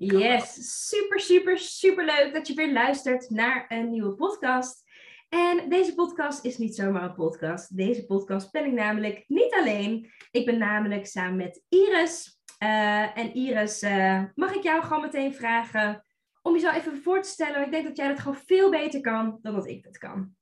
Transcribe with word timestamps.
Yes, 0.00 0.86
super, 0.88 1.20
super, 1.20 1.58
super 1.58 2.04
leuk 2.04 2.34
dat 2.34 2.46
je 2.46 2.54
weer 2.54 2.72
luistert 2.72 3.30
naar 3.30 3.64
een 3.68 3.90
nieuwe 3.90 4.14
podcast. 4.14 4.82
En 5.28 5.68
deze 5.68 5.94
podcast 5.94 6.44
is 6.44 6.58
niet 6.58 6.74
zomaar 6.74 7.02
een 7.02 7.14
podcast. 7.14 7.76
Deze 7.76 8.06
podcast 8.06 8.50
ben 8.50 8.64
ik 8.64 8.72
namelijk 8.72 9.24
niet 9.26 9.54
alleen. 9.54 10.12
Ik 10.30 10.46
ben 10.46 10.58
namelijk 10.58 11.06
samen 11.06 11.36
met 11.36 11.62
Iris. 11.68 12.40
Uh, 12.62 13.18
en 13.18 13.34
Iris, 13.34 13.82
uh, 13.82 14.22
mag 14.34 14.54
ik 14.54 14.62
jou 14.62 14.82
gewoon 14.82 15.02
meteen 15.02 15.34
vragen 15.34 16.04
om 16.42 16.52
jezelf 16.52 16.76
even 16.76 17.02
voor 17.02 17.22
te 17.22 17.28
stellen? 17.28 17.64
Ik 17.64 17.70
denk 17.70 17.86
dat 17.86 17.96
jij 17.96 18.08
dat 18.08 18.18
gewoon 18.18 18.42
veel 18.46 18.70
beter 18.70 19.00
kan 19.00 19.38
dan 19.42 19.54
dat 19.54 19.66
ik 19.66 19.84
dat 19.84 19.98
kan. 19.98 20.36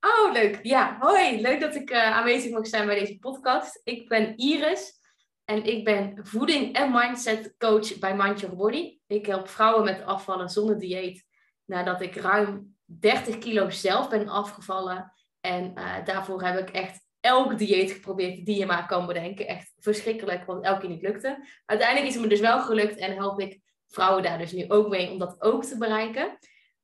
Oh, 0.00 0.32
leuk. 0.32 0.58
Ja, 0.62 0.96
hoi. 1.00 1.40
Leuk 1.40 1.60
dat 1.60 1.74
ik 1.74 1.90
uh, 1.90 2.16
aanwezig 2.16 2.50
mag 2.50 2.66
zijn 2.66 2.86
bij 2.86 2.98
deze 2.98 3.18
podcast. 3.18 3.80
Ik 3.84 4.08
ben 4.08 4.36
Iris. 4.36 5.00
En 5.46 5.64
ik 5.64 5.84
ben 5.84 6.18
voeding- 6.22 6.74
en 6.74 6.92
mindset 6.92 7.54
coach 7.58 7.98
bij 7.98 8.16
Mind 8.16 8.40
Your 8.40 8.56
Body. 8.56 8.98
Ik 9.06 9.26
help 9.26 9.48
vrouwen 9.48 9.84
met 9.84 10.04
afvallen 10.04 10.48
zonder 10.48 10.78
dieet. 10.78 11.24
Nadat 11.64 12.00
ik 12.00 12.16
ruim 12.16 12.76
30 12.84 13.38
kilo 13.38 13.70
zelf 13.70 14.08
ben 14.08 14.28
afgevallen. 14.28 15.12
En 15.40 15.72
uh, 15.78 16.04
daarvoor 16.04 16.42
heb 16.42 16.68
ik 16.68 16.74
echt 16.74 17.06
elk 17.20 17.58
dieet 17.58 17.90
geprobeerd 17.90 18.46
die 18.46 18.58
je 18.58 18.66
maar 18.66 18.86
kan 18.86 19.06
bedenken. 19.06 19.46
Echt 19.46 19.72
verschrikkelijk, 19.78 20.44
want 20.44 20.64
elke 20.64 20.80
keer 20.80 20.88
niet 20.88 21.02
lukte. 21.02 21.46
Uiteindelijk 21.64 22.08
is 22.08 22.14
het 22.14 22.22
me 22.22 22.28
dus 22.28 22.40
wel 22.40 22.60
gelukt 22.60 22.96
en 22.96 23.14
help 23.14 23.40
ik 23.40 23.60
vrouwen 23.86 24.22
daar 24.22 24.38
dus 24.38 24.52
nu 24.52 24.64
ook 24.68 24.88
mee 24.88 25.10
om 25.10 25.18
dat 25.18 25.42
ook 25.42 25.64
te 25.64 25.78
bereiken. 25.78 26.38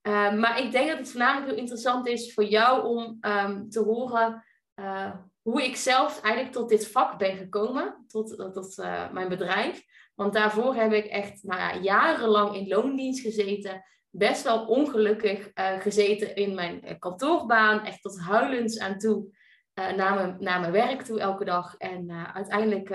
Uh, 0.09 0.35
maar 0.35 0.61
ik 0.61 0.73
denk 0.73 0.89
dat 0.89 0.99
het 0.99 1.11
voornamelijk 1.11 1.51
heel 1.51 1.59
interessant 1.61 2.07
is 2.07 2.35
voor 2.35 2.45
jou 2.45 2.87
om 2.87 3.19
um, 3.21 3.71
te 3.71 3.81
horen 3.81 4.45
uh, 4.75 5.15
hoe 5.43 5.65
ik 5.65 5.77
zelf 5.77 6.21
eigenlijk 6.21 6.55
tot 6.55 6.69
dit 6.69 6.89
vak 6.89 7.19
ben 7.19 7.37
gekomen, 7.37 8.05
tot, 8.07 8.79
uh, 8.79 9.12
mijn 9.12 9.29
bedrijf. 9.29 9.83
Want 10.15 10.33
daarvoor 10.33 10.75
heb 10.75 10.93
ik 10.93 11.05
echt 11.05 11.43
nou 11.43 11.61
ja, 11.61 11.77
jarenlang 11.77 12.57
in 12.57 12.69
loondienst 12.69 13.21
gezeten. 13.21 13.84
Best 14.11 14.43
wel 14.43 14.67
ongelukkig 14.67 15.51
uh, 15.55 15.81
gezeten 15.81 16.34
in 16.34 16.55
mijn 16.55 16.99
kantoorbaan. 16.99 17.84
Echt 17.84 18.03
tot 18.03 18.21
huilens 18.21 18.79
aan 18.79 18.99
toe 18.99 19.41
naar, 19.75 20.15
mijn, 20.15 20.37
naar 20.39 20.61
mijn 20.61 20.73
werk 20.73 21.03
toe 21.03 21.21
elke 21.21 21.45
dag. 21.45 21.77
En 21.77 22.11
uiteindelijk 22.34 22.89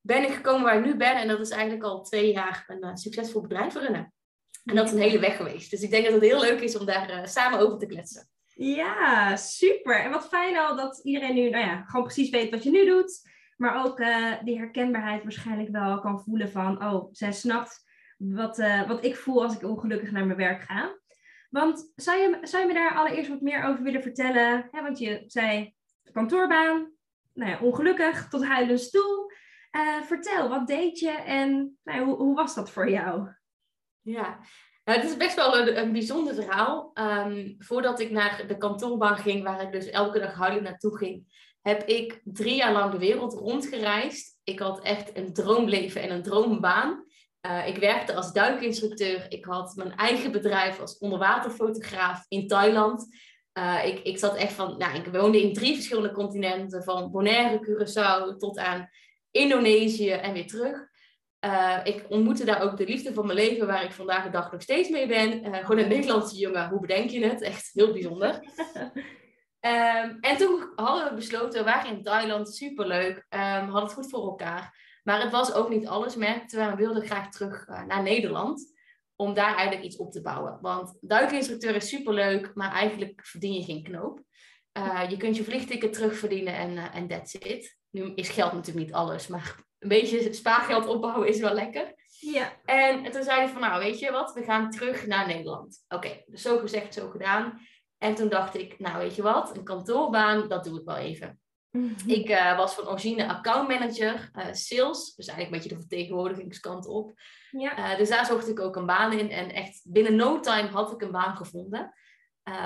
ben 0.00 0.22
ik 0.22 0.34
gekomen 0.34 0.62
waar 0.62 0.78
ik 0.78 0.84
nu 0.84 0.96
ben. 0.96 1.16
En 1.16 1.28
dat 1.28 1.40
is 1.40 1.50
eigenlijk 1.50 1.82
al 1.82 2.02
twee 2.02 2.32
jaar 2.32 2.64
een 2.66 2.96
succesvol 2.96 3.40
bedrijf 3.40 3.74
runnen. 3.74 4.12
En 4.64 4.74
dat 4.74 4.86
is 4.86 4.92
een 4.92 4.98
hele 4.98 5.18
weg 5.18 5.36
geweest. 5.36 5.70
Dus 5.70 5.80
ik 5.80 5.90
denk 5.90 6.04
dat 6.04 6.14
het 6.14 6.22
heel 6.22 6.40
leuk 6.40 6.60
is 6.60 6.76
om 6.76 6.86
daar 6.86 7.28
samen 7.28 7.58
over 7.58 7.78
te 7.78 7.86
kletsen. 7.86 8.28
Ja, 8.60 9.36
super. 9.36 10.00
En 10.00 10.10
wat 10.10 10.28
fijn 10.28 10.58
al 10.58 10.76
dat 10.76 11.00
iedereen 11.04 11.34
nu 11.34 11.50
nou 11.50 11.64
ja, 11.64 11.82
gewoon 11.82 12.04
precies 12.04 12.30
weet 12.30 12.50
wat 12.50 12.62
je 12.62 12.70
nu 12.70 12.86
doet. 12.86 13.30
Maar 13.56 13.84
ook 13.84 14.00
uh, 14.00 14.32
die 14.44 14.58
herkenbaarheid 14.58 15.22
waarschijnlijk 15.22 15.68
wel 15.70 16.00
kan 16.00 16.20
voelen 16.20 16.50
van... 16.50 16.84
oh, 16.84 17.08
zij 17.12 17.32
snapt 17.32 17.84
wat, 18.16 18.58
uh, 18.58 18.88
wat 18.88 19.04
ik 19.04 19.16
voel 19.16 19.42
als 19.42 19.54
ik 19.54 19.62
ongelukkig 19.62 20.10
naar 20.10 20.26
mijn 20.26 20.38
werk 20.38 20.62
ga. 20.62 20.98
Want 21.50 21.92
zou 21.96 22.18
je, 22.18 22.38
zou 22.42 22.62
je 22.62 22.68
me 22.68 22.74
daar 22.74 22.94
allereerst 22.94 23.30
wat 23.30 23.40
meer 23.40 23.64
over 23.64 23.82
willen 23.82 24.02
vertellen? 24.02 24.68
Want 24.70 24.98
je 24.98 25.22
zei 25.26 25.74
kantoorbaan, 26.12 26.92
nou 27.32 27.50
ja, 27.50 27.58
ongelukkig, 27.60 28.28
tot 28.28 28.44
huilens 28.44 28.90
toe. 28.90 29.34
Uh, 29.76 30.02
vertel, 30.02 30.48
wat 30.48 30.66
deed 30.66 30.98
je 30.98 31.10
en 31.10 31.78
nou 31.82 32.04
hoe, 32.04 32.16
hoe 32.16 32.34
was 32.34 32.54
dat 32.54 32.70
voor 32.70 32.90
jou? 32.90 33.28
Ja, 34.00 34.40
het 34.94 35.04
is 35.04 35.16
best 35.16 35.34
wel 35.34 35.68
een, 35.68 35.92
bijzonder 35.92 36.34
verhaal. 36.34 36.90
Um, 36.94 37.56
voordat 37.58 38.00
ik 38.00 38.10
naar 38.10 38.44
de 38.46 38.56
kantoorbaan 38.56 39.16
ging, 39.16 39.42
waar 39.42 39.62
ik 39.62 39.72
dus 39.72 39.90
elke 39.90 40.18
dag 40.18 40.34
huilend 40.34 40.62
naartoe 40.62 40.96
ging, 40.96 41.24
heb 41.62 41.82
ik 41.82 42.20
drie 42.24 42.54
jaar 42.54 42.72
lang 42.72 42.92
de 42.92 42.98
wereld 42.98 43.32
rondgereisd. 43.32 44.38
Ik 44.44 44.58
had 44.58 44.82
echt 44.82 45.16
een 45.16 45.32
droomleven 45.32 46.02
en 46.02 46.10
een 46.10 46.22
droombaan. 46.22 47.04
Uh, 47.46 47.66
ik 47.66 47.76
werkte 47.76 48.14
als 48.14 48.32
duikinstructeur. 48.32 49.26
Ik 49.28 49.44
had 49.44 49.74
mijn 49.76 49.94
eigen 49.94 50.32
bedrijf 50.32 50.80
als 50.80 50.98
onderwaterfotograaf 50.98 52.24
in 52.28 52.46
Thailand. 52.46 53.06
Uh, 53.58 53.86
ik, 53.86 53.98
ik 53.98 54.18
zat 54.18 54.36
echt 54.36 54.52
van, 54.52 54.78
nou, 54.78 54.96
ik 54.96 55.06
woonde 55.06 55.42
in 55.42 55.52
drie 55.52 55.74
verschillende 55.74 56.12
continenten, 56.12 56.82
van 56.82 57.10
Bonaire, 57.10 57.60
Curaçao 57.60 58.36
tot 58.36 58.58
aan 58.58 58.88
Indonesië 59.30 60.10
en 60.10 60.32
weer 60.32 60.46
terug. 60.46 60.87
Uh, 61.44 61.78
ik 61.84 62.04
ontmoette 62.08 62.44
daar 62.44 62.62
ook 62.62 62.76
de 62.76 62.84
liefde 62.84 63.14
van 63.14 63.26
mijn 63.26 63.38
leven, 63.38 63.66
waar 63.66 63.84
ik 63.84 63.92
vandaag 63.92 64.24
de 64.24 64.30
dag 64.30 64.52
nog 64.52 64.62
steeds 64.62 64.88
mee 64.88 65.06
ben. 65.06 65.46
Uh, 65.46 65.56
gewoon 65.56 65.78
een 65.78 65.88
Nederlandse 65.88 66.36
jongen, 66.36 66.68
hoe 66.68 66.80
bedenk 66.80 67.10
je 67.10 67.24
het? 67.24 67.42
Echt 67.42 67.70
heel 67.72 67.92
bijzonder. 67.92 68.34
um, 69.60 70.18
en 70.30 70.36
toen 70.36 70.72
hadden 70.74 71.08
we 71.08 71.14
besloten, 71.14 71.58
we 71.58 71.70
waren 71.70 71.96
in 71.96 72.02
Thailand, 72.02 72.54
superleuk, 72.54 73.16
um, 73.16 73.40
hadden 73.40 73.82
het 73.82 73.92
goed 73.92 74.10
voor 74.10 74.22
elkaar. 74.22 74.86
Maar 75.02 75.22
het 75.22 75.30
was 75.30 75.52
ook 75.52 75.68
niet 75.68 75.86
alles, 75.86 76.16
merkten 76.16 76.58
we, 76.58 76.70
we 76.70 76.76
wilden 76.76 77.06
graag 77.06 77.30
terug 77.30 77.68
uh, 77.68 77.84
naar 77.84 78.02
Nederland. 78.02 78.76
Om 79.16 79.34
daar 79.34 79.54
eigenlijk 79.54 79.82
iets 79.82 79.96
op 79.96 80.12
te 80.12 80.22
bouwen. 80.22 80.58
Want 80.60 80.98
duikinstructeur 81.00 81.74
is 81.74 81.88
superleuk, 81.88 82.50
maar 82.54 82.72
eigenlijk 82.72 83.26
verdien 83.26 83.52
je 83.52 83.62
geen 83.62 83.82
knoop. 83.82 84.22
je 85.08 85.16
kunt 85.16 85.36
je 85.36 85.44
vliegticket 85.44 85.92
terugverdienen 85.92 86.54
en, 86.54 86.92
en 86.92 87.08
that's 87.08 87.34
it. 87.34 87.78
Nu 87.90 88.12
is 88.14 88.28
geld 88.28 88.52
natuurlijk 88.52 88.86
niet 88.86 88.94
alles, 88.94 89.26
maar 89.26 89.66
een 89.78 89.88
beetje 89.88 90.32
spaargeld 90.32 90.86
opbouwen 90.86 91.28
is 91.28 91.40
wel 91.40 91.54
lekker. 91.54 91.94
Ja. 92.20 92.52
En 92.64 93.10
toen 93.10 93.22
zei 93.22 93.40
hij 93.40 93.48
van, 93.48 93.60
nou 93.60 93.82
weet 93.82 93.98
je 93.98 94.10
wat, 94.10 94.32
we 94.32 94.42
gaan 94.42 94.70
terug 94.70 95.06
naar 95.06 95.26
Nederland. 95.26 95.84
Oké, 95.88 96.06
okay, 96.06 96.24
dus 96.26 96.42
zo 96.42 96.58
gezegd, 96.58 96.94
zo 96.94 97.08
gedaan. 97.08 97.60
En 97.98 98.14
toen 98.14 98.28
dacht 98.28 98.56
ik, 98.56 98.78
nou 98.78 98.98
weet 98.98 99.14
je 99.14 99.22
wat, 99.22 99.56
een 99.56 99.64
kantoorbaan, 99.64 100.48
dat 100.48 100.64
doe 100.64 100.80
ik 100.80 100.84
wel 100.84 100.96
even. 100.96 101.40
Mm 101.70 101.94
-hmm. 101.98 102.10
Ik 102.10 102.28
uh, 102.28 102.56
was 102.56 102.74
van 102.74 102.88
origine 102.88 103.28
accountmanager, 103.28 104.30
uh, 104.34 104.52
sales, 104.52 105.14
dus 105.14 105.26
eigenlijk 105.26 105.46
een 105.46 105.50
beetje 105.50 105.68
de 105.68 105.80
vertegenwoordigingskant 105.80 106.86
op. 106.86 107.12
Ja. 107.50 107.92
Uh, 107.92 107.98
dus 107.98 108.08
daar 108.08 108.26
zocht 108.26 108.48
ik 108.48 108.60
ook 108.60 108.76
een 108.76 108.86
baan 108.86 109.12
in 109.12 109.30
en 109.30 109.50
echt 109.50 109.80
binnen 109.84 110.16
no 110.16 110.40
time 110.40 110.68
had 110.68 110.92
ik 110.92 111.02
een 111.02 111.10
baan 111.10 111.36
gevonden. 111.36 111.94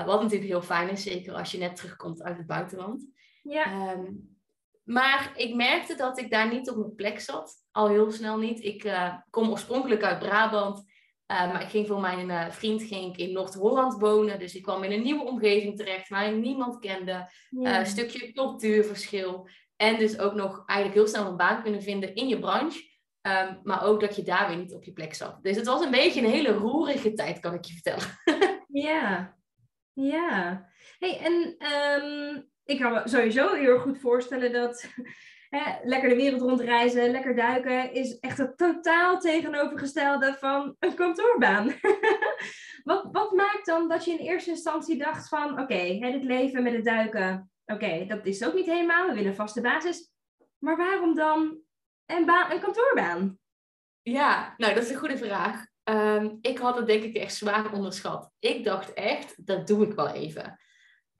wat 0.05 0.21
natuurlijk 0.21 0.49
heel 0.49 0.61
fijn 0.61 0.89
is, 0.89 1.03
zeker 1.03 1.33
als 1.33 1.51
je 1.51 1.57
net 1.57 1.75
terugkomt 1.75 2.23
uit 2.23 2.37
het 2.37 2.47
buitenland. 2.47 3.07
Ja. 3.41 3.91
Um, 3.93 4.32
maar 4.83 5.33
ik 5.35 5.55
merkte 5.55 5.95
dat 5.95 6.19
ik 6.19 6.31
daar 6.31 6.53
niet 6.53 6.69
op 6.69 6.77
mijn 6.77 6.95
plek 6.95 7.19
zat. 7.19 7.55
Al 7.71 7.87
heel 7.87 8.11
snel 8.11 8.37
niet. 8.37 8.63
Ik 8.63 8.83
uh, 8.83 9.13
kom 9.29 9.49
oorspronkelijk 9.49 10.03
uit 10.03 10.19
Brabant. 10.19 10.91
Uh, 11.31 11.51
maar 11.51 11.61
ik 11.61 11.69
ging 11.69 11.87
voor 11.87 11.99
mijn 11.99 12.29
uh, 12.29 12.49
vriend 12.49 12.83
ging 12.83 13.13
ik 13.13 13.17
in 13.17 13.33
Noord-Holland 13.33 13.93
wonen. 13.93 14.39
Dus 14.39 14.55
ik 14.55 14.63
kwam 14.63 14.83
in 14.83 14.91
een 14.91 15.03
nieuwe 15.03 15.23
omgeving 15.23 15.77
terecht 15.77 16.09
waar 16.09 16.33
ik 16.33 16.35
niemand 16.35 16.79
kende. 16.79 17.31
Ja. 17.49 17.79
Een 17.79 17.85
stukje 17.85 18.31
cultuurverschil. 18.31 19.49
En 19.75 19.97
dus 19.97 20.19
ook 20.19 20.33
nog 20.33 20.63
eigenlijk 20.65 20.99
heel 20.99 21.07
snel 21.07 21.27
een 21.27 21.37
baan 21.37 21.63
kunnen 21.63 21.81
vinden 21.81 22.15
in 22.15 22.27
je 22.27 22.39
branche. 22.39 22.91
Um, 23.21 23.59
maar 23.63 23.83
ook 23.83 23.99
dat 23.99 24.15
je 24.15 24.23
daar 24.23 24.47
weer 24.47 24.57
niet 24.57 24.73
op 24.73 24.83
je 24.83 24.93
plek 24.93 25.13
zat. 25.13 25.43
Dus 25.43 25.55
het 25.55 25.65
was 25.65 25.81
een 25.81 25.91
beetje 25.91 26.21
een 26.21 26.31
hele 26.31 26.51
roerige 26.51 27.13
tijd, 27.13 27.39
kan 27.39 27.53
ik 27.53 27.65
je 27.65 27.73
vertellen. 27.73 28.19
ja, 28.89 29.37
ja. 29.93 30.65
Hey, 30.99 31.19
en 31.19 31.55
um 31.71 32.51
ik 32.65 32.79
kan 32.79 32.91
me 32.91 33.01
sowieso 33.03 33.53
heel 33.53 33.79
goed 33.79 33.99
voorstellen 33.99 34.51
dat 34.51 34.87
hè, 35.55 35.73
lekker 35.83 36.09
de 36.09 36.15
wereld 36.15 36.41
rondreizen, 36.41 37.11
lekker 37.11 37.35
duiken, 37.35 37.93
is 37.93 38.19
echt 38.19 38.37
het 38.37 38.57
totaal 38.57 39.19
tegenovergestelde 39.19 40.35
van 40.39 40.75
een 40.79 40.95
kantoorbaan. 40.95 41.73
wat, 42.83 43.07
wat 43.11 43.31
maakt 43.31 43.65
dan 43.65 43.87
dat 43.87 44.05
je 44.05 44.11
in 44.11 44.25
eerste 44.25 44.49
instantie 44.49 44.97
dacht 44.97 45.29
van, 45.29 45.51
oké, 45.51 45.61
okay, 45.61 45.99
dit 45.99 46.23
leven 46.23 46.63
met 46.63 46.73
het 46.73 46.85
duiken, 46.85 47.51
oké, 47.65 48.05
dat 48.05 48.25
is 48.25 48.45
ook 48.45 48.53
niet 48.53 48.65
helemaal, 48.65 49.07
we 49.07 49.13
willen 49.13 49.29
een 49.29 49.35
vaste 49.35 49.61
basis. 49.61 50.11
Maar 50.57 50.77
waarom 50.77 51.15
dan 51.15 51.57
een, 52.05 52.29
een 52.51 52.59
kantoorbaan? 52.59 53.37
Ja, 54.01 54.53
nou, 54.57 54.73
dat 54.73 54.83
is 54.83 54.89
een 54.89 54.97
goede 54.97 55.17
vraag. 55.17 55.65
Um, 55.89 56.37
ik 56.41 56.57
had 56.57 56.75
het 56.75 56.87
denk 56.87 57.03
ik 57.03 57.15
echt 57.15 57.35
zwaar 57.35 57.73
onderschat. 57.73 58.31
Ik 58.39 58.63
dacht 58.63 58.93
echt, 58.93 59.45
dat 59.45 59.67
doe 59.67 59.85
ik 59.85 59.93
wel 59.93 60.09
even. 60.09 60.59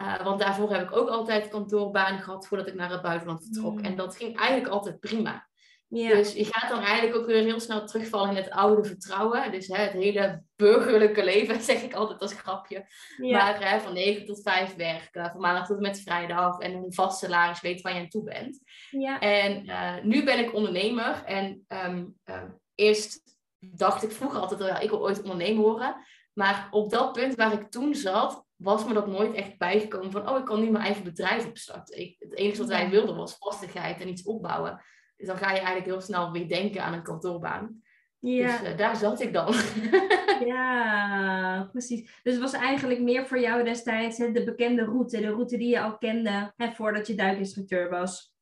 Uh, 0.04 0.24
want 0.24 0.40
daarvoor 0.40 0.72
heb 0.72 0.82
ik 0.82 0.96
ook 0.96 1.10
altijd 1.10 1.48
kantoorbaan 1.48 2.20
gehad 2.20 2.48
voordat 2.48 2.68
ik 2.68 2.74
naar 2.74 2.92
het 2.92 3.02
buitenland 3.02 3.44
vertrok. 3.44 3.78
Mm. 3.78 3.84
En 3.84 3.96
dat 3.96 4.16
ging 4.16 4.38
eigenlijk 4.38 4.74
altijd 4.74 5.00
prima. 5.00 5.48
Dus 5.94 6.34
je 6.34 6.46
gaat 6.46 6.70
dan 6.70 6.84
eigenlijk 6.84 7.16
ook 7.16 7.26
weer 7.26 7.44
heel 7.44 7.60
snel 7.60 7.86
terugvallen 7.86 8.30
in 8.30 8.36
het 8.36 8.50
oude 8.50 8.84
vertrouwen. 8.84 9.52
Dus 9.52 9.68
hè, 9.68 9.78
het 9.78 9.92
hele 9.92 10.44
burgerlijke 10.56 11.24
leven, 11.24 11.62
zeg 11.72 11.82
ik 11.82 11.94
altijd 11.94 12.20
als 12.22 12.34
grapje. 12.34 12.86
Maar 13.18 13.70
hè, 13.70 13.80
van 13.80 13.94
9 13.94 14.26
tot 14.26 14.42
5 14.42 14.76
werken, 14.76 15.32
van 15.32 15.42
maandag 15.42 15.68
tot 15.68 15.76
en 15.76 15.82
met 15.82 16.02
vrijdag 16.02 16.60
en 16.60 16.74
een 16.74 16.94
vast 16.94 17.20
salaris 17.20 17.62
weten 17.62 17.84
waar 17.84 17.94
je 17.94 18.00
aan 18.00 18.08
toe 18.08 18.24
bent. 18.24 18.60
Ja. 18.90 19.20
En 19.20 19.66
uh, 19.66 20.04
nu 20.04 20.24
ben 20.24 20.40
ik 20.40 20.54
ondernemer 20.54 21.24
en 21.26 21.66
um, 21.68 22.16
uh, 22.26 22.44
eerst 22.76 23.22
dacht 23.60 24.04
ik 24.04 24.12
vroeger 24.12 24.40
altijd, 24.40 24.60
ja, 24.60 24.80
ik 24.80 24.90
wil 24.90 25.02
ooit 25.02 25.22
ondernemer 25.22 25.64
worden. 25.64 25.96
Maar 26.34 26.68
op 26.72 26.90
dat 26.90 27.14
punt 27.14 27.36
waar 27.36 27.54
ik 27.54 27.72
toen 27.72 27.96
zat, 27.96 28.46
was 28.64 28.86
me 28.86 28.94
dat 28.94 29.08
nooit 29.08 29.34
echt 29.34 29.58
bijgekomen 29.58 30.12
van, 30.12 30.30
oh, 30.30 30.38
ik 30.38 30.46
kan 30.46 30.60
nu 30.60 30.70
mijn 30.70 30.84
eigen 30.84 31.04
bedrijf 31.04 31.48
opstarten. 31.48 32.00
Ik, 32.00 32.16
het 32.20 32.36
enige 32.36 32.58
wat 32.58 32.68
wij 32.68 32.90
wilden 32.90 33.16
was 33.16 33.38
vastigheid 33.38 34.02
en 34.02 34.10
iets 34.10 34.24
opbouwen. 34.24 34.82
Dus 35.18 35.28
dan 35.28 35.38
ga 35.38 35.50
je 35.50 35.58
eigenlijk 35.58 35.86
heel 35.86 36.02
snel 36.02 36.32
weer 36.32 36.48
denken 36.48 36.84
aan 36.84 36.94
een 36.94 37.04
kantoorbaan. 37.04 37.82
Ja. 38.20 38.58
Dus 38.58 38.70
uh, 38.70 38.78
daar 38.78 38.96
zat 38.96 39.22
ik 39.22 39.34
dan. 39.34 39.54
ja, 40.54 41.70
precies. 41.72 42.20
Dus 42.24 42.34
het 42.34 42.42
was 42.42 42.54
eigenlijk 42.54 43.02
meer 43.02 43.28
voor 43.28 43.40
jou 43.40 43.64
destijds 43.64 44.18
hè, 44.18 44.32
de 44.32 44.44
bekende 44.44 44.84
route, 44.84 45.22
de 45.22 45.30
route 45.30 45.58
die 45.58 45.70
je 45.70 45.82
al 45.82 45.98
kende 45.98 46.54
hè, 46.56 46.72
voordat 46.72 47.08
je 47.08 47.16
duikinstructeur 47.16 47.90
was. 47.90 48.36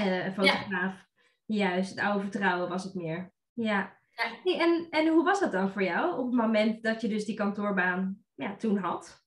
Uh, 0.00 0.32
fotograaf. 0.32 0.68
Ja. 0.70 1.06
Juist, 1.46 1.90
het 1.90 2.00
oude 2.00 2.20
vertrouwen 2.20 2.68
was 2.68 2.84
het 2.84 2.94
meer. 2.94 3.32
Ja. 3.52 3.96
ja. 4.44 4.58
en, 4.58 4.86
en 4.90 5.08
hoe 5.08 5.24
was 5.24 5.40
dat 5.40 5.52
dan 5.52 5.70
voor 5.70 5.82
jou 5.82 6.18
op 6.18 6.26
het 6.26 6.34
moment 6.34 6.82
dat 6.82 7.00
je 7.00 7.08
dus 7.08 7.24
die 7.24 7.36
kantoorbaan 7.36 8.24
ja, 8.34 8.56
toen 8.56 8.76
had? 8.76 9.23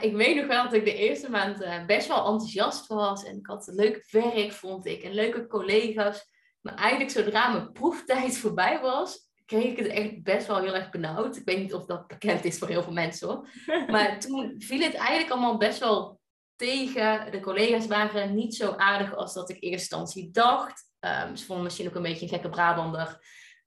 Ik 0.00 0.16
weet 0.16 0.36
nog 0.36 0.46
wel 0.46 0.62
dat 0.62 0.72
ik 0.72 0.84
de 0.84 0.94
eerste 0.94 1.30
maand 1.30 1.62
uh, 1.62 1.86
best 1.86 2.08
wel 2.08 2.26
enthousiast 2.26 2.86
was. 2.86 3.24
En 3.24 3.36
ik 3.36 3.46
had 3.46 3.70
leuk 3.74 4.06
werk, 4.10 4.52
vond 4.52 4.86
ik. 4.86 5.02
En 5.02 5.14
leuke 5.14 5.46
collega's. 5.46 6.30
Maar 6.60 6.74
eigenlijk 6.74 7.10
zodra 7.10 7.48
mijn 7.48 7.72
proeftijd 7.72 8.38
voorbij 8.42 8.80
was, 8.80 9.30
kreeg 9.46 9.64
ik 9.64 9.76
het 9.76 9.86
echt 9.86 10.22
best 10.22 10.46
wel 10.46 10.60
heel 10.60 10.74
erg 10.74 10.90
benauwd. 10.90 11.36
Ik 11.36 11.44
weet 11.44 11.58
niet 11.58 11.74
of 11.74 11.84
dat 11.84 12.06
bekend 12.06 12.44
is 12.44 12.58
voor 12.58 12.68
heel 12.68 12.82
veel 12.82 12.92
mensen 12.92 13.28
hoor. 13.28 13.48
Maar 13.92 14.20
toen 14.20 14.54
viel 14.58 14.80
het 14.80 14.94
eigenlijk 14.94 15.30
allemaal 15.30 15.56
best 15.56 15.78
wel 15.78 16.20
tegen. 16.56 17.30
De 17.30 17.40
collega's 17.40 17.86
waren 17.86 18.34
niet 18.34 18.54
zo 18.54 18.74
aardig 18.76 19.14
als 19.14 19.34
dat 19.34 19.50
ik 19.50 19.56
in 19.56 19.70
eerste 19.70 19.96
instantie 19.96 20.30
dacht. 20.30 20.90
Um, 21.00 21.36
ze 21.36 21.44
vonden 21.44 21.64
misschien 21.64 21.88
ook 21.88 21.94
een 21.94 22.02
beetje 22.02 22.22
een 22.22 22.32
gekke 22.32 22.48
Brabander. 22.48 23.20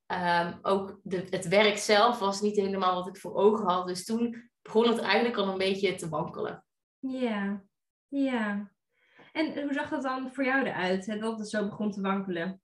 Um, 0.07 0.59
ook 0.61 0.99
de, 1.03 1.25
het 1.29 1.47
werk 1.47 1.77
zelf 1.77 2.19
was 2.19 2.41
niet 2.41 2.55
helemaal 2.55 2.95
wat 2.95 3.07
ik 3.07 3.17
voor 3.17 3.35
ogen 3.35 3.65
had. 3.65 3.87
Dus 3.87 4.05
toen 4.05 4.49
begon 4.65 4.87
het 4.87 4.99
eigenlijk 4.99 5.37
al 5.37 5.47
een 5.47 5.57
beetje 5.57 5.95
te 5.95 6.09
wankelen. 6.09 6.65
Ja, 6.99 7.63
ja. 8.07 8.71
En 9.31 9.61
hoe 9.61 9.73
zag 9.73 9.89
dat 9.89 10.01
dan 10.01 10.33
voor 10.33 10.43
jou 10.43 10.65
eruit, 10.65 11.05
hè, 11.05 11.17
dat 11.17 11.39
het 11.39 11.49
zo 11.49 11.65
begon 11.65 11.91
te 11.91 12.01
wankelen? 12.01 12.61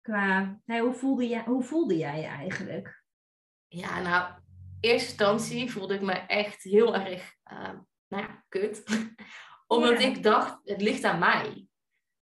Qua, 0.00 0.60
hoe, 0.64 0.92
voelde 0.92 1.28
jij, 1.28 1.42
hoe 1.44 1.62
voelde 1.62 1.96
jij 1.96 2.20
je 2.20 2.26
eigenlijk? 2.26 3.04
Ja, 3.68 4.00
nou, 4.00 4.34
in 4.80 4.90
eerste 4.90 5.08
instantie 5.08 5.70
voelde 5.70 5.94
ik 5.94 6.00
me 6.00 6.12
echt 6.12 6.62
heel 6.62 6.94
erg, 6.94 7.34
uh, 7.52 7.72
nou 8.08 8.22
ja, 8.22 8.44
kut. 8.48 8.84
Omdat 9.66 10.00
ik 10.00 10.22
dacht, 10.22 10.60
het 10.64 10.80
ligt 10.80 11.04
aan 11.04 11.18
mij. 11.18 11.66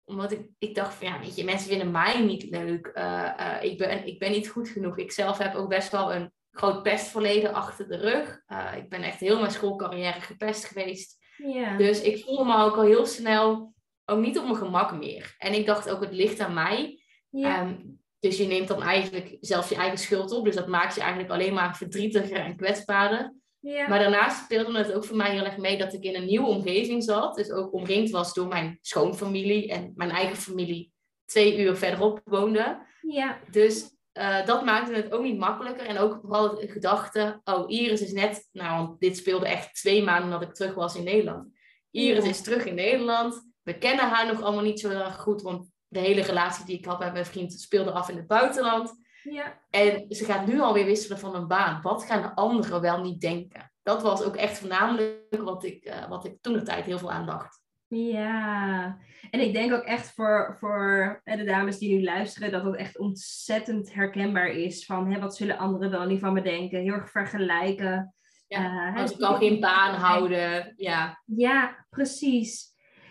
Omdat 0.04 0.32
ik, 0.32 0.50
ik 0.58 0.76
dacht 0.76 0.94
van, 0.94 1.08
ja, 1.08 1.20
weet 1.20 1.36
je, 1.36 1.44
mensen 1.44 1.70
vinden 1.70 1.92
mij 1.92 2.22
niet 2.22 2.44
leuk. 2.44 2.92
Uh, 2.94 3.58
ik, 3.62 3.78
ben, 3.78 4.08
ik 4.08 4.20
ben 4.20 4.32
niet 4.32 4.50
goed 4.50 4.70
genoeg. 4.70 4.98
Ik 4.98 5.12
zelf 5.12 5.38
heb 5.38 5.56
ook 5.56 5.70
best 5.70 5.92
wel 5.92 6.14
een 6.14 6.32
groot 6.52 6.84
pestverleden 6.84 7.54
achter 7.54 7.88
de 7.88 7.98
rug. 7.98 8.42
Uh, 8.48 8.72
ik 8.78 8.90
ben 8.90 9.02
echt 9.04 9.20
heel 9.20 9.40
mijn 9.40 9.52
schoolcarrière 9.52 10.22
gepest 10.22 10.66
geweest. 10.66 11.18
Ja. 11.38 11.78
Dus 11.78 12.02
ik 12.02 12.24
voelde 12.24 12.46
me 12.46 12.64
ook 12.64 12.76
al 12.76 12.84
heel 12.84 13.06
snel 13.06 13.74
ook 14.06 14.20
niet 14.20 14.38
op 14.38 14.44
mijn 14.44 14.56
gemak 14.56 14.98
meer. 14.98 15.36
En 15.38 15.54
ik 15.54 15.66
dacht 15.66 15.90
ook, 15.90 16.02
het 16.02 16.14
ligt 16.14 16.40
aan 16.40 16.54
mij. 16.54 17.04
Ehm, 17.32 17.76
dus 18.20 18.38
je 18.38 18.48
neemt 18.48 18.68
dan 18.68 18.82
eigenlijk 18.82 19.38
zelf 19.40 19.70
je 19.70 19.76
eigen 19.76 19.98
schuld 19.98 20.32
op. 20.32 20.46
Dus 20.46 20.56
dat 20.56 20.68
maakt 20.68 20.96
je 20.96 21.02
eigenlijk 21.02 21.32
alleen 21.32 21.54
maar 21.54 21.78
verdrietiger 21.78 22.38
en 22.38 22.56
kwetsbaarder. 22.56 23.34
Ja. 23.60 23.88
Maar 23.88 24.00
daarnaast 24.00 24.44
speelde 24.44 24.78
het 24.78 24.94
ook 24.94 25.06
voor 25.06 25.18
mij 25.18 25.32
heel 25.32 25.46
erg 25.46 25.58
mee 25.58 25.78
dat 25.78 25.94
ik 25.94 26.04
in 26.04 26.16
een 26.16 26.26
nieuwe 26.26 26.48
omgeving 26.48 27.04
zat. 27.04 27.36
Dus 27.36 27.52
ook 27.52 27.74
omringd 27.74 28.10
was 28.10 28.34
door 28.34 28.48
mijn 28.48 28.78
schoonfamilie 28.82 29.72
en 29.72 29.92
mijn 29.96 30.10
eigen 30.10 30.38
familie 30.38 30.92
twee 31.26 31.60
uur 31.60 31.76
verderop 31.76 32.22
woonde. 32.24 32.88
Ja. 33.02 33.40
Dus 33.52 33.98
uh, 34.20 34.46
dat 34.46 34.66
maakte 34.66 34.94
het 34.94 35.12
ook 35.12 35.24
niet 35.24 35.38
makkelijker. 35.38 35.86
En 35.86 35.98
ook 35.98 36.20
vooral 36.22 36.56
de 36.56 36.68
gedachte, 36.68 37.42
oh, 37.44 37.70
Iris 37.70 38.02
is 38.02 38.12
net, 38.12 38.48
nou, 38.52 38.86
want 38.86 39.00
dit 39.00 39.18
speelde 39.18 39.48
echt 39.48 39.76
twee 39.76 40.04
maanden 40.04 40.30
dat 40.30 40.42
ik 40.42 40.54
terug 40.54 40.74
was 40.74 40.96
in 40.96 41.04
Nederland. 41.04 41.48
Iris 41.92 42.26
is 42.26 42.42
terug 42.42 42.66
in 42.66 42.76
Nederland. 42.76 43.48
We 43.64 43.78
kennen 43.78 44.10
haar 44.10 44.28
nog 44.28 44.42
allemaal 44.42 44.64
niet 44.64 44.80
zo 44.80 44.90
erg 44.90 45.18
goed, 45.18 45.42
want 45.42 45.72
de 45.88 46.00
hele 46.00 46.22
relatie 46.22 46.66
die 46.66 46.78
ik 46.78 46.86
had 46.86 47.00
met 47.00 47.14
mijn 47.14 47.26
vriend 47.26 47.54
speelde 47.54 47.92
af 47.92 48.10
in 48.10 48.18
het 48.18 48.28
buitenland. 48.28 48.94
Ja. 49.24 49.60
En 49.70 50.06
ze 50.10 50.26
gaat 50.26 50.48
nu 50.48 50.60
alweer 50.60 50.86
wisselen 50.86 51.20
van 51.20 51.36
een 51.36 51.48
baan. 51.48 51.82
Wat 51.82 52.04
gaan 52.04 52.22
de 52.22 52.36
anderen 52.36 52.82
wel 52.82 53.02
niet 53.02 53.22
denken? 53.22 53.72
Dat 53.84 54.02
was 54.02 54.24
ook 54.24 54.36
echt 54.36 54.58
voornamelijk 54.58 55.42
wat 55.42 55.64
ik, 55.64 55.86
uh, 55.86 56.10
wat 56.10 56.26
ik 56.26 56.38
toen 56.42 56.54
de 56.54 56.62
tijd 56.62 56.86
heel 56.86 57.00
veel 57.00 57.12
aandacht. 57.12 57.59
Ja, 57.90 58.98
en 59.32 59.40
ik 59.40 59.54
denk 59.54 59.74
ook 59.74 59.84
echt 59.84 60.14
voor, 60.14 60.56
voor 60.60 61.22
de 61.24 61.44
dames 61.44 61.78
die 61.78 61.96
nu 61.96 62.04
luisteren, 62.04 62.52
dat 62.52 62.64
het 62.64 62.76
echt 62.76 63.00
ontzettend 63.00 63.94
herkenbaar 63.94 64.48
is 64.48 64.86
van 64.86 65.12
hè, 65.12 65.20
wat 65.20 65.36
zullen 65.36 65.58
anderen 65.58 65.90
wel 65.92 66.06
niet 66.06 66.20
van 66.20 66.34
me 66.34 66.42
denken, 66.42 66.80
heel 66.80 66.94
erg 66.94 67.12
vergelijken. 67.12 68.14
Ja, 68.48 68.94
uh, 68.94 69.02
als 69.02 69.12
ik 69.12 69.22
al 69.22 69.36
geen 69.36 69.60
baan 69.60 69.96
houden, 69.96 70.74
ja. 70.76 71.22
Ja, 71.26 71.86
precies. 71.90 72.68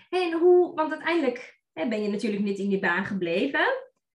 En 0.08 0.32
hoe, 0.32 0.74
want 0.74 0.90
uiteindelijk 0.90 1.60
hè, 1.72 1.88
ben 1.88 2.02
je 2.02 2.10
natuurlijk 2.10 2.42
niet 2.42 2.58
in 2.58 2.68
die 2.68 2.80
baan 2.80 3.04
gebleven. 3.04 3.66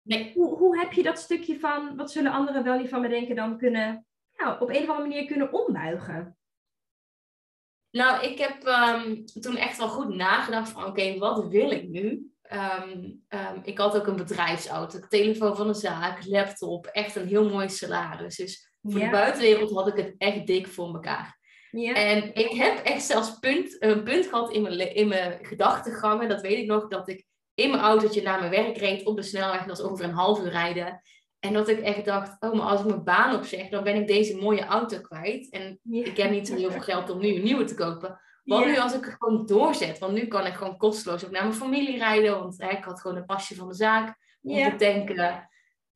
Nee. 0.03 0.33
Hoe, 0.35 0.59
hoe 0.59 0.79
heb 0.79 0.93
je 0.93 1.03
dat 1.03 1.19
stukje 1.19 1.59
van 1.59 1.97
wat 1.97 2.11
zullen 2.11 2.33
anderen 2.33 2.65
wel 2.65 2.79
niet 2.79 2.89
van 2.89 3.01
me 3.01 3.09
denken 3.09 3.37
dan 3.37 3.59
kunnen, 3.59 4.07
nou, 4.37 4.61
op 4.61 4.69
een 4.69 4.83
of 4.83 4.89
andere 4.89 5.09
manier 5.09 5.25
kunnen 5.27 5.53
ombuigen? 5.53 6.37
Nou, 7.91 8.25
ik 8.25 8.39
heb 8.39 8.67
um, 8.67 9.25
toen 9.25 9.57
echt 9.57 9.79
wel 9.79 9.89
goed 9.89 10.15
nagedacht 10.15 10.71
van 10.71 10.85
oké, 10.85 11.19
wat 11.19 11.49
wil 11.49 11.71
ik 11.71 11.89
nu? 11.89 12.33
Um, 12.53 13.25
um, 13.29 13.61
ik 13.63 13.79
had 13.79 13.97
ook 13.97 14.07
een 14.07 14.17
bedrijfsauto, 14.17 14.99
telefoon 15.09 15.57
van 15.57 15.69
een 15.69 15.75
zaak, 15.75 16.27
laptop, 16.27 16.87
echt 16.87 17.17
een 17.17 17.27
heel 17.27 17.49
mooi 17.49 17.69
salaris. 17.69 18.37
Dus 18.37 18.73
voor 18.83 19.01
de 19.01 19.11
buitenwereld 19.11 19.75
had 19.75 19.89
ik 19.89 19.97
het 19.97 20.15
echt 20.19 20.47
dik 20.47 20.67
voor 20.67 20.95
elkaar. 20.95 21.39
Ja. 21.71 21.95
En 21.95 22.35
ik 22.35 22.51
heb 22.51 22.79
echt 22.85 23.03
zelfs 23.03 23.39
punt, 23.39 23.77
een 23.83 24.03
punt 24.03 24.27
gehad 24.27 24.53
in 24.53 24.63
mijn, 24.63 24.95
in 24.95 25.09
mijn 25.09 25.39
gedachtegangen, 25.43 26.29
dat 26.29 26.41
weet 26.41 26.59
ik 26.59 26.67
nog, 26.67 26.89
dat 26.89 27.09
ik 27.09 27.27
in 27.55 27.71
mijn 27.71 27.83
autootje 27.83 28.23
naar 28.23 28.39
mijn 28.39 28.51
werk 28.51 28.77
reed 28.77 29.07
op 29.07 29.17
de 29.17 29.23
snelweg, 29.23 29.59
dat 29.59 29.79
was 29.79 29.87
ongeveer 29.87 30.05
een 30.05 30.15
half 30.15 30.41
uur 30.41 30.51
rijden. 30.51 31.03
En 31.39 31.53
dat 31.53 31.69
ik 31.69 31.81
echt 31.81 32.05
dacht, 32.05 32.37
oh, 32.43 32.53
maar 32.53 32.67
als 32.67 32.81
ik 32.81 32.87
mijn 32.87 33.05
baan 33.05 33.35
opzeg, 33.35 33.69
dan 33.69 33.85
ben 33.85 33.95
ik 33.95 34.07
deze 34.07 34.37
mooie 34.37 34.65
auto 34.65 35.01
kwijt. 35.01 35.51
En 35.51 35.81
ik 35.91 36.17
heb 36.17 36.31
niet 36.31 36.49
zo 36.49 36.55
heel 36.55 36.71
veel 36.71 36.81
geld 36.81 37.11
om 37.11 37.19
nu 37.19 37.35
een 37.35 37.43
nieuwe 37.43 37.65
te 37.65 37.75
kopen. 37.75 38.21
Wat 38.45 38.65
nu 38.65 38.79
als 38.79 38.95
ik 38.95 39.05
het 39.05 39.15
gewoon 39.19 39.47
doorzet? 39.47 39.99
Want 39.99 40.13
nu 40.13 40.27
kan 40.27 40.47
ik 40.47 40.55
gewoon 40.55 40.77
kosteloos 40.77 41.25
ook 41.25 41.31
naar 41.31 41.43
mijn 41.43 41.55
familie 41.55 41.99
rijden. 41.99 42.39
Want 42.39 42.63
hè, 42.63 42.71
ik 42.71 42.85
had 42.85 43.01
gewoon 43.01 43.17
een 43.17 43.25
pasje 43.25 43.55
van 43.55 43.69
de 43.69 43.75
zaak 43.75 44.19
om 44.43 44.55
te 44.55 44.77
tanken. 44.77 45.49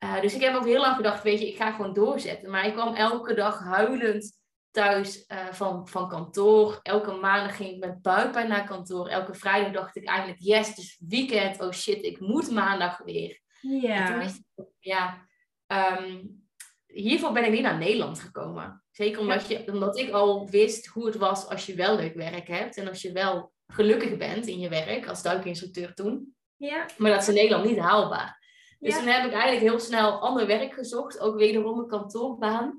Uh, 0.04 0.20
dus 0.20 0.34
ik 0.34 0.40
heb 0.40 0.54
ook 0.54 0.64
heel 0.64 0.80
lang 0.80 0.96
gedacht, 0.96 1.22
weet 1.22 1.40
je, 1.40 1.48
ik 1.48 1.56
ga 1.56 1.72
gewoon 1.72 1.92
doorzetten. 1.92 2.50
Maar 2.50 2.66
ik 2.66 2.72
kwam 2.72 2.94
elke 2.94 3.34
dag 3.34 3.58
huilend 3.58 4.40
thuis 4.70 5.24
uh, 5.28 5.46
van, 5.50 5.88
van 5.88 6.08
kantoor. 6.08 6.78
Elke 6.82 7.12
maandag 7.12 7.56
ging 7.56 7.70
ik 7.70 7.78
met 7.78 8.02
buikpijn 8.02 8.48
naar 8.48 8.66
kantoor. 8.66 9.08
Elke 9.08 9.34
vrijdag 9.34 9.72
dacht 9.72 9.96
ik 9.96 10.06
eigenlijk, 10.06 10.40
yes, 10.40 10.68
het 10.68 10.78
is 10.78 11.00
weekend. 11.08 11.60
Oh 11.60 11.72
shit, 11.72 12.04
ik 12.04 12.20
moet 12.20 12.50
maandag 12.50 12.98
weer. 13.04 13.40
Ja. 13.60 13.94
En 13.94 14.06
toen 14.06 14.18
wist 14.18 14.36
ik, 14.36 14.64
ja, 14.78 15.28
Um, 15.72 16.44
hiervoor 16.86 17.32
ben 17.32 17.44
ik 17.44 17.50
niet 17.50 17.62
naar 17.62 17.78
Nederland 17.78 18.18
gekomen. 18.20 18.84
Zeker 18.90 19.20
omdat, 19.20 19.48
je, 19.48 19.72
omdat 19.72 19.98
ik 19.98 20.10
al 20.10 20.48
wist 20.50 20.86
hoe 20.86 21.06
het 21.06 21.16
was 21.16 21.48
als 21.48 21.66
je 21.66 21.74
wel 21.74 21.96
leuk 21.96 22.14
werk 22.14 22.48
hebt. 22.48 22.76
En 22.76 22.88
als 22.88 23.02
je 23.02 23.12
wel 23.12 23.52
gelukkig 23.66 24.16
bent 24.16 24.46
in 24.46 24.58
je 24.58 24.68
werk 24.68 25.06
als 25.06 25.22
duikinstructeur 25.22 25.94
toen. 25.94 26.36
Ja. 26.56 26.86
Maar 26.96 27.10
dat 27.10 27.20
is 27.20 27.28
in 27.28 27.34
Nederland 27.34 27.64
niet 27.64 27.78
haalbaar. 27.78 28.40
Dus 28.78 28.94
toen 28.94 29.06
heb 29.06 29.24
ik 29.24 29.32
eigenlijk 29.32 29.62
heel 29.62 29.78
snel 29.78 30.20
ander 30.20 30.46
werk 30.46 30.74
gezocht. 30.74 31.20
Ook 31.20 31.36
wederom 31.36 31.78
een 31.78 31.88
kantoorbaan. 31.88 32.76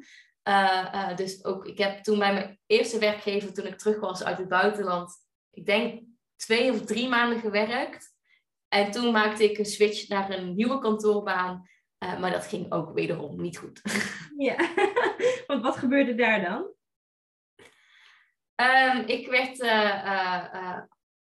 Uh, 0.48 0.88
uh, 0.94 1.16
dus 1.16 1.46
ook, 1.46 1.66
ik 1.66 1.78
heb 1.78 2.04
toen 2.04 2.20
bij 2.20 2.34
mijn 2.34 2.60
eerste 2.66 3.00
werkgever, 3.00 3.54
toen 3.54 3.66
ik 3.66 3.78
terug 3.78 4.00
was 4.00 4.24
uit 4.24 4.38
het 4.38 4.48
buitenland, 4.48 5.14
ik 5.52 5.66
denk 5.66 6.02
twee 6.36 6.72
of 6.72 6.82
drie 6.82 7.08
maanden 7.08 7.40
gewerkt. 7.40 8.12
En 8.68 8.92
toen 8.92 9.12
maakte 9.12 9.44
ik 9.44 9.58
een 9.58 9.66
switch 9.66 10.08
naar 10.08 10.30
een 10.30 10.56
nieuwe 10.56 10.80
kantoorbaan. 10.80 11.70
Uh, 12.04 12.20
maar 12.20 12.32
dat 12.32 12.46
ging 12.46 12.72
ook 12.72 12.94
wederom 12.94 13.42
niet 13.42 13.58
goed. 13.58 13.82
Ja, 14.38 14.56
want 15.48 15.64
wat 15.64 15.78
gebeurde 15.78 16.16
daar 16.16 16.42
dan? 16.42 16.72
Um, 18.56 19.04
ik 19.06 19.28
werd 19.28 19.60
uh, 19.60 19.70
uh, 20.06 20.80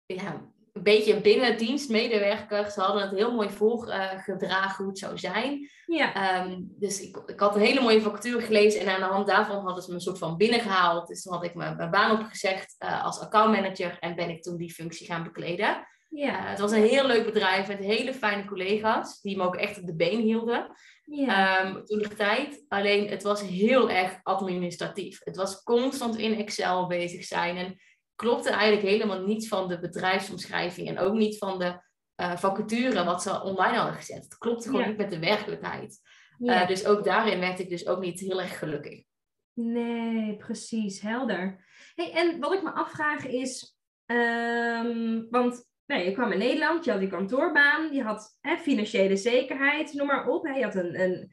ja, 0.07 0.43
een 0.73 0.83
beetje 0.83 1.21
binnendienstmedewerker. 1.21 2.71
Ze 2.71 2.81
hadden 2.81 3.03
het 3.03 3.11
heel 3.11 3.35
mooi 3.35 3.51
voorgedragen 3.51 4.77
hoe 4.77 4.89
het 4.89 4.99
zou 4.99 5.19
zijn. 5.19 5.71
Ja. 5.87 6.41
Um, 6.45 6.75
dus 6.79 7.01
ik, 7.01 7.17
ik 7.27 7.41
had 7.41 7.55
een 7.55 7.61
hele 7.61 7.81
mooie 7.81 8.01
factuur 8.01 8.43
gelezen 8.43 8.81
en 8.81 8.89
aan 8.89 9.01
de 9.01 9.15
hand 9.15 9.27
daarvan 9.27 9.65
hadden 9.65 9.83
ze 9.83 9.89
me 9.89 9.95
een 9.95 10.01
soort 10.01 10.19
van 10.19 10.37
binnengehaald. 10.37 11.09
Dus 11.09 11.23
toen 11.23 11.33
had 11.33 11.45
ik 11.45 11.55
mijn, 11.55 11.77
mijn 11.77 11.91
baan 11.91 12.21
opgezegd 12.21 12.77
als 12.79 13.21
accountmanager 13.21 13.99
en 13.99 14.15
ben 14.15 14.31
ik 14.31 14.43
toen 14.43 14.57
die 14.57 14.73
functie 14.73 15.07
gaan 15.07 15.23
bekleden. 15.25 15.87
Ja. 16.11 16.39
Eh, 16.39 16.51
het 16.51 16.59
was 16.59 16.73
een 16.73 16.83
heel 16.83 17.07
leuk 17.07 17.25
bedrijf 17.25 17.69
met 17.69 17.79
hele 17.79 18.15
fijne 18.15 18.45
collega's, 18.45 19.21
die 19.21 19.37
me 19.37 19.43
ook 19.43 19.57
echt 19.57 19.79
op 19.79 19.87
de 19.87 19.95
been 19.97 20.21
hielden 20.21 20.73
ja. 21.05 21.67
um, 21.67 21.85
toen 21.85 21.99
de 21.99 22.09
tijd. 22.09 22.65
Alleen 22.69 23.09
het 23.09 23.23
was 23.23 23.43
heel 23.43 23.91
erg 23.91 24.21
administratief. 24.23 25.21
Het 25.25 25.37
was 25.37 25.63
constant 25.63 26.17
in 26.17 26.35
Excel 26.35 26.87
bezig 26.87 27.25
zijn 27.25 27.57
en 27.57 27.81
klopte 28.15 28.51
eigenlijk 28.51 28.89
helemaal 28.89 29.23
niet 29.23 29.49
van 29.49 29.69
de 29.69 29.79
bedrijfsomschrijving 29.79 30.89
en 30.89 30.99
ook 30.99 31.15
niet 31.15 31.39
van 31.39 31.59
de 31.59 31.89
uh, 32.17 32.37
vacature 32.37 33.05
wat 33.05 33.23
ze 33.23 33.43
online 33.43 33.77
hadden 33.77 33.95
gezet. 33.95 34.25
Het 34.25 34.39
klopte 34.39 34.69
gewoon 34.69 34.81
Ja. 34.81 34.89
niet 34.89 34.97
met 34.97 35.11
de 35.11 35.19
werkelijkheid. 35.19 36.01
ja. 36.39 36.63
Uh, 36.63 36.69
dus 36.69 36.87
ook 36.87 37.05
daarin 37.05 37.41
werd 37.41 37.59
ik 37.59 37.69
dus 37.69 37.87
ook 37.87 38.01
niet 38.01 38.21
heel 38.21 38.41
erg 38.41 38.59
gelukkig. 38.59 39.03
Nee, 39.53 40.37
precies, 40.37 41.01
helder. 41.01 41.65
Hey, 41.95 42.13
en 42.13 42.41
wat 42.41 42.53
ik 42.53 42.63
me 42.63 42.73
afvraag 42.73 43.27
is, 43.27 43.77
ehm, 44.07 45.23
want 45.31 45.70
nou, 45.91 46.03
je 46.03 46.13
kwam 46.13 46.33
in 46.33 46.39
Nederland, 46.39 46.85
je 46.85 46.91
had 46.91 47.01
die 47.01 47.09
kantoorbaan, 47.09 47.93
je 47.95 48.03
had 48.03 48.39
hè, 48.41 48.57
financiële 48.57 49.17
zekerheid, 49.17 49.93
noem 49.93 50.07
maar 50.07 50.29
op. 50.29 50.45
Hè, 50.47 50.55
je 50.55 50.65
had 50.65 50.75
een, 50.75 51.01
een, 51.01 51.33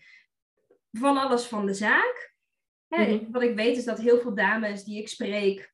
van 0.91 1.17
alles 1.17 1.45
van 1.45 1.65
de 1.65 1.73
zaak. 1.73 2.35
Hè, 2.87 3.15
Mhm. 3.15 3.31
Wat 3.31 3.41
ik 3.41 3.55
weet 3.55 3.77
is 3.77 3.85
dat 3.85 3.97
heel 3.99 4.19
veel 4.19 4.35
dames 4.35 4.83
die 4.83 4.99
ik 4.99 5.07
spreek, 5.07 5.73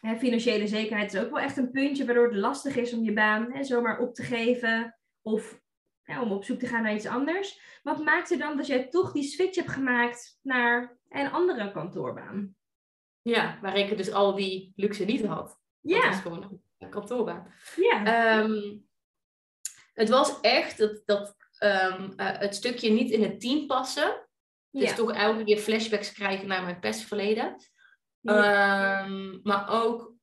hè, 0.00 0.16
financiële 0.16 0.66
zekerheid 0.66 1.14
is 1.14 1.20
ook 1.20 1.30
wel 1.30 1.38
echt 1.40 1.56
een 1.56 1.70
puntje 1.70 2.04
waardoor 2.04 2.26
het 2.26 2.36
lastig 2.36 2.76
is 2.76 2.92
om 2.92 3.04
je 3.04 3.12
baan 3.12 3.52
hè, 3.52 3.64
zomaar 3.64 3.98
op 3.98 4.14
te 4.14 4.22
geven 4.22 4.98
of 5.22 5.60
hè, 6.02 6.20
om 6.20 6.32
op 6.32 6.44
zoek 6.44 6.58
te 6.58 6.66
gaan 6.66 6.82
naar 6.82 6.94
iets 6.94 7.06
anders. 7.06 7.78
Wat 7.82 8.04
maakte 8.04 8.36
dan 8.36 8.56
dat 8.56 8.66
jij 8.66 8.88
toch 8.88 9.12
die 9.12 9.22
switch 9.22 9.56
hebt 9.56 9.70
gemaakt 9.70 10.38
naar 10.42 10.98
een 11.08 11.30
andere 11.30 11.72
kantoorbaan? 11.72 12.54
Ja, 13.22 13.58
waar 13.60 13.76
ik 13.76 13.96
dus 13.96 14.12
al 14.12 14.34
die 14.34 14.72
luxe 14.76 15.04
niet 15.04 15.26
had. 15.26 15.46
Dat 15.80 16.02
Ja, 16.02 16.08
was 16.08 16.20
gewoon 16.20 16.42
een 16.42 16.62
kantoorbaan. 16.88 17.52
ja, 17.76 18.04
Ehm, 18.04 18.78
het 19.94 20.08
was 20.08 20.40
echt 20.40 20.78
dat, 20.78 21.02
dat 21.04 21.36
ehm, 21.58 22.12
eh, 22.16 22.38
het 22.38 22.54
stukje 22.54 22.90
niet 22.90 23.10
in 23.10 23.22
het 23.22 23.40
team 23.40 23.66
passen. 23.66 24.28
Dus 24.70 24.88
ja. 24.88 24.94
toch 24.94 25.12
elke 25.12 25.44
keer 25.44 25.58
flashbacks 25.58 26.12
krijgen 26.12 26.46
naar 26.46 26.62
mijn 26.62 26.80
pestverleden. 26.80 27.56
Ja. 28.20 29.02
Ehm, 29.02 29.38
maar 29.42 29.68
ook 29.68 30.14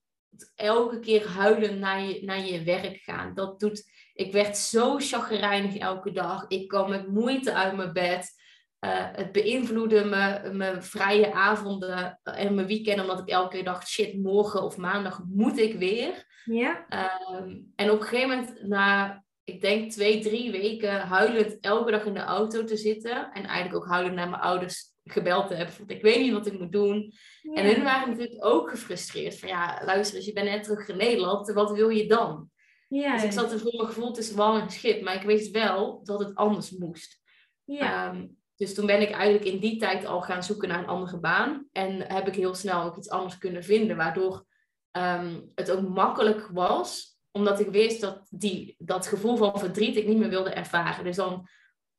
elke 0.56 1.00
keer 1.00 1.28
huilen 1.28 1.80
naar 1.80 2.02
je, 2.02 2.24
naar 2.26 2.40
je 2.40 2.64
werk 2.64 2.98
gaan. 2.98 3.34
Dat 3.34 3.60
doet, 3.60 3.92
ik 4.14 4.32
werd 4.32 4.58
zo 4.58 5.00
chagrijnig 5.00 5.78
elke 5.78 6.12
dag. 6.12 6.46
Ik 6.48 6.68
kwam 6.68 6.90
met 6.90 7.08
moeite 7.08 7.54
uit 7.54 7.76
mijn 7.76 7.94
bed. 7.94 8.36
Eh, 8.80 9.08
het 9.12 9.32
beïnvloedde 9.32 10.06
me, 10.06 10.50
mijn 10.54 10.84
vrije 10.84 11.34
avonden 11.34 12.20
en 12.24 12.56
mijn 12.56 12.68
weekend. 12.68 13.02
Omdat 13.02 13.20
ik 13.20 13.28
elke 13.30 13.56
keer 13.56 13.64
dacht, 13.64 13.88
shit, 13.88 14.18
morgen 14.22 14.64
of 14.64 14.78
maandag 14.78 15.22
moet 15.28 15.58
ik 15.60 15.76
weer. 15.80 16.26
ja, 16.46 16.86
Ehm, 16.90 17.58
en 17.76 17.92
op 17.92 18.00
een 18.02 18.08
gegeven 18.08 18.30
moment, 18.30 18.62
na 18.68 19.24
ik 19.44 19.62
denk 19.62 19.92
twee, 19.92 20.20
drie 20.22 20.52
weken, 20.52 21.00
huilend 21.00 21.58
elke 21.60 21.92
dag 21.92 22.04
in 22.06 22.14
de 22.14 22.20
auto 22.20 22.64
te 22.64 22.78
zitten. 22.78 23.32
En 23.34 23.44
eigenlijk 23.46 23.76
ook 23.76 23.92
huilend 23.92 24.16
naar 24.16 24.30
mijn 24.30 24.42
ouders 24.42 24.96
gebeld 25.04 25.48
te 25.48 25.54
hebben. 25.54 25.76
Want 25.78 25.92
ik 25.92 26.02
weet 26.02 26.20
niet 26.22 26.32
wat 26.34 26.46
ik 26.48 26.60
moet 26.60 26.72
doen. 26.72 27.14
En 27.54 27.66
hun 27.66 27.84
waren 27.84 28.10
natuurlijk 28.10 28.46
ook 28.46 28.70
gefrustreerd. 28.70 29.40
Van 29.40 29.50
ja, 29.50 29.82
luister 29.86 30.18
eens, 30.18 30.26
je 30.26 30.34
bent 30.34 30.50
net 30.50 30.64
terug 30.64 30.88
in 30.88 30.98
Nederland. 30.98 31.52
Wat 31.54 31.72
wil 31.72 31.90
je 31.90 32.08
dan? 32.08 32.50
ja, 32.88 33.14
Dus 33.14 33.24
ik 33.24 33.32
zat 33.32 33.52
er 33.52 33.60
voor 33.60 33.76
mijn 33.76 33.88
gevoel 33.88 34.12
tussen 34.12 34.36
wal 34.36 34.58
en 34.60 34.70
schip. 34.70 35.02
Maar 35.02 35.16
ik 35.16 35.22
wist 35.22 35.52
wel 35.52 36.04
dat 36.04 36.20
het 36.20 36.36
anders 36.36 36.72
moest. 36.72 37.22
ja, 37.64 38.10
Ehm, 38.12 38.26
dus 38.58 38.74
toen 38.74 38.86
ben 38.86 39.02
ik 39.02 39.12
eigenlijk 39.12 39.46
in 39.46 39.60
die 39.60 39.80
tijd 39.80 40.06
al 40.06 40.22
gaan 40.22 40.44
zoeken 40.44 40.70
naar 40.70 40.80
een 40.80 40.88
andere 40.88 41.20
baan. 41.20 41.68
En 41.72 42.02
heb 42.14 42.28
ik 42.28 42.36
heel 42.36 42.56
snel 42.56 42.84
ook 42.84 42.98
iets 42.98 43.10
anders 43.10 43.38
kunnen 43.38 43.64
vinden. 43.64 43.98
Waardoor 43.98 44.46
ehm, 44.92 45.40
het 45.56 45.72
ook 45.72 45.88
makkelijk 45.88 46.50
was. 46.52 47.18
Omdat 47.32 47.60
ik 47.60 47.70
wist 47.70 48.02
dat 48.02 48.28
die, 48.30 48.76
dat 48.78 49.08
gevoel 49.08 49.38
van 49.38 49.60
verdriet 49.60 49.96
ik 49.96 50.08
niet 50.08 50.18
meer 50.18 50.30
wilde 50.30 50.50
ervaren. 50.50 51.04
Dus 51.04 51.16
dan 51.16 51.48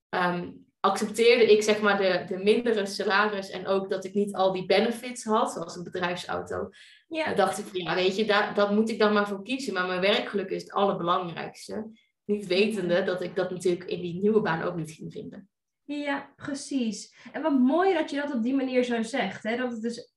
ehm, 0.09 0.51
accepteerde 0.81 1.53
ik 1.53 1.63
zeg 1.63 1.81
maar 1.81 1.99
de, 1.99 2.25
de 2.29 2.43
mindere 2.43 2.87
salaris. 2.87 3.51
En 3.51 3.67
ook 3.67 3.91
dat 3.91 4.05
ik 4.05 4.15
niet 4.15 4.35
al 4.35 4.53
die 4.53 4.67
benefits 4.67 5.25
had. 5.25 5.53
Zoals 5.53 5.77
een 5.77 5.85
bedrijfsauto. 5.85 6.69
ja, 7.09 7.25
Dan 7.25 7.37
dacht 7.37 7.59
ik 7.59 7.65
van 7.65 7.81
ja 7.81 7.95
weet 7.95 8.17
je, 8.17 8.25
daar, 8.25 8.55
dat 8.55 8.71
moet 8.71 8.91
ik 8.91 8.99
dan 8.99 9.13
maar 9.13 9.29
voor 9.29 9.43
kiezen. 9.43 9.73
Maar 9.73 9.87
mijn 9.87 10.01
werkgeluk 10.01 10.51
is 10.51 10.63
het 10.63 10.73
allerbelangrijkste. 10.73 11.91
Niet 12.25 12.47
wetende 12.47 13.03
dat 13.03 13.23
ik 13.23 13.37
dat 13.37 13.51
natuurlijk 13.51 13.85
in 13.85 14.01
die 14.01 14.21
nieuwe 14.21 14.41
baan 14.41 14.63
ook 14.63 14.77
niet 14.77 14.91
ging 14.91 15.13
vinden. 15.13 15.49
Ja, 15.97 16.33
precies. 16.37 17.15
En 17.33 17.43
wat 17.43 17.59
mooi 17.59 17.95
dat 17.95 18.11
je 18.11 18.17
dat 18.17 18.35
op 18.35 18.43
die 18.43 18.55
manier 18.55 18.83
zo 18.85 19.03
zegt. 19.03 19.43
Hè? 19.43 19.57
Dat 19.57 19.71
het 19.73 19.83
dus, 19.83 20.13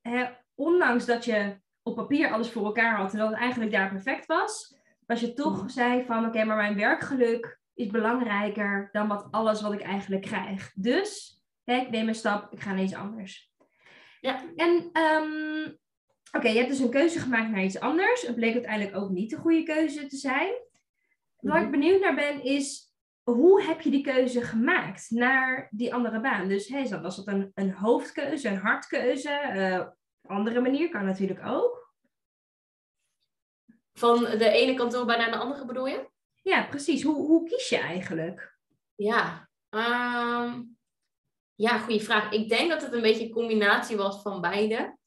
hè, 0.00 0.26
ondanks 0.54 1.06
dat 1.06 1.24
je 1.24 1.60
op 1.82 1.94
papier 1.94 2.32
alles 2.32 2.50
voor 2.50 2.64
elkaar 2.64 2.96
had 2.96 3.12
en 3.12 3.18
dat 3.18 3.28
het 3.30 3.38
eigenlijk 3.38 3.72
daar 3.72 3.88
perfect 3.90 4.26
was, 4.26 4.76
was 5.06 5.20
je 5.20 5.32
toch 5.32 5.56
Mhm. 5.58 5.68
zei 5.68 6.04
van 6.04 6.26
oké, 6.26 6.44
maar 6.44 6.56
mijn 6.56 6.74
werkgeluk 6.76 7.60
is 7.74 7.86
belangrijker 7.86 8.88
dan 8.92 9.08
wat 9.08 9.28
alles 9.30 9.62
wat 9.62 9.72
ik 9.72 9.80
eigenlijk 9.82 10.22
krijg. 10.22 10.72
Dus 10.74 11.40
hè, 11.64 11.74
ik 11.74 11.90
neem 11.90 12.08
een 12.08 12.14
stap, 12.14 12.52
ik 12.52 12.60
ga 12.60 12.72
naar 12.72 12.82
iets 12.82 12.94
anders. 12.94 13.50
Ja. 14.20 14.42
En 14.56 14.88
ehm, 14.92 15.72
oké, 16.32 16.48
je 16.48 16.56
hebt 16.58 16.68
dus 16.68 16.78
een 16.78 16.90
keuze 16.90 17.18
gemaakt 17.20 17.50
naar 17.50 17.64
iets 17.64 17.80
anders. 17.80 18.22
Het 18.22 18.34
bleek 18.34 18.52
uiteindelijk 18.54 18.96
ook 18.96 19.10
niet 19.10 19.30
de 19.30 19.36
goede 19.36 19.62
keuze 19.62 20.06
te 20.06 20.16
zijn. 20.16 20.52
Waar 21.36 21.56
Mhm. 21.56 21.64
ik 21.64 21.70
benieuwd 21.70 22.00
naar 22.00 22.14
ben 22.14 22.42
is, 22.44 22.91
hoe 23.22 23.62
heb 23.62 23.80
je 23.80 23.90
die 23.90 24.02
keuze 24.02 24.42
gemaakt 24.42 25.10
naar 25.10 25.68
die 25.70 25.94
andere 25.94 26.20
baan? 26.20 26.48
Dus 26.48 26.68
hey, 26.68 27.00
was 27.00 27.16
dat 27.16 27.26
een, 27.26 27.50
een 27.54 27.72
hoofdkeuze, 27.72 28.48
een 28.48 28.56
hartkeuze? 28.56 29.30
eh 29.30 29.86
andere 30.26 30.60
manier 30.60 30.88
kan 30.88 31.04
natuurlijk 31.04 31.46
ook. 31.46 31.94
Van 33.92 34.24
de 34.24 34.48
ene 34.48 34.74
kantoorbaan 34.74 35.18
naar 35.18 35.30
de 35.30 35.36
andere 35.36 35.66
bedoel 35.66 35.86
je? 35.86 36.10
Ja, 36.42 36.66
precies. 36.66 37.02
Hoe, 37.02 37.14
hoe 37.14 37.48
kies 37.48 37.68
je 37.68 37.78
eigenlijk? 37.78 38.58
Ja, 38.94 39.48
ehm, 39.68 40.62
ja, 41.54 41.78
goede 41.78 42.00
vraag. 42.00 42.32
Ik 42.32 42.48
denk 42.48 42.70
dat 42.70 42.82
het 42.82 42.92
een 42.92 43.02
beetje 43.02 43.24
een 43.24 43.32
combinatie 43.32 43.96
was 43.96 44.22
van 44.22 44.40
beide. 44.40 44.98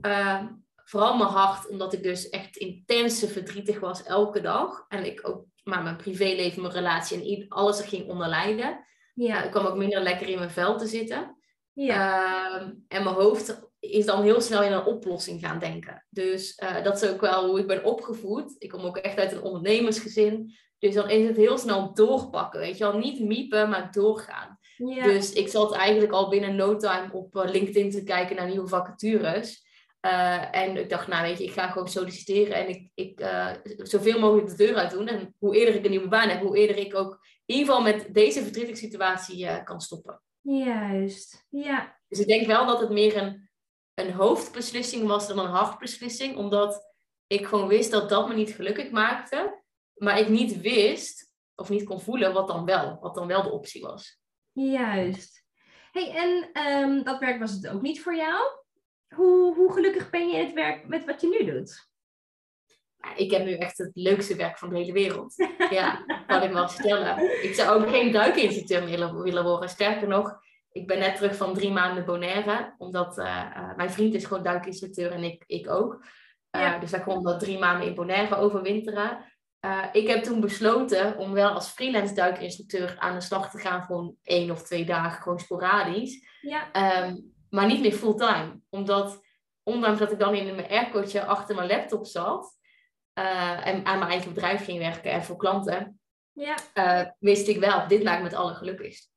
Ehm, 0.00 0.48
vooral 0.84 1.16
mijn 1.16 1.30
hart, 1.30 1.68
omdat 1.68 1.92
ik 1.92 2.02
dus 2.02 2.28
echt 2.28 2.56
intense 2.56 3.28
verdrietig 3.28 3.80
was 3.80 4.02
elke 4.02 4.40
dag. 4.40 4.84
En 4.88 5.04
ik 5.04 5.28
ook, 5.28 5.46
maar 5.64 5.82
mijn 5.82 5.96
privéleven, 5.96 6.62
mijn 6.62 6.74
relatie 6.74 7.40
en 7.40 7.48
alles 7.48 7.78
er 7.80 7.88
ging 7.88 8.08
onder 8.08 8.28
lijden. 8.28 8.84
Ja, 9.14 9.38
Eh, 9.38 9.44
ik 9.44 9.50
kwam 9.50 9.66
ook 9.66 9.76
minder 9.76 10.00
lekker 10.02 10.28
in 10.28 10.38
mijn 10.38 10.50
vel 10.50 10.78
te 10.78 10.86
zitten. 10.86 11.36
ja, 11.72 12.54
Ehm, 12.60 12.70
en 12.88 13.02
mijn 13.04 13.14
hoofd 13.16 13.68
is 13.78 14.06
dan 14.06 14.22
heel 14.22 14.40
snel 14.40 14.62
in 14.62 14.72
een 14.72 14.84
oplossing 14.84 15.40
gaan 15.40 15.58
denken. 15.58 16.06
Dus 16.10 16.54
eh, 16.54 16.82
dat 16.84 17.02
is 17.02 17.08
ook 17.10 17.20
wel 17.20 17.46
hoe 17.48 17.58
ik 17.60 17.66
ben 17.66 17.84
opgevoed. 17.84 18.54
Ik 18.58 18.68
kom 18.68 18.84
ook 18.84 18.96
echt 18.96 19.18
uit 19.18 19.32
een 19.32 19.42
ondernemersgezin. 19.42 20.54
Dus 20.78 20.94
dan 20.94 21.10
is 21.10 21.26
het 21.26 21.36
heel 21.36 21.58
snel 21.58 21.94
doorpakken, 21.94 22.60
weet 22.60 22.78
je 22.78 22.84
wel. 22.84 22.98
Niet 22.98 23.20
miepen, 23.20 23.68
maar 23.68 23.92
doorgaan. 23.92 24.58
ja, 24.76 25.04
Dus 25.04 25.32
ik 25.32 25.48
zat 25.48 25.74
eigenlijk 25.74 26.12
al 26.12 26.28
binnen 26.28 26.56
no 26.56 26.76
time 26.76 27.12
op 27.12 27.36
eh, 27.36 27.50
LinkedIn 27.50 27.90
te 27.90 28.02
kijken 28.02 28.36
naar 28.36 28.48
nieuwe 28.48 28.68
vacatures. 28.68 29.66
Eh, 30.00 30.56
en 30.56 30.76
ik 30.76 30.88
dacht, 30.88 31.06
nou 31.06 31.22
weet 31.22 31.38
je, 31.38 31.44
ik 31.44 31.52
ga 31.52 31.70
gewoon 31.70 31.88
solliciteren 31.88 32.54
en 32.54 32.68
ik, 32.68 32.90
ik 32.94 33.20
eh, 33.20 33.50
zoveel 33.76 34.18
mogelijk 34.18 34.48
de 34.48 34.56
deur 34.56 34.76
uit 34.76 34.90
doen. 34.90 35.08
En 35.08 35.34
hoe 35.38 35.56
eerder 35.56 35.74
ik 35.74 35.84
een 35.84 35.90
nieuwe 35.90 36.08
baan 36.08 36.28
heb, 36.28 36.40
hoe 36.40 36.56
eerder 36.56 36.76
ik 36.76 36.94
ook 36.94 37.18
in 37.46 37.56
ieder 37.56 37.74
geval 37.74 37.92
met 37.92 38.14
deze 38.14 38.42
verdrietige 38.42 38.78
situatie 38.78 39.46
eh, 39.46 39.64
kan 39.64 39.80
stoppen. 39.80 40.22
juist. 40.42 41.46
Ja, 41.48 41.98
Dus 42.08 42.18
ik 42.18 42.26
denk 42.26 42.46
wel 42.46 42.66
dat 42.66 42.80
het 42.80 42.90
meer 42.90 43.16
een, 43.16 43.50
een 43.94 44.12
hoofdbeslissing 44.12 45.06
was 45.06 45.28
dan 45.28 45.38
een 45.38 45.50
hartbeslissing. 45.50 46.36
Omdat 46.36 46.94
ik 47.26 47.46
gewoon 47.46 47.68
wist 47.68 47.90
dat 47.90 48.08
dat 48.08 48.28
me 48.28 48.34
niet 48.34 48.54
gelukkig 48.54 48.90
maakte. 48.90 49.62
Maar 49.94 50.18
ik 50.18 50.28
niet 50.28 50.60
wist, 50.60 51.32
of 51.54 51.68
niet 51.68 51.84
kon 51.84 52.00
voelen, 52.00 52.32
wat 52.32 52.48
dan 52.48 52.64
wel. 52.64 52.98
Wat 53.00 53.14
dan 53.14 53.26
wel 53.26 53.42
de 53.42 53.50
optie 53.50 53.82
was. 53.82 54.20
juist. 54.52 55.44
hey, 55.92 56.14
en 56.14 56.50
ehm, 56.52 57.02
dat 57.02 57.18
werk 57.18 57.38
was 57.38 57.52
het 57.52 57.68
ook 57.68 57.82
niet 57.82 58.02
voor 58.02 58.16
jou? 58.16 58.59
Hoe, 59.14 59.54
hoe 59.54 59.72
gelukkig 59.72 60.10
ben 60.10 60.28
je 60.28 60.36
in 60.38 60.44
het 60.44 60.54
werk 60.54 60.88
met 60.88 61.04
wat 61.04 61.20
je 61.20 61.28
nu 61.28 61.52
doet? 61.52 61.88
Ja, 62.96 63.16
Ik 63.16 63.30
heb 63.30 63.44
nu 63.44 63.54
echt 63.54 63.78
het 63.78 63.90
leukste 63.94 64.36
werk 64.36 64.58
van 64.58 64.68
de 64.68 64.76
hele 64.76 64.92
wereld. 64.92 65.34
Ja, 65.70 66.04
kan 66.26 66.42
ik 66.42 66.52
wel 66.52 66.68
vertellen. 66.68 67.42
Ik 67.44 67.54
zou 67.54 67.82
ook 67.82 67.88
geen 67.90 68.12
duikinstructeur 68.12 68.84
willen, 68.84 69.22
willen 69.22 69.44
worden. 69.44 69.68
Sterker 69.68 70.08
nog, 70.08 70.38
ik 70.72 70.86
ben 70.86 70.98
net 70.98 71.16
terug 71.16 71.36
van 71.36 71.54
drie 71.54 71.70
maanden 71.70 72.04
Bonaire. 72.04 72.74
Omdat 72.78 73.18
eh, 73.18 73.40
eh, 73.56 73.76
mijn 73.76 73.90
vriend 73.90 74.14
is 74.14 74.24
gewoon 74.24 74.42
duikinstructeur 74.42 75.10
en 75.12 75.22
ik, 75.24 75.44
ik 75.46 75.68
ook. 75.70 76.04
Eh, 76.50 76.60
Ja. 76.60 76.78
Dus 76.78 76.90
wij 76.90 77.00
konden 77.02 77.38
drie 77.38 77.58
maanden 77.58 77.86
in 77.86 77.94
Bonaire 77.94 78.36
overwinteren. 78.36 79.24
Ik 79.92 80.08
heb 80.08 80.22
toen 80.22 80.40
besloten 80.40 81.16
om 81.18 81.32
wel 81.32 81.50
als 81.50 81.68
freelance 81.68 82.14
duikinstructeur 82.14 82.96
aan 82.98 83.14
de 83.14 83.20
slag 83.20 83.50
te 83.50 83.58
gaan. 83.58 83.82
Gewoon 83.82 84.16
één 84.22 84.50
of 84.50 84.62
twee 84.62 84.84
dagen, 84.84 85.22
gewoon 85.22 85.38
sporadisch. 85.38 86.26
Ja, 86.40 86.72
Ehm, 86.72 87.16
maar 87.50 87.66
niet 87.66 87.80
meer 87.80 87.92
fulltime. 87.92 88.60
Omdat, 88.68 89.22
ondanks 89.62 89.98
dat 89.98 90.12
ik 90.12 90.18
dan 90.18 90.34
in 90.34 90.54
mijn 90.54 90.68
aircootje 90.70 91.24
achter 91.24 91.54
mijn 91.54 91.68
laptop 91.68 92.06
zat... 92.06 92.58
eh, 93.12 93.66
en 93.66 93.84
aan 93.84 93.98
mijn 93.98 94.10
eigen 94.10 94.34
bedrijf 94.34 94.64
ging 94.64 94.78
werken 94.78 95.10
en 95.10 95.24
voor 95.24 95.36
klanten... 95.36 96.00
ja, 96.32 96.56
eh, 96.74 97.06
wist 97.18 97.48
ik 97.48 97.58
wel, 97.58 97.88
dit 97.88 98.02
maakt 98.02 98.18
me 98.18 98.24
het 98.24 98.36
allergelukkigst. 98.36 99.10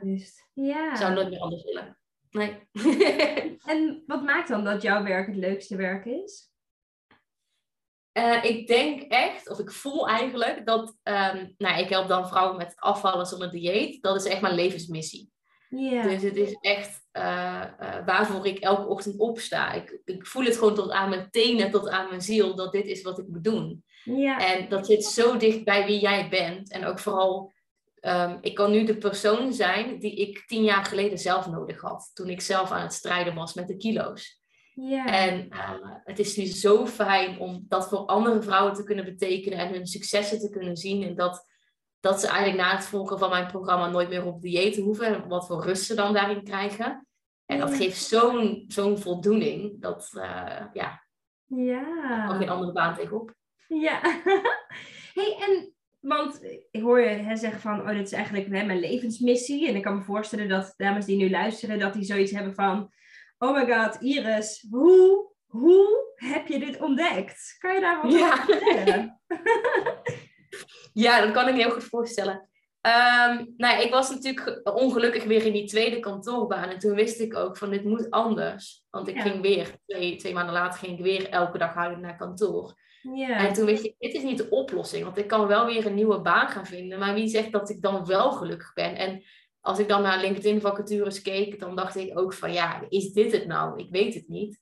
juist. 0.00 0.48
Ja. 0.52 0.90
Ik 0.90 0.96
zou 0.96 1.14
nooit 1.14 1.30
meer 1.30 1.40
anders 1.40 1.64
willen. 1.64 1.98
Nee. 2.30 2.58
En 3.62 4.02
wat 4.06 4.22
maakt 4.22 4.48
dan 4.48 4.64
dat 4.64 4.82
jouw 4.82 5.02
werk 5.02 5.26
het 5.26 5.36
leukste 5.36 5.76
werk 5.76 6.04
is? 6.04 6.50
Uh, 8.18 8.44
ik 8.44 8.66
denk 8.66 9.02
echt, 9.02 9.48
of 9.48 9.58
ik 9.58 9.70
voel 9.70 10.08
eigenlijk, 10.08 10.66
dat 10.66 10.96
um, 11.02 11.54
nou, 11.58 11.78
ik 11.78 11.88
help 11.88 12.08
dan 12.08 12.28
vrouwen 12.28 12.56
met 12.56 12.76
afvallen 12.76 13.26
zonder 13.26 13.50
dieet. 13.50 14.02
Dat 14.02 14.16
is 14.16 14.24
echt 14.24 14.40
mijn 14.40 14.54
levensmissie. 14.54 15.32
Yeah. 15.76 16.04
Dus 16.04 16.22
het 16.22 16.36
is 16.36 16.56
echt 16.60 17.02
uh, 17.12 17.64
uh, 17.80 18.06
waarvoor 18.06 18.46
ik 18.46 18.58
elke 18.58 18.86
ochtend 18.86 19.18
opsta. 19.18 19.72
Ik, 19.72 20.00
ik 20.04 20.26
voel 20.26 20.44
het 20.44 20.56
gewoon 20.56 20.74
tot 20.74 20.90
aan 20.90 21.08
mijn 21.08 21.30
tenen, 21.30 21.70
tot 21.70 21.88
aan 21.88 22.08
mijn 22.08 22.20
ziel, 22.20 22.56
dat 22.56 22.72
dit 22.72 22.86
is 22.86 23.02
wat 23.02 23.18
ik 23.18 23.28
moet 23.28 23.44
doen. 23.44 23.84
Yeah. 24.04 24.42
En 24.42 24.68
dat 24.68 24.86
zit 24.86 25.04
zo 25.04 25.36
dicht 25.36 25.64
bij 25.64 25.86
wie 25.86 26.00
jij 26.00 26.28
bent. 26.28 26.72
En 26.72 26.84
ook 26.84 26.98
vooral, 26.98 27.52
um, 28.00 28.38
ik 28.40 28.54
kan 28.54 28.70
nu 28.70 28.84
de 28.84 28.96
persoon 28.96 29.52
zijn 29.52 29.98
die 29.98 30.14
ik 30.14 30.46
tien 30.46 30.64
jaar 30.64 30.84
geleden 30.84 31.18
zelf 31.18 31.46
nodig 31.46 31.80
had. 31.80 32.10
Toen 32.14 32.28
ik 32.28 32.40
zelf 32.40 32.70
aan 32.70 32.82
het 32.82 32.92
strijden 32.92 33.34
was 33.34 33.54
met 33.54 33.68
de 33.68 33.76
kilo's. 33.76 34.40
En 35.06 35.48
uh, 35.50 35.70
het 36.04 36.18
is 36.18 36.36
nu 36.36 36.44
zo 36.46 36.86
fijn 36.86 37.38
om 37.38 37.64
dat 37.68 37.88
voor 37.88 37.98
andere 37.98 38.42
vrouwen 38.42 38.74
te 38.74 38.84
kunnen 38.84 39.04
betekenen 39.04 39.58
en 39.58 39.72
hun 39.72 39.86
successen 39.86 40.38
te 40.38 40.50
kunnen 40.50 40.76
zien. 40.76 41.02
En 41.02 41.14
dat, 41.14 41.46
dat 42.02 42.20
ze 42.20 42.26
eigenlijk 42.26 42.56
na 42.56 42.76
het 42.76 42.84
volgen 42.84 43.18
van 43.18 43.30
mijn 43.30 43.46
programma 43.46 43.88
nooit 43.88 44.08
meer 44.08 44.24
op 44.24 44.40
dieet 44.40 44.76
hoeven. 44.76 45.06
En 45.06 45.28
wat 45.28 45.46
voor 45.46 45.64
rust 45.64 45.84
ze 45.84 45.94
dan 45.94 46.12
daarin 46.12 46.44
krijgen. 46.44 47.06
En 47.46 47.58
dat 47.58 47.74
geeft 47.74 48.02
zo'n 48.02 48.64
zo'n 48.68 48.98
voldoening. 48.98 49.80
Dat, 49.80 50.12
uh, 50.16 50.22
ja, 50.72 51.04
ja. 51.46 52.26
kan 52.26 52.36
geen 52.36 52.48
andere 52.48 52.72
baan 52.72 52.94
tegenop. 52.94 53.34
Ja. 53.68 54.00
hey, 55.18 55.36
en 55.40 55.74
want 56.00 56.42
ik 56.70 56.82
hoor 56.82 57.00
je 57.00 57.08
hè, 57.08 57.36
zeggen 57.36 57.60
van, 57.60 57.80
oh, 57.80 57.88
dit 57.88 58.06
is 58.06 58.12
eigenlijk 58.12 58.46
hè, 58.46 58.64
mijn 58.64 58.80
levensmissie. 58.80 59.68
En 59.68 59.76
ik 59.76 59.82
kan 59.82 59.96
me 59.96 60.02
voorstellen 60.02 60.48
dat 60.48 60.74
dames 60.76 61.04
die 61.04 61.16
nu 61.16 61.30
luisteren, 61.30 61.78
dat 61.78 61.92
die 61.92 62.04
zoiets 62.04 62.32
hebben 62.32 62.54
van, 62.54 62.92
oh 63.38 63.54
my 63.54 63.74
god, 63.74 64.00
Iris, 64.00 64.66
hoe, 64.70 65.30
hoe 65.46 66.12
heb 66.14 66.46
je 66.46 66.58
dit 66.58 66.80
ontdekt? 66.80 67.56
Kan 67.58 67.74
je 67.74 67.80
daar 67.80 68.02
wat 68.02 68.12
ja. 68.12 68.32
over 68.32 68.44
vertellen? 68.44 69.20
ja, 70.92 71.20
dat 71.20 71.30
kan 71.30 71.48
ik 71.48 71.54
me 71.54 71.60
heel 71.60 71.70
goed 71.70 71.84
voorstellen. 71.84 72.48
Um, 72.86 73.54
nou, 73.56 73.82
ik 73.82 73.90
was 73.90 74.10
natuurlijk 74.10 74.60
ongelukkig 74.64 75.24
weer 75.24 75.46
in 75.46 75.52
die 75.52 75.66
tweede 75.66 76.00
kantoorbaan. 76.00 76.68
En 76.68 76.78
toen 76.78 76.94
wist 76.94 77.20
ik 77.20 77.36
ook 77.36 77.56
van 77.56 77.70
dit 77.70 77.84
moet 77.84 78.10
anders. 78.10 78.84
Want 78.90 79.08
ik 79.08 79.20
ging 79.20 79.40
weer, 79.40 79.76
twee, 79.86 80.16
twee 80.16 80.34
maanden 80.34 80.54
later 80.54 80.78
ging 80.78 80.98
ik 80.98 81.04
weer 81.04 81.28
elke 81.28 81.58
dag 81.58 81.74
houden 81.74 82.00
naar 82.00 82.16
kantoor. 82.16 82.74
Ja. 83.14 83.46
En 83.46 83.52
toen 83.52 83.64
wist 83.64 83.84
ik, 83.84 83.94
dit 83.98 84.14
is 84.14 84.22
niet 84.22 84.38
de 84.38 84.50
oplossing. 84.50 85.04
Want 85.04 85.18
ik 85.18 85.26
kan 85.26 85.46
wel 85.46 85.66
weer 85.66 85.86
een 85.86 85.94
nieuwe 85.94 86.20
baan 86.20 86.48
gaan 86.48 86.66
vinden. 86.66 86.98
Maar 86.98 87.14
wie 87.14 87.28
zegt 87.28 87.52
dat 87.52 87.70
ik 87.70 87.82
dan 87.82 88.06
wel 88.06 88.32
gelukkig 88.32 88.72
ben? 88.72 88.96
En 88.96 89.22
als 89.60 89.78
ik 89.78 89.88
dan 89.88 90.02
naar 90.02 90.20
LinkedIn 90.20 90.60
vacatures 90.60 91.22
keek, 91.22 91.60
dan 91.60 91.76
dacht 91.76 91.96
ik 91.96 92.18
ook 92.18 92.32
van 92.32 92.52
ja, 92.52 92.84
is 92.88 93.12
dit 93.12 93.32
het 93.32 93.46
nou? 93.46 93.78
Ik 93.78 93.90
weet 93.90 94.14
het 94.14 94.28
niet. 94.28 94.60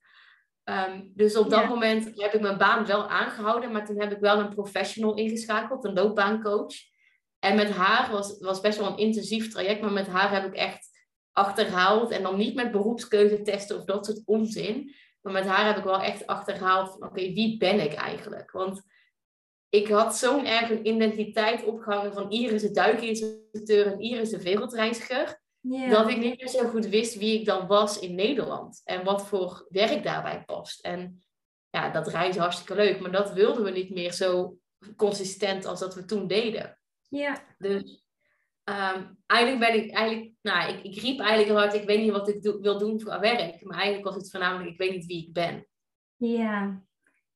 Um, 0.70 1.12
dus 1.14 1.36
op 1.36 1.50
dat 1.50 1.68
moment 1.68 2.04
heb 2.14 2.34
ik 2.34 2.40
mijn 2.40 2.58
baan 2.58 2.86
wel 2.86 3.08
aangehouden, 3.08 3.72
maar 3.72 3.86
toen 3.86 4.00
heb 4.00 4.12
ik 4.12 4.18
wel 4.18 4.38
een 4.38 4.54
professional 4.54 5.14
ingeschakeld, 5.14 5.84
een 5.84 5.92
loopbaancoach. 5.92 6.74
En 7.38 7.56
met 7.56 7.70
haar 7.70 8.10
was, 8.10 8.38
was 8.38 8.60
best 8.60 8.78
wel 8.78 8.88
een 8.88 8.98
intensief 8.98 9.52
traject, 9.52 9.80
maar 9.80 9.92
met 9.92 10.06
haar 10.06 10.32
heb 10.32 10.46
ik 10.46 10.54
echt 10.54 10.88
achterhaald. 11.32 12.10
En 12.10 12.22
dan 12.22 12.36
niet 12.36 12.54
met 12.54 12.70
beroepskeuze 12.70 13.42
testen 13.42 13.76
of 13.76 13.84
dat 13.84 14.06
soort 14.06 14.22
onzin. 14.24 14.94
Maar 15.20 15.32
met 15.32 15.46
haar 15.46 15.66
heb 15.66 15.76
ik 15.76 15.84
wel 15.84 16.00
echt 16.00 16.26
achterhaald 16.26 16.90
van 16.90 17.08
oké, 17.08 17.20
wie 17.20 17.56
ben 17.56 17.80
ik 17.80 17.94
eigenlijk? 17.94 18.50
Want 18.50 18.82
ik 19.68 19.88
had 19.88 20.16
zo'n 20.16 20.46
erg 20.46 20.70
een 20.70 20.86
identiteit 20.86 21.64
opgehangen 21.64 22.12
van 22.12 22.30
Iris 22.30 22.62
de 22.62 22.70
duikinstructeur 22.70 23.86
en 23.86 24.00
Iris 24.00 24.30
de 24.30 24.42
wereldreiziger. 24.42 25.39
Dat 25.60 26.10
ik 26.10 26.16
niet 26.16 26.38
meer 26.38 26.48
zo 26.48 26.68
goed 26.68 26.86
wist 26.86 27.18
wie 27.18 27.38
ik 27.38 27.46
dan 27.46 27.66
was 27.66 27.98
in 27.98 28.14
Nederland. 28.14 28.80
En 28.84 29.04
wat 29.04 29.26
voor 29.26 29.66
werk 29.68 30.02
daarbij 30.02 30.44
past. 30.44 30.84
En 30.84 31.24
ja, 31.70 31.90
dat 31.90 32.08
reizen 32.08 32.40
hartstikke 32.40 32.74
leuk. 32.74 33.00
Maar 33.00 33.12
dat 33.12 33.32
wilden 33.32 33.64
we 33.64 33.70
niet 33.70 33.90
meer 33.90 34.12
zo 34.12 34.58
consistent 34.96 35.64
als 35.64 35.80
dat 35.80 35.94
we 35.94 36.04
toen 36.04 36.26
deden. 36.26 36.78
Ja. 37.08 37.44
Dus 37.58 38.04
um, 38.64 39.18
eigenlijk 39.26 39.70
ben 39.70 39.84
ik 39.84 39.90
eigenlijk, 39.90 40.32
nou, 40.42 40.72
ik, 40.72 40.84
ik 40.84 41.02
riep 41.02 41.18
eigenlijk 41.18 41.48
heel 41.48 41.58
hard, 41.58 41.74
ik 41.74 41.86
weet 41.86 42.00
niet 42.00 42.10
wat 42.10 42.28
ik 42.28 42.42
do 42.42 42.60
wil 42.60 42.78
doen 42.78 43.00
voor 43.00 43.20
werk. 43.20 43.64
Maar 43.64 43.78
eigenlijk 43.78 44.04
was 44.04 44.14
het 44.14 44.30
voornamelijk, 44.30 44.70
ik 44.70 44.78
weet 44.78 44.92
niet 44.92 45.06
wie 45.06 45.26
ik 45.26 45.32
ben. 45.32 45.66
Ja, 46.16 46.82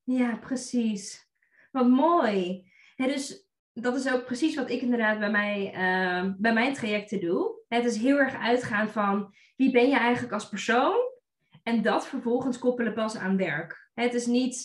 ja, 0.02 0.37
precies. 0.37 1.29
Wat 1.70 1.88
mooi. 1.88 2.64
dus 2.96 3.43
dat 3.74 3.96
is 3.96 4.12
ook 4.12 4.24
precies 4.24 4.54
wat 4.54 4.70
ik 4.70 4.80
inderdaad 4.80 5.18
bij, 5.18 5.30
mij, 5.30 5.72
uh, 5.74 6.32
bij 6.37 6.52
mijn 6.52 6.74
trajecten 6.74 7.20
doe. 7.20 7.62
Het 7.68 7.84
is 7.84 7.96
heel 7.96 8.18
erg 8.18 8.34
uitgaan 8.34 8.88
van 8.88 9.34
wie 9.56 9.70
ben 9.70 9.88
je 9.88 9.96
eigenlijk 9.96 10.32
als 10.32 10.48
persoon 10.48 10.96
en 11.62 11.82
dat 11.82 12.06
vervolgens 12.06 12.58
koppelen 12.58 12.94
pas 12.94 13.16
aan 13.16 13.37
werk. 13.37 13.90
Het 13.94 14.14
is 14.14 14.26
niet 14.26 14.64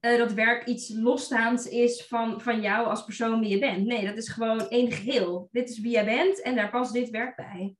uh, 0.00 0.18
dat 0.18 0.32
werk 0.32 0.66
iets 0.66 0.88
losstaands 0.94 1.68
is 1.68 2.06
van, 2.06 2.40
van 2.40 2.60
jou 2.60 2.86
als 2.86 3.04
persoon 3.04 3.40
wie 3.40 3.48
je 3.48 3.58
bent. 3.58 3.86
Nee, 3.86 4.06
dat 4.06 4.16
is 4.16 4.28
gewoon 4.28 4.68
één 4.68 4.92
geheel. 4.92 5.48
Dit 5.52 5.68
is 5.70 5.80
wie 5.80 5.92
jij 5.92 6.04
bent 6.04 6.42
en 6.42 6.56
daar 6.56 6.70
past 6.70 6.92
dit 6.92 7.10
werk 7.10 7.36
bij. 7.36 7.76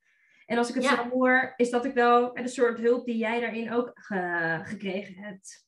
En 0.46 0.58
als 0.58 0.68
ik 0.68 0.74
het 0.74 0.84
zo 0.84 1.08
hoor, 1.08 1.52
is 1.56 1.70
dat 1.70 1.84
ik 1.84 1.94
wel 1.94 2.34
de 2.34 2.48
soort 2.48 2.78
hulp 2.78 3.04
die 3.04 3.16
jij 3.16 3.40
daarin 3.40 3.72
ook 3.72 3.92
gekregen 4.62 5.14
hebt. 5.14 5.66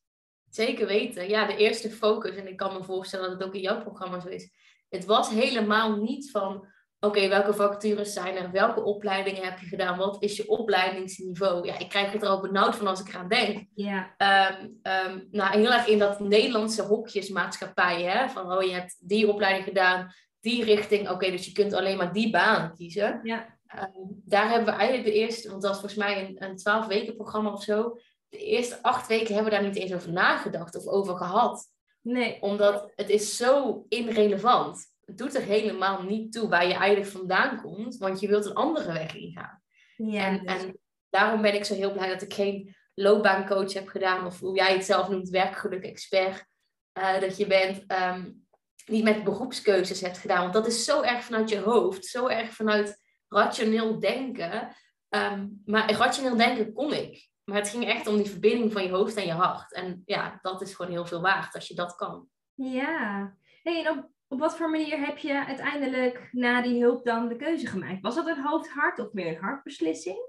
Zeker 0.48 0.87
weten. 0.87 1.29
Ja, 1.29 1.46
de 1.46 1.57
eerste 1.57 1.90
focus, 1.90 2.37
en 2.37 2.48
ik 2.48 2.57
kan 2.57 2.72
me 2.72 2.85
voorstellen 2.85 3.31
dat 3.31 3.38
het 3.38 3.48
ook 3.48 3.55
in 3.55 3.61
jouw 3.61 3.81
programma 3.81 4.20
zo 4.20 4.29
is. 4.29 4.50
Het 4.90 5.05
was 5.05 5.31
helemaal 5.31 5.96
niet 5.96 6.31
van, 6.31 6.66
oké, 7.00 7.29
welke 7.29 7.55
vacatures 7.55 8.12
zijn 8.12 8.37
er? 8.37 8.50
Welke 8.50 8.83
opleidingen 8.83 9.44
heb 9.44 9.59
je 9.59 9.66
gedaan? 9.66 9.98
Wat 9.98 10.22
is 10.22 10.37
je 10.37 10.48
opleidingsniveau? 10.48 11.66
Ja, 11.66 11.79
ik 11.79 11.88
krijg 11.88 12.12
het 12.12 12.22
er 12.22 12.29
al 12.29 12.40
benauwd 12.40 12.76
van 12.76 12.87
als 12.87 13.00
ik 13.00 13.09
eraan 13.09 13.29
denk. 13.29 13.66
Ja. 13.74 14.14
Um, 14.50 14.81
um, 14.83 15.29
nou, 15.31 15.59
heel 15.59 15.72
erg 15.72 15.87
in 15.87 15.98
dat 15.98 16.20
Nederlandse 16.20 16.83
hokjesmaatschappij, 16.83 18.03
hè? 18.03 18.29
Van, 18.29 18.53
oh, 18.53 18.62
je 18.62 18.72
hebt 18.72 18.96
die 18.98 19.29
opleiding 19.29 19.64
gedaan, 19.64 20.14
die 20.40 20.64
richting. 20.64 21.11
Oké, 21.11 21.31
dus 21.31 21.46
je 21.46 21.53
kunt 21.53 21.72
alleen 21.72 21.96
maar 21.96 22.12
die 22.12 22.31
baan 22.31 22.74
kiezen. 22.74 23.20
Ja. 23.22 23.59
Um, 23.79 24.22
daar 24.24 24.48
hebben 24.48 24.74
we 24.74 24.81
eigenlijk 24.81 25.09
de 25.09 25.20
eerste, 25.20 25.50
want 25.50 25.62
dat 25.62 25.70
was 25.70 25.81
volgens 25.81 26.00
mij 26.00 26.37
een, 26.38 26.57
12 26.57 26.87
weken 26.87 27.16
programma 27.16 27.53
of 27.53 27.62
zo 27.62 27.96
de 28.31 28.38
eerste 28.38 28.83
acht 28.83 29.07
weken 29.07 29.35
hebben 29.35 29.53
we 29.53 29.59
daar 29.59 29.68
niet 29.68 29.76
eens 29.76 29.94
over 29.94 30.12
nagedacht 30.12 30.76
of 30.76 30.87
over 30.87 31.16
gehad. 31.16 31.68
Nee. 32.03 32.43
Omdat 32.43 32.93
het 32.97 33.09
is 33.09 33.37
zo 33.37 33.85
irrelevant. 33.89 34.87
Het 35.05 35.19
doet 35.19 35.35
er 35.35 35.43
helemaal 35.43 36.03
niet 36.03 36.33
toe 36.33 36.49
waar 36.49 36.67
je 36.67 36.75
eigenlijk 36.75 37.11
vandaan 37.11 37.63
komt, 37.63 37.97
want 37.97 38.21
je 38.21 38.29
wilt 38.29 38.45
een 38.45 38.55
andere 38.55 38.93
weg 38.93 39.15
ingaan. 39.15 39.63
Ja, 39.97 40.25
en, 40.27 40.45
dus- 40.45 40.63
en 40.63 40.79
daarom 41.11 41.43
ben 41.43 41.55
ik 41.55 41.65
zo 41.65 41.75
heel 41.75 41.93
blij 41.93 42.09
dat 42.09 42.23
ik 42.23 42.35
geen 42.35 42.77
loopbaancoach 42.95 43.73
heb 43.73 43.89
gedaan, 43.89 44.27
of 44.27 44.41
hoe 44.41 44.57
jij 44.57 44.73
het 44.73 44.85
zelf 44.85 45.09
noemt, 45.09 45.29
werkgeluk-expert. 45.29 46.49
Uh, 46.99 47.21
dat 47.21 47.37
je 47.37 47.47
bent 47.47 47.93
um, 47.93 48.47
niet 48.87 49.05
met 49.05 49.25
beroepskeuzes 49.25 50.01
hebt 50.01 50.19
gedaan, 50.19 50.41
want 50.41 50.53
dat 50.53 50.67
is 50.67 50.85
zo 50.85 51.03
erg 51.03 51.25
vanuit 51.25 51.49
je 51.49 51.59
hoofd, 51.59 52.05
zo 52.05 52.27
erg 52.27 52.53
vanuit 52.53 53.03
rationeel 53.29 54.01
denken. 54.01 54.77
Um, 55.09 55.63
maar 55.65 55.93
rationeel 55.93 56.37
denken 56.37 56.73
kon 56.73 56.93
ik. 56.93 57.30
Maar 57.51 57.59
het 57.59 57.69
ging 57.69 57.85
echt 57.85 58.07
om 58.07 58.17
die 58.17 58.31
verbinding 58.31 58.73
van 58.73 58.83
je 58.83 58.91
hoofd 58.91 59.17
en 59.17 59.27
je 59.27 59.33
hart. 59.33 59.73
En 59.73 60.03
ja, 60.05 60.39
dat 60.43 60.63
is 60.63 60.75
gewoon 60.75 60.91
heel 60.91 61.07
veel 61.07 61.21
waard 61.21 61.55
als 61.55 61.69
je 61.69 61.75
dat 61.75 61.97
kan. 61.97 62.29
Ja. 62.55 63.35
Hey, 63.63 63.85
en 63.85 63.91
op, 63.91 64.11
op 64.29 64.39
wat 64.39 64.57
voor 64.57 64.71
manier 64.71 65.07
heb 65.07 65.19
je 65.19 65.47
uiteindelijk 65.47 66.29
na 66.33 66.63
die 66.63 66.83
hulp 66.83 67.05
dan 67.05 67.29
de 67.29 67.37
keuze 67.37 67.67
gemaakt? 67.67 68.01
Was 68.01 68.15
dat 68.15 68.27
een 68.27 68.43
hoofd-hart 68.43 68.99
of 68.99 69.13
meer 69.13 69.27
een 69.27 69.43
hartbeslissing? 69.43 70.29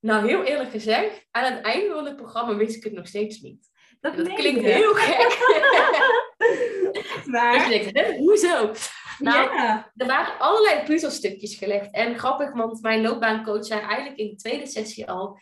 Nou, 0.00 0.28
heel 0.28 0.44
eerlijk 0.44 0.70
gezegd, 0.70 1.26
aan 1.30 1.52
het 1.52 1.64
einde 1.64 1.94
van 1.94 2.04
het 2.04 2.16
programma 2.16 2.54
wist 2.54 2.76
ik 2.76 2.84
het 2.84 2.92
nog 2.92 3.06
steeds 3.06 3.40
niet. 3.40 3.68
Dat, 4.00 4.16
dat 4.16 4.32
klinkt 4.32 4.64
heel 4.64 4.94
gek. 4.94 5.38
maar... 7.32 7.68
Dus 7.68 7.86
ik, 7.86 8.16
hoezo? 8.16 8.72
Nou, 9.18 9.54
ja. 9.54 9.92
er 9.96 10.06
waren 10.06 10.38
allerlei 10.38 10.84
puzzelstukjes 10.84 11.54
gelegd. 11.54 11.94
En 11.94 12.18
grappig, 12.18 12.52
want 12.52 12.82
mijn 12.82 13.00
loopbaancoach 13.00 13.64
zei 13.64 13.80
eigenlijk 13.80 14.18
in 14.18 14.28
de 14.28 14.36
tweede 14.36 14.66
sessie 14.66 15.10
al... 15.10 15.38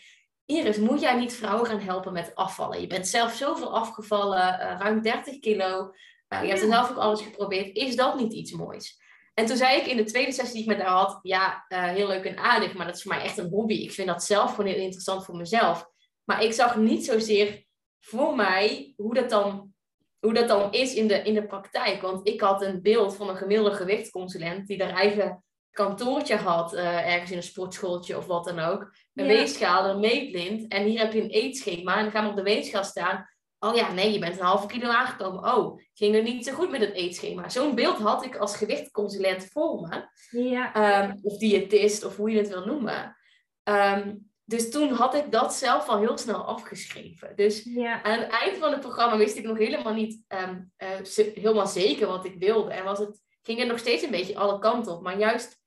Iris, 0.51 0.79
moet 0.79 1.01
jij 1.01 1.19
niet 1.19 1.35
vrouwen 1.35 1.67
gaan 1.67 1.81
helpen 1.81 2.13
met 2.13 2.35
afvallen? 2.35 2.81
Je 2.81 2.87
bent 2.87 3.09
zelf 3.09 3.33
zoveel 3.33 3.75
afgevallen, 3.75 4.39
uh, 4.39 4.77
ruim 4.79 5.03
30 5.03 5.39
kilo. 5.39 5.93
Uh, 6.29 6.43
je 6.43 6.49
hebt 6.49 6.63
er 6.63 6.69
zelf 6.69 6.91
ook 6.91 6.97
alles 6.97 7.21
geprobeerd. 7.21 7.77
Is 7.77 7.97
dat 7.97 8.19
niet 8.19 8.33
iets 8.33 8.53
moois? 8.53 8.99
En 9.35 9.47
toen 9.47 9.57
zei 9.57 9.81
ik 9.81 9.87
in 9.87 9.97
de 9.97 10.05
tweede 10.05 10.33
sessie 10.33 10.53
die 10.53 10.63
ik 10.63 10.69
met 10.69 10.87
haar 10.87 10.97
had, 10.97 11.19
ja, 11.23 11.65
uh, 11.69 11.85
heel 11.85 12.07
leuk 12.07 12.25
en 12.25 12.39
aardig, 12.39 12.75
maar 12.75 12.87
dat 12.87 12.97
is 12.97 13.03
voor 13.03 13.15
mij 13.15 13.25
echt 13.25 13.39
een 13.39 13.49
hobby. 13.49 13.75
Ik 13.75 13.93
vind 13.93 14.09
dat 14.09 14.25
zelf 14.25 14.55
gewoon 14.55 14.71
heel 14.71 14.83
interessant 14.83 15.25
voor 15.25 15.37
mezelf. 15.37 15.87
Maar 16.25 16.43
ik 16.43 16.53
zag 16.53 16.77
niet 16.77 17.05
zozeer 17.05 17.65
voor 18.01 18.37
mij 18.37 18.95
hoe 18.97 19.15
dat 19.15 19.31
dan, 19.31 19.75
hoe 20.19 20.35
dat 20.35 20.49
dan 20.49 20.73
is 20.73 20.95
in 20.95 21.09
de, 21.09 21.23
in 21.23 21.35
de 21.35 21.47
praktijk. 21.47 22.03
Want 22.03 22.29
ik 22.29 22.41
had 22.41 22.63
een 22.63 22.83
beeld 22.83 23.17
van 23.17 23.29
een 23.29 23.37
gemiddelde 23.37 23.77
gewichtsconsulent 23.77 24.67
die 24.67 24.79
daar 24.79 24.95
eigen 24.95 25.45
kantoortje 25.71 26.37
had, 26.37 26.75
uh, 26.75 27.13
ergens 27.13 27.31
in 27.31 27.37
een 27.37 27.43
sportschooltje 27.43 28.17
of 28.17 28.27
wat 28.27 28.45
dan 28.45 28.59
ook. 28.59 28.81
Een 29.15 29.27
ja. 29.27 29.33
weegschaal, 29.33 29.89
een 29.89 30.01
meetblind. 30.01 30.73
En 30.73 30.85
hier 30.85 30.99
heb 30.99 31.13
je 31.13 31.23
een 31.23 31.31
eetschema. 31.31 31.97
En 31.97 32.03
dan 32.03 32.13
gaan 32.13 32.25
we 32.25 32.31
op 32.31 32.37
de 32.37 32.43
weegschaal 32.43 32.85
staan. 32.85 33.29
Oh 33.59 33.75
ja, 33.75 33.93
nee, 33.93 34.13
je 34.13 34.19
bent 34.19 34.39
een 34.39 34.45
halve 34.45 34.67
kilo 34.67 34.89
aangekomen. 34.89 35.55
Oh, 35.55 35.81
ging 35.95 36.15
er 36.15 36.23
niet 36.23 36.45
zo 36.45 36.53
goed 36.53 36.71
met 36.71 36.81
het 36.81 36.93
eetschema. 36.93 37.49
Zo'n 37.49 37.75
beeld 37.75 37.99
had 37.99 38.25
ik 38.25 38.37
als 38.37 38.57
gewichtconsulent 38.57 39.49
voor 39.53 39.81
me. 39.81 40.09
Ja. 40.31 41.03
Um, 41.05 41.19
of 41.23 41.39
diëtist, 41.39 42.05
of 42.05 42.17
hoe 42.17 42.31
je 42.31 42.39
het 42.39 42.49
wil 42.49 42.67
noemen. 42.67 43.17
Um, 43.65 44.29
dus 44.49 44.71
toen 44.71 44.93
had 44.93 45.15
ik 45.15 45.33
dat 45.33 45.55
zelf 45.55 45.89
al 45.89 45.99
heel 45.99 46.19
snel 46.19 46.45
afgeschreven. 46.45 47.33
Dus 47.37 47.63
Ja. 47.65 48.03
aan 48.03 48.19
het 48.19 48.31
eind 48.31 48.57
van 48.57 48.71
het 48.71 48.81
programma 48.81 49.17
wist 49.17 49.37
ik 49.37 49.45
nog 49.45 49.59
helemaal 49.59 49.95
niet 49.95 50.25
ehm, 50.29 50.61
eh, 50.77 50.89
helemaal 51.35 51.67
zeker 51.67 52.07
wat 52.07 52.25
ik 52.25 52.35
wilde. 52.39 52.71
En 52.71 52.85
was 52.85 52.99
het, 52.99 53.21
ging 53.49 53.59
het 53.61 53.69
nog 53.69 53.79
steeds 53.79 54.03
een 54.03 54.11
beetje 54.11 54.37
alle 54.37 54.59
kanten 54.59 54.93
op. 54.93 55.03
Maar 55.03 55.19
juist 55.19 55.61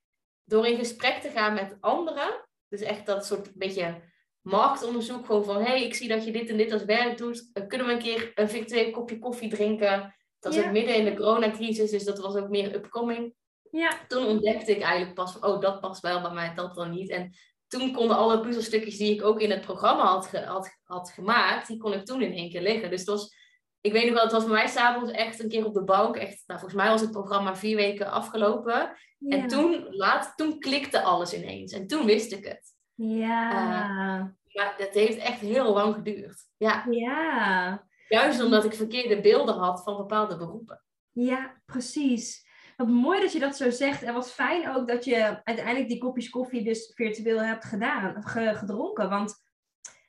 door 0.44 0.68
in 0.68 0.78
gesprek 0.78 1.22
te 1.22 1.30
gaan 1.30 1.54
met 1.54 1.78
anderen, 1.80 2.48
dus 2.68 2.82
echt 2.82 3.06
dat 3.06 3.26
soort 3.26 3.54
beetje 3.54 4.02
marktonderzoek, 4.42 5.26
gewoon 5.26 5.44
van 5.46 5.56
hé, 5.56 5.62
hey, 5.64 5.84
ik 5.84 5.96
zie 5.96 6.08
dat 6.08 6.26
je 6.26 6.32
dit 6.32 6.50
en 6.50 6.58
dit 6.58 6.72
als 6.72 6.84
werk 6.86 7.18
doet. 7.18 7.50
Eh, 7.54 7.68
kunnen 7.68 7.88
we 7.88 7.94
een 7.94 8.00
keer 8.00 8.32
een 8.36 8.50
virtueel 8.50 8.92
kopje 8.92 9.20
koffie 9.20 9.50
drinken? 9.50 10.16
Dat 10.40 10.54
was 10.54 10.62
Ja. 10.62 10.68
ook 10.68 10.74
midden 10.74 10.96
in 10.96 11.06
de 11.06 11.14
coronacrisis, 11.16 11.92
dus 11.92 12.04
dat 12.04 12.20
was 12.20 12.36
ook 12.36 12.50
meer 12.50 12.76
upcoming 12.76 13.34
Ja. 13.72 13.92
toen 14.08 14.26
ontdekte 14.26 14.72
ik 14.72 14.82
eigenlijk 14.82 15.16
pas 15.16 15.32
van, 15.32 15.46
oh, 15.50 15.62
dat 15.62 15.80
past 15.80 16.02
wel 16.02 16.22
bij 16.22 16.32
mij, 16.32 16.54
dat 16.56 16.76
dan 16.76 16.92
niet. 16.92 17.10
En 17.10 17.34
toen 17.68 17.94
konden 17.94 18.18
alle 18.18 18.40
puzzelstukjes 18.42 18.98
die 18.98 19.14
ik 19.14 19.24
ook 19.24 19.40
in 19.42 19.52
het 19.52 19.62
programma 19.62 20.04
had, 20.04 20.28
ge- 20.28 20.46
had, 20.46 20.80
had 20.84 21.10
gemaakt, 21.10 21.68
die 21.68 21.78
kon 21.78 21.94
ik 21.94 22.06
toen 22.06 22.22
in 22.22 22.34
één 22.34 22.50
keer 22.50 22.62
liggen. 22.62 22.90
Dus 22.90 23.00
het 23.00 23.10
was, 23.10 23.36
ik 23.82 23.92
weet 23.92 24.06
nog 24.06 24.14
wel, 24.14 24.24
het 24.24 24.32
was 24.32 24.44
voor 24.44 24.52
mij 24.52 24.68
s'avonds 24.68 25.12
echt 25.12 25.40
een 25.40 25.50
keer 25.50 25.66
op 25.66 25.74
de 25.74 25.84
bank. 25.84 26.16
Echt, 26.16 26.44
nou, 26.46 26.60
volgens 26.60 26.82
mij 26.82 26.90
was 26.90 27.02
het 27.02 27.12
programma 27.12 27.56
vier 27.56 27.76
weken 27.76 28.12
afgelopen. 28.12 28.96
Ja. 29.18 29.38
En 29.38 29.48
toen, 29.48 29.86
laat, 29.90 30.34
toen 30.36 30.60
klikte 30.60 31.02
alles 31.02 31.34
ineens. 31.34 31.74
En 31.74 31.88
toen 31.88 32.06
wist 32.06 32.32
ik 32.32 32.46
het. 32.46 32.76
Ja. 32.96 34.34
Maar 34.54 34.76
dat 34.78 34.94
heeft 34.94 35.18
echt 35.18 35.40
heel 35.40 35.74
lang 35.74 35.94
geduurd. 35.94 36.48
Ja, 36.58 36.86
ja. 36.90 37.88
juist 38.08 38.44
omdat 38.44 38.66
ik 38.66 38.74
verkeerde 38.74 39.22
beelden 39.22 39.56
had 39.56 39.84
van 39.84 39.98
bepaalde 39.98 40.38
beroepen. 40.38 40.84
Ja, 41.12 41.62
precies. 41.66 42.50
Wat 42.78 42.88
mooi 42.88 43.22
dat 43.22 43.32
je 43.32 43.40
dat 43.40 43.56
zo 43.56 43.70
zegt. 43.70 44.04
En 44.04 44.14
wat 44.14 44.32
fijn 44.32 44.76
ook 44.76 44.88
dat 44.88 45.06
je 45.06 45.44
uiteindelijk 45.44 45.88
die 45.88 45.98
kopjes 45.98 46.30
koffie 46.30 46.64
dus 46.64 46.92
virtueel 46.96 47.42
hebt 47.42 47.66
gedaan, 47.66 48.24
gedronken. 48.56 49.10
Want 49.10 49.36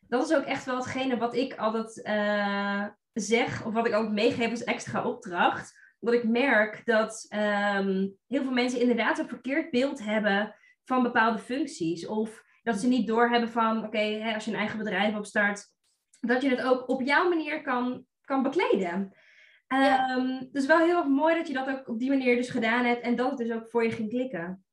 dat 0.01 0.31
is 0.31 0.37
ook 0.37 0.45
echt 0.45 0.65
wel 0.65 0.77
hetgene 0.77 1.17
wat 1.17 1.35
ik 1.35 1.57
altijd 1.57 2.03
eh, 2.03 2.87
zeg, 3.13 3.67
of 3.67 3.75
wat 3.75 3.87
ik 3.87 3.95
ook 3.95 4.11
meegeef 4.11 4.51
als 4.51 4.65
extra 4.65 5.05
opdracht. 5.05 5.81
Dat 6.01 6.15
ik 6.15 6.25
merk 6.25 6.83
dat 6.85 7.27
ehm, 7.29 8.09
heel 8.27 8.43
veel 8.43 8.53
mensen 8.53 8.81
inderdaad 8.81 9.19
een 9.19 9.29
verkeerd 9.29 9.71
beeld 9.71 10.05
hebben 10.05 10.55
van 10.85 11.03
bepaalde 11.03 11.39
functies. 11.39 12.07
Of 12.07 12.43
dat 12.63 12.77
ze 12.77 12.89
niet 12.89 13.07
doorhebben 13.07 13.51
van, 13.51 13.85
oké, 13.85 14.33
als 14.35 14.45
je 14.45 14.51
een 14.51 14.57
eigen 14.57 14.79
bedrijf 14.79 15.17
opstart, 15.17 15.67
dat 16.21 16.43
je 16.43 16.49
het 16.49 16.63
ook 16.63 16.89
op 16.89 17.03
jouw 17.03 17.29
manier 17.29 17.63
kan, 17.63 18.05
kan 18.21 18.43
bekleden. 18.43 19.17
Ja. 19.69 20.09
Ehm, 20.09 20.45
dus 20.51 20.67
wel 20.67 20.79
heel 20.79 20.97
erg 20.97 21.07
mooi 21.07 21.35
dat 21.35 21.47
je 21.47 21.55
dat 21.55 21.69
ook 21.69 21.89
op 21.89 21.99
die 21.99 22.09
manier 22.09 22.37
dus 22.37 22.51
gedaan 22.51 22.85
hebt 22.85 23.03
en 23.03 23.17
dat 23.17 23.29
het 23.29 23.39
dus 23.39 23.53
ook 23.53 23.71
voor 23.71 23.85
je 23.85 23.91
ging 23.91 24.09
klikken. 24.09 24.65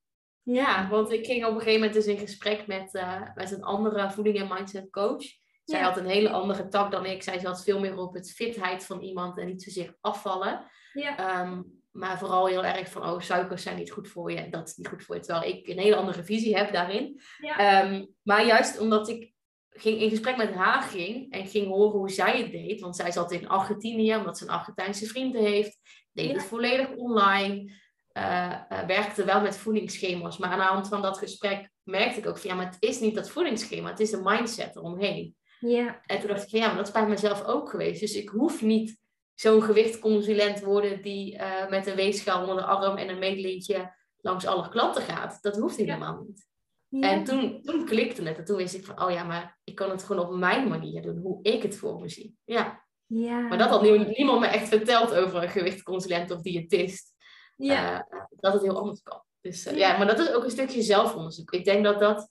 Ja, 0.44 0.90
want 0.90 1.12
ik 1.12 1.26
ging 1.26 1.46
op 1.46 1.54
een 1.54 1.58
gegeven 1.58 1.80
moment 1.80 1.94
dus 1.94 2.06
in 2.06 2.18
gesprek 2.18 2.68
met, 2.68 2.96
eh, 2.96 3.22
met 3.36 3.52
een 3.52 3.64
andere 3.64 4.12
voeding- 4.12 4.40
en 4.40 4.48
mindset 4.48 4.90
coach. 4.90 5.24
Zij 5.70 5.80
had 5.82 5.98
een 5.98 6.06
hele 6.10 6.30
andere 6.30 6.68
tak 6.68 6.92
dan 6.92 7.06
ik. 7.06 7.24
Zij 7.24 7.40
zat 7.40 7.64
veel 7.64 7.80
meer 7.80 7.98
op 7.98 8.14
het 8.14 8.32
fitheid 8.32 8.86
van 8.86 9.02
iemand 9.02 9.38
en 9.38 9.46
niet 9.48 9.64
zozeer 9.64 9.98
afvallen. 10.02 10.66
Ja, 10.94 11.18
Ehm, 11.18 11.62
maar 11.92 12.18
vooral 12.20 12.46
heel 12.48 12.66
erg 12.66 12.90
van, 12.92 13.04
oh, 13.10 13.20
suikers 13.20 13.64
zijn 13.64 13.76
niet 13.78 13.92
goed 13.92 14.08
voor 14.08 14.32
je. 14.32 14.38
En 14.38 14.52
dat 14.52 14.68
is 14.68 14.76
niet 14.76 14.88
goed 14.88 15.04
voor 15.04 15.16
je. 15.16 15.22
Terwijl 15.22 15.54
ik 15.54 15.68
een 15.68 15.80
hele 15.80 15.96
andere 15.96 16.24
visie 16.24 16.58
heb 16.58 16.74
daarin. 16.74 17.22
ja, 17.38 17.58
Ehm, 17.58 18.06
maar 18.22 18.46
juist 18.46 18.80
omdat 18.80 19.08
ik 19.10 19.34
ging, 19.70 20.00
in 20.02 20.10
gesprek 20.10 20.38
met 20.38 20.54
haar 20.54 20.82
ging 20.82 21.32
en 21.32 21.48
ging 21.48 21.68
horen 21.68 21.98
hoe 22.00 22.10
zij 22.12 22.38
het 22.42 22.52
deed. 22.52 22.82
Want 22.82 22.96
zij 22.96 23.12
zat 23.12 23.32
in 23.32 23.48
Argentinië, 23.50 24.16
omdat 24.16 24.38
ze 24.38 24.44
een 24.44 24.50
Argentijnse 24.50 25.06
vrienden 25.06 25.42
heeft. 25.42 25.78
Deed 26.14 26.28
Ja. 26.28 26.34
het 26.34 26.44
volledig 26.44 26.90
online. 26.96 27.78
eh, 28.10 28.54
eh, 28.70 28.86
werkte 28.88 29.24
wel 29.24 29.42
met 29.42 29.58
voedingsschema's. 29.58 30.38
Maar 30.38 30.50
aan 30.50 30.58
de 30.60 30.64
hand 30.66 30.88
van 30.88 31.02
dat 31.02 31.18
gesprek 31.18 31.70
merkte 31.84 32.20
ik 32.20 32.28
ook 32.28 32.38
van... 32.38 32.50
Ja, 32.50 32.56
maar 32.56 32.66
het 32.66 32.78
is 32.80 33.00
niet 33.00 33.16
dat 33.16 33.30
voedingsschema. 33.30 33.90
Het 33.90 34.00
is 34.00 34.10
de 34.10 34.22
mindset 34.24 34.76
eromheen. 34.76 35.36
Ja, 35.60 36.02
En 36.06 36.20
toen 36.20 36.28
dacht 36.28 36.44
ik 36.44 36.50
van 36.50 36.60
ja, 36.60 36.68
maar 36.68 36.76
dat 36.78 36.88
is 36.88 36.94
bij 36.94 37.08
mezelf 37.08 37.44
ook 37.46 37.70
geweest. 37.70 38.00
Dus 38.00 38.16
ik 38.16 38.30
hoef 38.30 38.62
niet 38.62 38.98
zo'n 39.34 39.62
gewichtconsulent 39.62 40.60
worden 40.62 41.02
die 41.02 41.38
eh, 41.38 41.70
met 41.70 41.88
een 41.88 41.96
weegschaal 41.96 42.40
onder 42.42 42.56
de 42.56 42.64
arm 42.66 42.98
en 42.98 43.10
een 43.10 43.20
meetlintje 43.20 43.96
langs 44.22 44.46
alle 44.46 44.70
klanten 44.70 45.02
gaat. 45.02 45.38
Dat 45.42 45.56
hoeft 45.58 45.78
Ja. 45.78 45.84
helemaal 45.84 46.24
niet. 46.28 46.48
ja. 46.88 47.10
En 47.12 47.24
toen, 47.24 47.62
toen 47.62 47.86
klikte 47.86 48.24
het. 48.24 48.38
En 48.38 48.46
toen 48.46 48.58
wist 48.58 48.74
ik 48.76 48.86
van, 48.86 49.02
oh 49.04 49.12
ja, 49.12 49.24
maar 49.24 49.60
ik 49.64 49.76
kan 49.76 49.90
het 49.90 50.04
gewoon 50.04 50.28
op 50.28 50.36
mijn 50.36 50.68
manier 50.68 51.02
doen, 51.02 51.18
hoe 51.18 51.40
ik 51.44 51.64
het 51.64 51.76
voor 51.78 52.00
me 52.00 52.10
zie. 52.10 52.38
Ja, 52.46 52.86
ja. 53.06 53.40
maar 53.40 53.58
dat 53.58 53.70
had 53.70 53.82
nie- 53.82 54.06
niemand 54.18 54.40
me 54.40 54.48
echt 54.48 54.68
verteld 54.68 55.14
over 55.14 55.44
een 55.44 55.50
gewichtconsulent 55.50 56.32
of 56.32 56.42
diëtist. 56.42 57.14
Ja, 57.56 58.08
eh, 58.10 58.20
dat 58.30 58.54
het 58.54 58.62
heel 58.62 58.80
anders 58.80 59.02
kan. 59.02 59.24
Dus 59.42 59.66
eh, 59.66 59.78
Ja. 59.78 59.92
ja, 59.92 59.98
maar 59.98 60.08
dat 60.08 60.20
is 60.20 60.32
ook 60.34 60.44
een 60.44 60.50
stukje 60.52 60.82
zelfonderzoek. 60.82 61.52
Ik 61.52 61.66
denk 61.66 61.84
dat 61.84 62.00
dat 62.00 62.30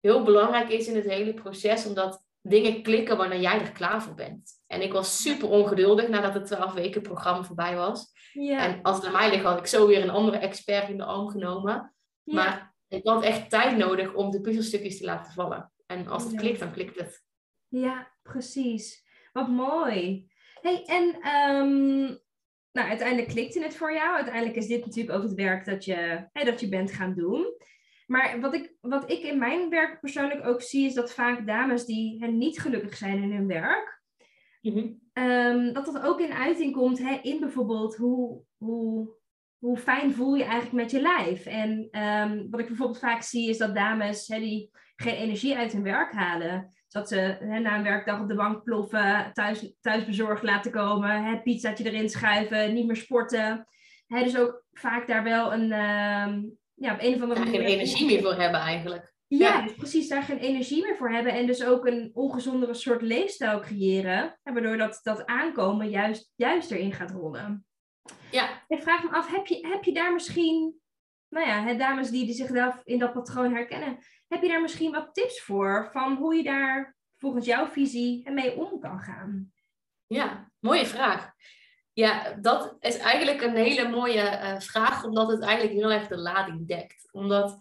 heel 0.00 0.22
belangrijk 0.22 0.68
is 0.68 0.86
in 0.88 0.94
het 0.96 1.04
hele 1.04 1.34
proces, 1.34 1.86
omdat 1.86 2.22
dingen 2.48 2.82
klikken 2.82 3.16
wanneer 3.16 3.40
jij 3.40 3.60
er 3.60 3.72
klaar 3.72 4.02
voor 4.02 4.14
bent. 4.14 4.50
En 4.66 4.82
ik 4.82 4.92
was 4.92 5.22
super 5.22 5.48
ongeduldig 5.48 6.08
nadat 6.08 6.34
het 6.34 6.46
12 6.46 6.72
weken 6.72 7.02
programma 7.02 7.42
voorbij 7.44 7.76
was. 7.76 8.12
ja, 8.32 8.58
En 8.58 8.82
als 8.82 8.96
het 8.96 9.06
aan 9.06 9.12
mij 9.12 9.30
ligt, 9.30 9.44
had 9.44 9.58
ik 9.58 9.66
zo 9.66 9.86
weer 9.86 10.02
een 10.02 10.10
andere 10.10 10.36
expert 10.36 10.88
in 10.88 10.96
de 10.96 11.04
arm 11.04 11.28
genomen. 11.28 11.94
ja. 12.22 12.34
Maar 12.34 12.74
ik 12.88 13.06
had 13.06 13.22
echt 13.22 13.50
tijd 13.50 13.76
nodig 13.76 14.14
om 14.14 14.30
de 14.30 14.40
puzzelstukjes 14.40 14.98
te 14.98 15.04
laten 15.04 15.32
vallen. 15.32 15.72
En 15.86 16.06
als 16.08 16.22
het 16.22 16.32
Ja. 16.32 16.38
klikt, 16.38 16.58
dan 16.58 16.72
klikt 16.72 16.98
het. 16.98 17.22
Ja, 17.68 18.10
precies. 18.22 19.04
Wat 19.32 19.48
mooi. 19.48 20.26
Hey, 20.60 20.82
en 20.86 21.18
ehm, 21.20 22.04
nou, 22.72 22.88
uiteindelijk 22.88 23.28
klikte 23.28 23.60
het 23.62 23.76
voor 23.76 23.92
jou. 23.92 24.14
Uiteindelijk 24.16 24.56
is 24.56 24.66
dit 24.66 24.84
natuurlijk 24.86 25.16
ook 25.16 25.22
het 25.22 25.34
werk 25.34 25.64
dat 25.64 25.84
je, 25.84 26.28
dat 26.32 26.60
je 26.60 26.68
bent 26.68 26.92
gaan 26.92 27.14
doen. 27.14 27.54
Maar 28.06 28.40
wat 28.40 28.54
ik, 28.54 28.74
wat 28.80 29.10
ik 29.10 29.22
in 29.22 29.38
mijn 29.38 29.70
werk 29.70 30.00
persoonlijk 30.00 30.46
ook 30.46 30.62
zie, 30.62 30.86
is 30.86 30.94
dat 30.94 31.14
vaak 31.14 31.46
dames 31.46 31.84
die 31.84 32.24
hè, 32.24 32.26
niet 32.26 32.60
gelukkig 32.60 32.96
zijn 32.96 33.22
in 33.22 33.32
hun 33.32 33.46
werk, 33.46 33.96
Mhm. 34.66 34.92
Ehm, 35.12 35.72
dat 35.72 35.84
dat 35.84 36.02
ook 36.02 36.20
in 36.20 36.32
uiting 36.32 36.72
komt 36.72 36.98
hè, 36.98 37.18
in 37.22 37.40
bijvoorbeeld 37.40 37.96
hoe, 37.96 38.42
hoe, 38.56 39.08
hoe 39.58 39.76
fijn 39.76 40.12
voel 40.12 40.34
je 40.34 40.44
eigenlijk 40.44 40.72
met 40.72 40.90
je 40.90 41.00
lijf. 41.00 41.46
En 41.46 41.88
ehm, 41.90 42.46
wat 42.50 42.60
ik 42.60 42.66
bijvoorbeeld 42.66 42.98
vaak 42.98 43.22
zie 43.22 43.48
is 43.48 43.58
dat 43.58 43.74
dames 43.74 44.26
hè, 44.26 44.38
die 44.38 44.70
geen 44.96 45.14
energie 45.14 45.56
uit 45.56 45.72
hun 45.72 45.82
werk 45.82 46.12
halen. 46.12 46.68
Dat 46.88 47.08
ze 47.08 47.16
hè, 47.40 47.58
na 47.58 47.76
een 47.76 47.82
werkdag 47.82 48.20
op 48.20 48.28
de 48.28 48.34
bank 48.34 48.62
ploffen, 48.62 49.30
thuis, 49.32 49.74
thuis 49.80 50.04
bezorgd 50.04 50.42
laten 50.42 50.72
komen, 50.72 51.24
hè, 51.24 51.40
pizzaatje 51.42 51.84
erin 51.84 52.08
schuiven, 52.08 52.74
niet 52.74 52.86
meer 52.86 52.96
sporten. 52.96 53.66
Hè, 54.06 54.22
dus 54.22 54.38
ook 54.38 54.64
vaak 54.72 55.06
daar 55.06 55.22
wel 55.22 55.52
een, 55.52 55.72
ehm, 55.72 56.42
ja, 56.76 56.92
op 56.92 57.00
een 57.00 57.14
of 57.14 57.20
andere 57.20 57.40
Daar 57.40 57.48
geen 57.48 57.60
manier... 57.60 57.76
energie 57.76 58.06
meer 58.06 58.22
voor 58.22 58.34
hebben 58.34 58.60
eigenlijk. 58.60 59.14
Ja, 59.26 59.48
Ja. 59.48 59.62
dus 59.62 59.74
precies 59.74 60.08
daar 60.08 60.22
geen 60.22 60.38
energie 60.38 60.82
meer 60.82 60.96
voor 60.96 61.10
hebben. 61.10 61.32
En 61.32 61.46
dus 61.46 61.64
ook 61.64 61.86
een 61.86 62.10
ongezondere 62.14 62.74
soort 62.74 63.02
leefstijl 63.02 63.60
creëren. 63.60 64.38
Waardoor 64.42 64.76
dat, 64.76 65.00
dat 65.02 65.26
aankomen 65.26 65.88
juist, 65.90 66.32
juist 66.34 66.70
erin 66.70 66.92
gaat 66.92 67.10
rollen. 67.10 67.66
Ja, 68.30 68.64
Ik 68.68 68.82
vraag 68.82 69.02
me 69.02 69.10
af, 69.10 69.30
heb 69.30 69.46
je, 69.46 69.66
heb 69.66 69.84
je 69.84 69.92
daar 69.92 70.12
misschien... 70.12 70.80
Nou 71.28 71.46
ja, 71.46 71.62
hè, 71.62 71.76
dames 71.76 72.10
die, 72.10 72.24
die 72.24 72.34
zich 72.34 72.50
daar 72.50 72.80
in 72.84 72.98
dat 72.98 73.12
patroon 73.12 73.54
herkennen. 73.54 73.98
Heb 74.28 74.42
je 74.42 74.48
daar 74.48 74.60
misschien 74.60 74.90
wat 74.90 75.14
tips 75.14 75.40
voor? 75.42 75.88
Van 75.92 76.16
hoe 76.16 76.34
je 76.34 76.42
daar 76.42 76.96
volgens 77.16 77.46
jouw 77.46 77.66
visie 77.66 78.30
mee 78.30 78.56
om 78.56 78.80
kan 78.80 79.00
gaan? 79.00 79.52
ja, 80.06 80.50
mooie 80.58 80.86
vraag. 80.86 81.32
Ja, 81.96 82.36
dat 82.40 82.76
is 82.80 82.96
eigenlijk 82.96 83.42
een 83.42 83.56
hele 83.56 83.88
mooie 83.88 84.20
eh, 84.20 84.60
vraag, 84.60 85.04
omdat 85.04 85.28
het 85.28 85.42
eigenlijk 85.42 85.78
heel 85.78 85.92
erg 85.92 86.06
de 86.08 86.16
lading 86.16 86.68
dekt. 86.68 87.08
Omdat 87.12 87.58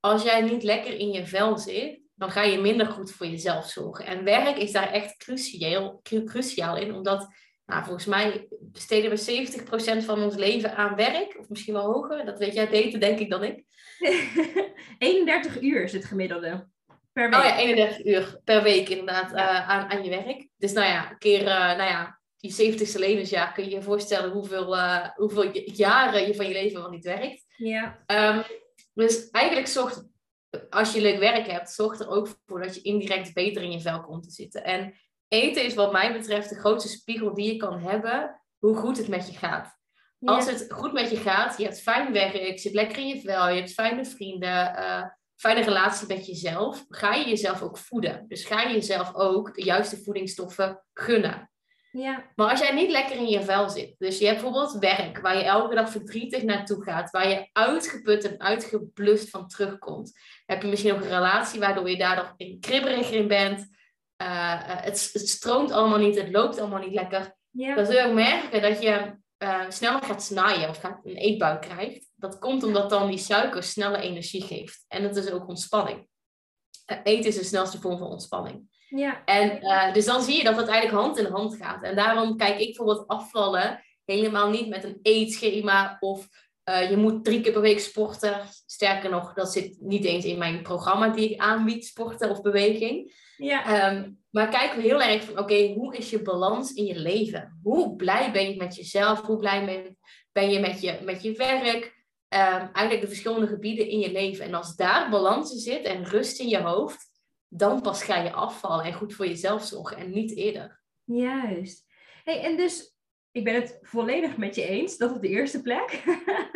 als 0.00 0.22
jij 0.22 0.40
niet 0.40 0.62
lekker 0.62 0.98
in 0.98 1.10
je 1.10 1.26
vel 1.26 1.58
zit, 1.58 2.00
dan 2.14 2.30
ga 2.30 2.42
je 2.42 2.58
minder 2.58 2.86
goed 2.86 3.12
voor 3.12 3.26
jezelf 3.26 3.68
zorgen. 3.70 4.06
En 4.06 4.24
werk 4.24 4.56
is 4.56 4.72
daar 4.72 4.90
echt 4.90 5.16
cruciaal, 5.16 6.00
cru- 6.02 6.24
cruciaal 6.24 6.76
in, 6.76 6.94
omdat 6.94 7.28
nou, 7.66 7.84
volgens 7.84 8.06
mij 8.06 8.48
besteden 8.60 9.10
we 9.10 9.46
70% 10.00 10.04
van 10.04 10.22
ons 10.22 10.34
leven 10.34 10.76
aan 10.76 10.94
werk, 10.94 11.36
of 11.38 11.48
misschien 11.48 11.74
wel 11.74 11.92
hoger. 11.92 12.24
Dat 12.24 12.38
weet 12.38 12.54
jij 12.54 12.68
beter, 12.68 13.00
denk 13.00 13.18
ik, 13.18 13.30
dan 13.30 13.44
ik. 13.44 13.64
31 14.98 15.62
uur 15.62 15.82
is 15.82 15.92
het 15.92 16.04
gemiddelde 16.04 16.68
per 17.12 17.30
week. 17.30 17.38
Oh 17.38 17.44
ja, 17.44 17.58
31 17.58 18.04
uur 18.04 18.40
per 18.44 18.62
week 18.62 18.88
inderdaad 18.88 19.32
eh, 19.32 19.68
aan, 19.68 19.90
aan 19.90 20.04
je 20.04 20.10
werk. 20.10 20.48
Dus 20.56 20.72
nou 20.72 20.86
ja, 20.86 21.10
een 21.10 21.18
keer, 21.18 21.40
eh, 21.46 21.76
nou 21.76 21.90
ja, 21.90 22.17
die 22.40 22.72
70ste 22.72 22.98
levensjaar 22.98 23.52
kun 23.52 23.64
je 23.64 23.70
je 23.70 23.82
voorstellen 23.82 24.30
hoeveel, 24.30 24.76
eh, 24.76 25.08
hoeveel 25.14 25.50
jaren 25.64 26.26
je 26.26 26.34
van 26.34 26.46
je 26.46 26.52
leven 26.52 26.80
wel 26.80 26.90
niet 26.90 27.04
werkt. 27.04 27.44
Ja, 27.56 28.02
Ehm, 28.06 28.42
dus 28.94 29.30
eigenlijk 29.30 29.66
zorgt, 29.66 30.04
als 30.70 30.92
je 30.92 31.00
leuk 31.00 31.18
werk 31.18 31.46
hebt, 31.46 31.70
zorgt 31.70 32.00
er 32.00 32.08
ook 32.08 32.28
voor 32.46 32.62
dat 32.62 32.74
je 32.74 32.82
indirect 32.82 33.34
beter 33.34 33.62
in 33.62 33.70
je 33.70 33.80
vel 33.80 34.00
komt 34.00 34.22
te 34.22 34.30
zitten. 34.30 34.64
En 34.64 34.94
eten 35.28 35.64
is 35.64 35.74
wat 35.74 35.92
mij 35.92 36.12
betreft 36.12 36.48
de 36.48 36.58
grootste 36.58 36.88
spiegel 36.88 37.34
die 37.34 37.52
je 37.52 37.56
kan 37.56 37.78
hebben, 37.80 38.40
hoe 38.58 38.76
goed 38.76 38.96
het 38.96 39.08
met 39.08 39.26
je 39.30 39.38
gaat. 39.38 39.76
ja, 40.18 40.32
Als 40.32 40.46
het 40.46 40.66
goed 40.72 40.92
met 40.92 41.10
je 41.10 41.16
gaat, 41.16 41.58
je 41.58 41.64
hebt 41.64 41.80
fijn 41.80 42.12
werk, 42.12 42.32
je 42.32 42.58
zit 42.58 42.74
lekker 42.74 42.98
in 42.98 43.06
je 43.06 43.20
vel, 43.20 43.48
je 43.48 43.56
hebt 43.56 43.72
fijne 43.72 44.04
vrienden, 44.04 44.76
eh, 44.76 45.04
fijne 45.36 45.62
relatie 45.62 46.06
met 46.06 46.26
jezelf, 46.26 46.84
ga 46.88 47.14
je 47.14 47.28
jezelf 47.28 47.62
ook 47.62 47.78
voeden. 47.78 48.24
Dus 48.28 48.44
ga 48.44 48.62
je 48.62 48.74
jezelf 48.74 49.14
ook 49.14 49.54
de 49.54 49.64
juiste 49.64 50.02
voedingsstoffen 50.02 50.84
gunnen. 50.92 51.50
Ja. 51.98 52.30
Maar 52.36 52.50
als 52.50 52.60
jij 52.60 52.74
niet 52.74 52.90
lekker 52.90 53.16
in 53.16 53.28
je 53.28 53.42
vel 53.42 53.68
zit, 53.68 53.94
dus 53.98 54.18
je 54.18 54.26
hebt 54.26 54.42
bijvoorbeeld 54.42 54.78
werk 54.78 55.20
waar 55.20 55.36
je 55.36 55.42
elke 55.42 55.74
dag 55.74 55.90
verdrietig 55.90 56.42
naartoe 56.42 56.82
gaat, 56.82 57.10
waar 57.10 57.28
je 57.28 57.48
uitgeput 57.52 58.24
en 58.24 58.40
uitgeblust 58.40 59.30
van 59.30 59.48
terugkomt, 59.48 60.20
heb 60.46 60.62
je 60.62 60.68
misschien 60.68 60.92
ook 60.92 61.00
een 61.00 61.08
relatie 61.08 61.60
waardoor 61.60 61.90
je 61.90 61.96
daardoor 61.96 62.34
in 62.36 62.60
kribberiger 62.60 63.14
in 63.14 63.28
bent. 63.28 63.60
Uh, 64.22 64.54
het, 64.60 65.10
het, 65.12 65.28
stroomt 65.28 65.70
allemaal 65.70 65.98
niet, 65.98 66.16
het 66.16 66.30
loopt 66.30 66.58
allemaal 66.58 66.80
niet 66.80 66.94
lekker. 66.94 67.36
Ja. 67.50 67.74
Dan 67.74 67.86
zul 67.86 67.94
je 67.94 68.06
ook 68.06 68.14
merken 68.14 68.62
dat 68.62 68.82
je 68.82 69.14
uh, 69.38 69.64
sneller 69.68 70.02
gaat 70.02 70.22
snijden 70.22 70.68
of 70.68 70.78
gaat 70.78 71.00
een 71.04 71.16
eetbui 71.16 71.58
krijgt. 71.58 72.10
Dat 72.14 72.38
komt 72.38 72.62
omdat 72.62 72.90
dan 72.90 73.08
die 73.08 73.18
suiker 73.18 73.62
snelle 73.62 73.98
energie 73.98 74.42
geeft. 74.42 74.84
En 74.88 75.02
dat 75.02 75.16
is 75.16 75.30
ook 75.30 75.48
ontspanning. 75.48 76.08
Uh, 76.92 76.98
eten 77.02 77.28
is 77.28 77.36
de 77.36 77.44
snelste 77.44 77.80
vorm 77.80 77.98
van 77.98 78.08
ontspanning. 78.08 78.77
Ja. 78.88 79.24
En 79.24 79.58
uh, 79.62 79.92
dus 79.92 80.04
dan 80.04 80.22
zie 80.22 80.36
je 80.36 80.44
dat 80.44 80.56
het 80.56 80.68
eigenlijk 80.68 81.02
hand 81.02 81.18
in 81.18 81.32
hand 81.32 81.56
gaat. 81.56 81.82
En 81.82 81.96
daarom 81.96 82.36
kijk 82.36 82.58
ik 82.58 82.66
bijvoorbeeld 82.66 83.08
afvallen 83.08 83.84
helemaal 84.04 84.50
niet 84.50 84.68
met 84.68 84.84
een 84.84 84.98
eetschema 85.02 85.96
of 86.00 86.28
uh, 86.68 86.90
je 86.90 86.96
moet 86.96 87.24
drie 87.24 87.40
keer 87.40 87.52
per 87.52 87.60
week 87.60 87.80
sporten. 87.80 88.40
Sterker 88.66 89.10
nog, 89.10 89.34
dat 89.34 89.52
zit 89.52 89.76
niet 89.80 90.04
eens 90.04 90.24
in 90.24 90.38
mijn 90.38 90.62
programma 90.62 91.08
die 91.08 91.30
ik 91.30 91.40
aanbied, 91.40 91.86
sporten 91.86 92.30
of 92.30 92.42
beweging. 92.42 93.26
Ja. 93.36 93.92
Um, 93.92 94.18
maar 94.30 94.48
kijk 94.48 94.72
we 94.72 94.82
heel 94.82 95.02
erg 95.02 95.22
van, 95.22 95.32
oké, 95.32 95.42
okay, 95.42 95.74
hoe 95.74 95.96
is 95.96 96.10
je 96.10 96.22
balans 96.22 96.72
in 96.72 96.84
je 96.84 96.98
leven? 96.98 97.58
Hoe 97.62 97.96
blij 97.96 98.32
ben 98.32 98.50
je 98.50 98.56
met 98.56 98.76
jezelf? 98.76 99.20
Hoe 99.20 99.36
blij 99.36 99.64
ben, 99.64 99.96
ben 100.32 100.50
je 100.50 100.60
met 100.60 100.80
je, 100.80 100.98
met 101.04 101.22
je 101.22 101.32
werk? 101.32 101.96
Um, 102.34 102.70
eigenlijk 102.72 103.00
de 103.00 103.06
verschillende 103.06 103.46
gebieden 103.46 103.88
in 103.88 103.98
je 103.98 104.12
leven. 104.12 104.44
En 104.44 104.54
als 104.54 104.76
daar 104.76 105.10
balans 105.10 105.52
in 105.52 105.58
zit 105.58 105.84
en 105.84 106.04
rust 106.04 106.40
in 106.40 106.48
je 106.48 106.60
hoofd, 106.60 107.07
dan 107.48 107.80
pas 107.82 108.02
ga 108.02 108.16
je 108.16 108.32
afvallen 108.32 108.84
en 108.84 108.92
goed 108.92 109.14
voor 109.14 109.26
jezelf 109.26 109.64
zorgen 109.64 109.96
en 109.96 110.10
niet 110.10 110.36
eerder. 110.36 110.80
Juist. 111.04 111.86
Hey, 112.24 112.44
en 112.44 112.56
dus, 112.56 112.96
ik 113.30 113.44
ben 113.44 113.54
het 113.54 113.78
volledig 113.82 114.36
met 114.36 114.54
je 114.54 114.62
eens, 114.62 114.96
dat 114.96 115.12
op 115.14 115.22
de 115.22 115.28
eerste 115.28 115.62
plek. 115.62 116.04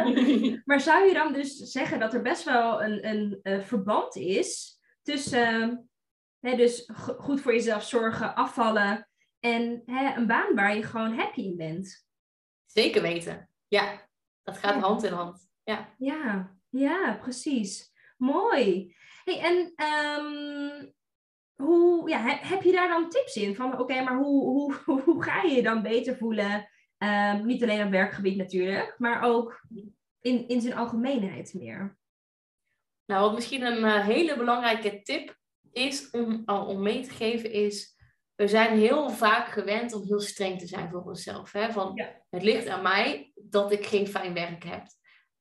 maar 0.65 0.81
zou 0.81 1.07
je 1.07 1.15
dan 1.15 1.33
dus 1.33 1.57
zeggen 1.57 1.99
dat 1.99 2.15
er 2.15 2.23
best 2.23 2.45
wel 2.45 2.83
een, 2.83 3.09
een, 3.09 3.39
een 3.43 3.63
verband 3.63 4.17
is 4.17 4.79
tussen 5.03 5.91
hè, 6.41 6.57
dus 6.57 6.91
goed 7.17 7.41
voor 7.41 7.53
jezelf 7.53 7.85
zorgen, 7.85 8.35
afvallen 8.35 9.09
en 9.41 9.83
hè, 9.87 10.17
een 10.17 10.27
baan 10.27 10.55
waar 10.55 10.77
je 10.77 10.83
gewoon 10.83 11.19
happy 11.19 11.41
in 11.41 11.57
bent? 11.57 12.07
Zeker 12.67 13.03
weten. 13.03 13.49
Ja, 13.69 14.09
dat 14.43 14.57
gaat 14.59 14.75
Ja. 14.75 14.81
hand 14.81 15.03
in 15.03 15.13
hand. 15.13 15.51
Ja. 15.65 15.95
Ja, 15.99 16.57
ja, 16.69 17.19
precies. 17.21 17.93
Mooi. 18.17 18.97
Hey, 19.25 19.41
en 19.41 19.73
ehm, 19.75 20.87
hoe, 21.67 22.09
ja, 22.09 22.19
he- 22.19 22.49
heb 22.49 22.63
je 22.63 22.73
daar 22.73 22.89
dan 22.89 23.09
tips 23.09 23.37
in? 23.37 23.55
Van 23.55 23.79
oké, 23.79 24.03
maar 24.03 24.17
hoe, 24.17 24.45
hoe, 24.45 24.75
hoe 25.05 25.23
ga 25.23 25.43
je 25.43 25.55
je 25.55 25.63
dan 25.63 25.83
beter 25.83 26.17
voelen? 26.17 26.69
Ehm, 26.99 27.47
niet 27.47 27.63
alleen 27.63 27.85
op 27.85 27.91
werkgebied 27.91 28.37
natuurlijk, 28.37 28.95
maar 28.99 29.23
ook 29.23 29.67
in, 30.21 30.49
in 30.49 30.61
zijn 30.61 30.75
algemeenheid 30.75 31.55
meer. 31.55 31.99
Nou, 33.07 33.23
wat 33.25 33.35
misschien 33.35 33.63
een 33.63 33.85
eh, 33.85 34.07
hele 34.07 34.37
belangrijke 34.37 35.03
tip 35.03 35.37
is 35.73 36.11
om, 36.11 36.43
al 36.45 36.67
om 36.67 36.83
mee 36.83 37.03
te 37.03 37.11
geven 37.11 37.53
is... 37.53 38.01
We 38.35 38.49
zijn 38.49 38.79
heel 38.79 39.11
vaak 39.11 39.49
gewend 39.49 39.93
om 39.93 40.03
heel 40.03 40.21
streng 40.21 40.59
te 40.59 40.67
zijn 40.67 40.91
voor 40.91 41.03
onszelf. 41.03 41.53
Hè? 41.53 41.73
Van, 41.73 41.93
Ja. 41.95 42.23
Het 42.31 42.43
ligt 42.43 42.69
aan 42.69 42.83
mij 42.83 43.33
dat 43.35 43.73
ik 43.73 43.87
geen 43.87 44.07
fijn 44.07 44.35
werk 44.35 44.65
heb. 44.65 44.87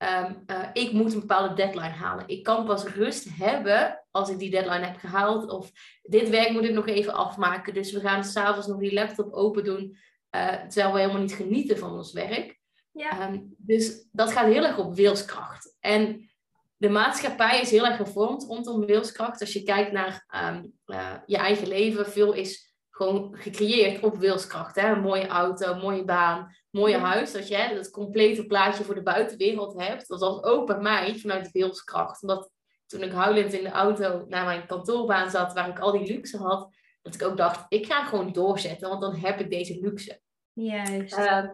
Ehm, 0.02 0.34
eh, 0.46 0.68
ik 0.74 0.92
moet 0.92 1.14
een 1.14 1.20
bepaalde 1.20 1.54
deadline 1.56 1.90
halen. 1.90 2.28
Ik 2.28 2.44
kan 2.44 2.66
pas 2.66 2.84
rust 2.86 3.28
hebben 3.38 4.04
als 4.12 4.30
ik 4.30 4.40
die 4.40 4.50
deadline 4.50 4.86
heb 4.86 4.98
gehaald. 4.98 5.50
Of 5.50 5.72
dit 6.02 6.30
werk 6.30 6.50
moet 6.52 6.64
ik 6.64 6.74
nog 6.74 6.88
even 6.88 7.14
afmaken. 7.14 7.74
Dus 7.74 7.92
we 7.92 8.00
gaan 8.00 8.24
s'avonds 8.24 8.68
nog 8.68 8.80
die 8.80 8.94
laptop 8.94 9.34
open 9.34 9.64
doen. 9.64 9.98
eh, 10.30 10.48
terwijl 10.48 10.94
we 10.94 11.00
helemaal 11.00 11.22
niet 11.22 11.34
genieten 11.34 11.78
van 11.78 11.92
ons 11.92 12.14
werk. 12.14 12.60
Ja, 12.92 13.20
Ehm, 13.20 13.40
dus 13.58 14.08
dat 14.12 14.32
gaat 14.32 14.46
heel 14.46 14.64
erg 14.66 14.78
op 14.78 14.96
wilskracht. 14.96 15.78
En 15.80 16.30
de 16.78 16.90
maatschappij 16.90 17.62
is 17.62 17.72
heel 17.72 17.86
erg 17.86 17.96
gevormd 17.96 18.44
rondom 18.44 18.86
wilskracht. 18.86 19.42
Als 19.42 19.54
je 19.54 19.64
kijkt 19.64 19.92
naar 19.92 20.26
ehm, 20.28 20.64
eh, 20.86 21.14
je 21.26 21.38
eigen 21.38 21.68
leven, 21.68 22.06
veel 22.12 22.34
is 22.34 22.74
gewoon 22.90 23.36
gecreëerd 23.38 24.04
op 24.04 24.18
wilskracht. 24.18 24.76
Hè? 24.76 24.92
Een 24.92 25.02
mooie 25.02 25.28
auto, 25.28 25.72
een 25.72 25.80
mooie 25.82 26.04
baan, 26.06 26.56
mooie 26.72 26.98
huis. 26.98 27.32
Dat 27.32 27.48
je 27.48 27.72
dat 27.76 27.90
complete 27.90 28.46
plaatje 28.46 28.84
voor 28.84 28.96
de 28.96 29.04
buitenwereld 29.04 29.80
hebt. 29.82 30.08
Dat 30.08 30.20
was 30.20 30.44
ook 30.44 30.68
bij 30.68 30.80
mij 30.80 31.16
vanuit 31.16 31.52
wilskracht. 31.52 32.22
Omdat 32.22 32.52
toen 32.86 33.02
ik 33.04 33.12
huilend 33.12 33.54
in 33.54 33.64
de 33.64 33.70
auto 33.70 34.26
naar 34.28 34.46
mijn 34.46 34.68
kantoorbaan 34.68 35.30
zat, 35.30 35.54
waar 35.54 35.70
ik 35.70 35.80
al 35.80 35.92
die 35.92 36.14
luxe 36.14 36.38
had, 36.38 36.76
dat 37.02 37.14
ik 37.14 37.24
ook 37.24 37.38
dacht, 37.38 37.66
ik 37.70 37.86
ga 37.86 38.06
gewoon 38.06 38.32
doorzetten, 38.32 38.90
want 38.90 39.02
dan 39.02 39.16
heb 39.16 39.40
ik 39.40 39.50
deze 39.50 39.80
luxe. 39.82 40.22
juist. 40.54 41.14
Ehm, 41.14 41.50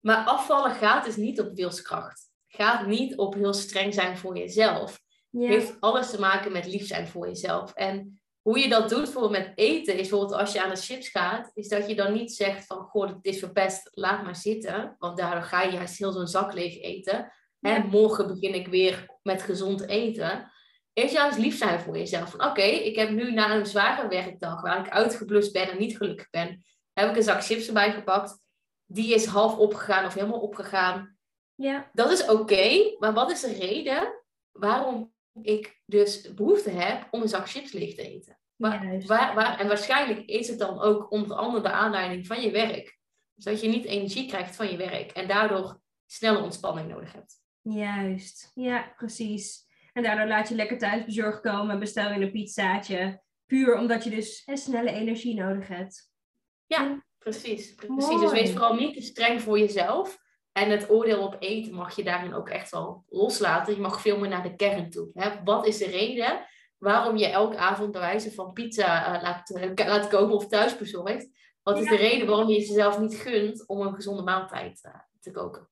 maar 0.00 0.24
afvallen 0.24 0.74
gaat 0.74 1.04
dus 1.04 1.16
niet 1.16 1.40
op 1.40 1.54
wilskracht. 1.54 2.30
Gaat 2.46 2.86
niet 2.86 3.16
op 3.16 3.34
heel 3.34 3.52
streng 3.52 3.94
zijn 3.94 4.18
voor 4.18 4.36
jezelf. 4.38 5.00
ja. 5.30 5.48
Heeft 5.48 5.76
alles 5.80 6.10
te 6.10 6.20
maken 6.20 6.52
met 6.52 6.66
lief 6.66 6.86
zijn 6.86 7.08
voor 7.08 7.26
jezelf. 7.26 7.72
En 7.72 8.20
hoe 8.44 8.58
je 8.58 8.68
dat 8.68 8.88
doet 8.88 9.02
bijvoorbeeld 9.02 9.46
met 9.46 9.52
eten, 9.54 9.94
is 9.94 10.08
bijvoorbeeld 10.08 10.40
als 10.40 10.52
je 10.52 10.62
aan 10.62 10.74
de 10.74 10.80
chips 10.80 11.08
gaat, 11.08 11.50
is 11.54 11.68
dat 11.68 11.88
je 11.88 11.94
dan 11.94 12.12
niet 12.12 12.32
zegt 12.32 12.66
van, 12.66 12.82
goh, 12.82 13.06
dit 13.06 13.34
is 13.34 13.38
verpest, 13.38 13.90
laat 13.92 14.22
maar 14.22 14.36
zitten. 14.36 14.96
Want 14.98 15.16
daardoor 15.16 15.42
ga 15.42 15.62
je 15.62 15.72
juist 15.72 15.98
heel 15.98 16.12
zo'n 16.12 16.26
zak 16.26 16.52
leeg 16.52 16.80
eten. 16.80 17.32
Ja. 17.58 17.74
En 17.74 17.86
morgen 17.86 18.26
begin 18.26 18.54
ik 18.54 18.68
weer 18.68 19.06
met 19.22 19.42
gezond 19.42 19.88
eten. 19.88 20.52
Is 20.92 21.12
juist 21.12 21.38
lief 21.38 21.56
zijn 21.56 21.80
voor 21.80 21.98
jezelf. 21.98 22.30
Van 22.30 22.44
oké, 22.44 22.62
ik 22.62 22.96
heb 22.96 23.10
nu 23.10 23.32
na 23.32 23.54
een 23.54 23.66
zware 23.66 24.08
werkdag, 24.08 24.60
waar 24.60 24.86
ik 24.86 24.92
uitgeblust 24.92 25.52
ben 25.52 25.70
en 25.70 25.78
niet 25.78 25.96
gelukkig 25.96 26.30
ben, 26.30 26.64
heb 26.92 27.10
ik 27.10 27.16
een 27.16 27.22
zak 27.22 27.44
chips 27.44 27.66
erbij 27.66 27.92
gepakt. 27.92 28.38
Die 28.86 29.14
is 29.14 29.26
half 29.26 29.56
opgegaan 29.58 30.04
of 30.04 30.14
helemaal 30.14 30.40
opgegaan. 30.40 31.18
ja. 31.54 31.90
Dat 31.92 32.10
is 32.10 32.26
oké, 32.26 32.94
maar 32.98 33.12
wat 33.12 33.30
is 33.30 33.40
de 33.40 33.52
reden 33.52 34.22
waarom 34.52 35.13
ik 35.42 35.80
dus 35.86 36.34
behoefte 36.34 36.70
heb 36.70 37.08
om 37.10 37.22
een 37.22 37.28
zak 37.28 37.48
chips 37.48 37.72
leeg 37.72 37.94
te 37.94 38.02
eten? 38.02 38.38
Juist. 38.56 39.08
waar, 39.08 39.34
waar, 39.34 39.60
en 39.60 39.66
waarschijnlijk 39.68 40.26
is 40.26 40.48
het 40.48 40.58
dan 40.58 40.80
ook 40.80 41.10
onder 41.10 41.36
andere 41.36 41.62
de 41.62 41.70
aanleiding 41.70 42.26
van 42.26 42.40
je 42.40 42.50
werk. 42.50 42.98
Dus 43.34 43.44
dat 43.44 43.60
je 43.60 43.68
niet 43.68 43.84
energie 43.84 44.28
krijgt 44.28 44.56
van 44.56 44.70
je 44.70 44.76
werk 44.76 45.10
en 45.10 45.28
daardoor 45.28 45.80
snelle 46.06 46.42
ontspanning 46.42 46.88
nodig 46.88 47.12
hebt. 47.12 47.42
Juist, 47.60 48.50
ja, 48.54 48.92
precies. 48.96 49.66
En 49.92 50.02
daardoor 50.02 50.26
laat 50.26 50.48
je 50.48 50.54
lekker 50.54 50.78
thuis 50.78 51.04
bezorgd 51.04 51.40
komen 51.40 51.70
en 51.70 51.78
bestel 51.78 52.12
je 52.12 52.20
een 52.20 52.32
pizzaatje. 52.32 53.22
Puur 53.46 53.78
omdat 53.78 54.04
je 54.04 54.10
dus 54.10 54.42
hè, 54.44 54.56
snelle 54.56 54.90
energie 54.90 55.34
nodig 55.34 55.68
hebt. 55.68 56.10
Ja, 56.66 57.04
precies. 57.18 57.74
precies. 57.74 58.06
Mooi. 58.06 58.20
Dus 58.20 58.32
wees 58.32 58.50
vooral 58.50 58.74
niet 58.74 58.94
te 58.94 59.00
streng 59.00 59.40
voor 59.40 59.58
jezelf. 59.58 60.18
En 60.54 60.70
het 60.70 60.90
oordeel 60.90 61.22
op 61.22 61.36
eten 61.38 61.74
mag 61.74 61.96
je 61.96 62.04
daarin 62.04 62.34
ook 62.34 62.48
echt 62.48 62.70
wel 62.70 63.04
loslaten. 63.08 63.74
Je 63.74 63.80
mag 63.80 64.00
veel 64.00 64.18
meer 64.18 64.28
naar 64.28 64.42
de 64.42 64.56
kern 64.56 64.90
toe. 64.90 65.10
Hè? 65.14 65.30
Wat 65.44 65.66
is 65.66 65.78
de 65.78 65.86
reden 65.86 66.46
waarom 66.78 67.16
je 67.16 67.26
elke 67.26 67.56
avond 67.56 67.92
bij 67.92 68.00
wijze 68.00 68.32
van 68.32 68.52
pizza 68.52 69.14
eh, 69.16 69.22
laat, 69.22 69.76
laat 69.86 70.08
kopen 70.08 70.34
of 70.34 70.46
thuis 70.46 70.76
bezorgt? 70.76 71.28
Wat 71.62 71.78
is 71.78 71.84
Ja. 71.84 71.90
de 71.90 71.96
reden 71.96 72.26
waarom 72.26 72.48
je 72.48 72.54
jezelf 72.58 72.98
niet 72.98 73.14
gunt 73.14 73.66
om 73.68 73.80
een 73.80 73.94
gezonde 73.94 74.22
maaltijd 74.22 74.80
eh, 74.82 74.94
te 75.20 75.30
koken? 75.30 75.68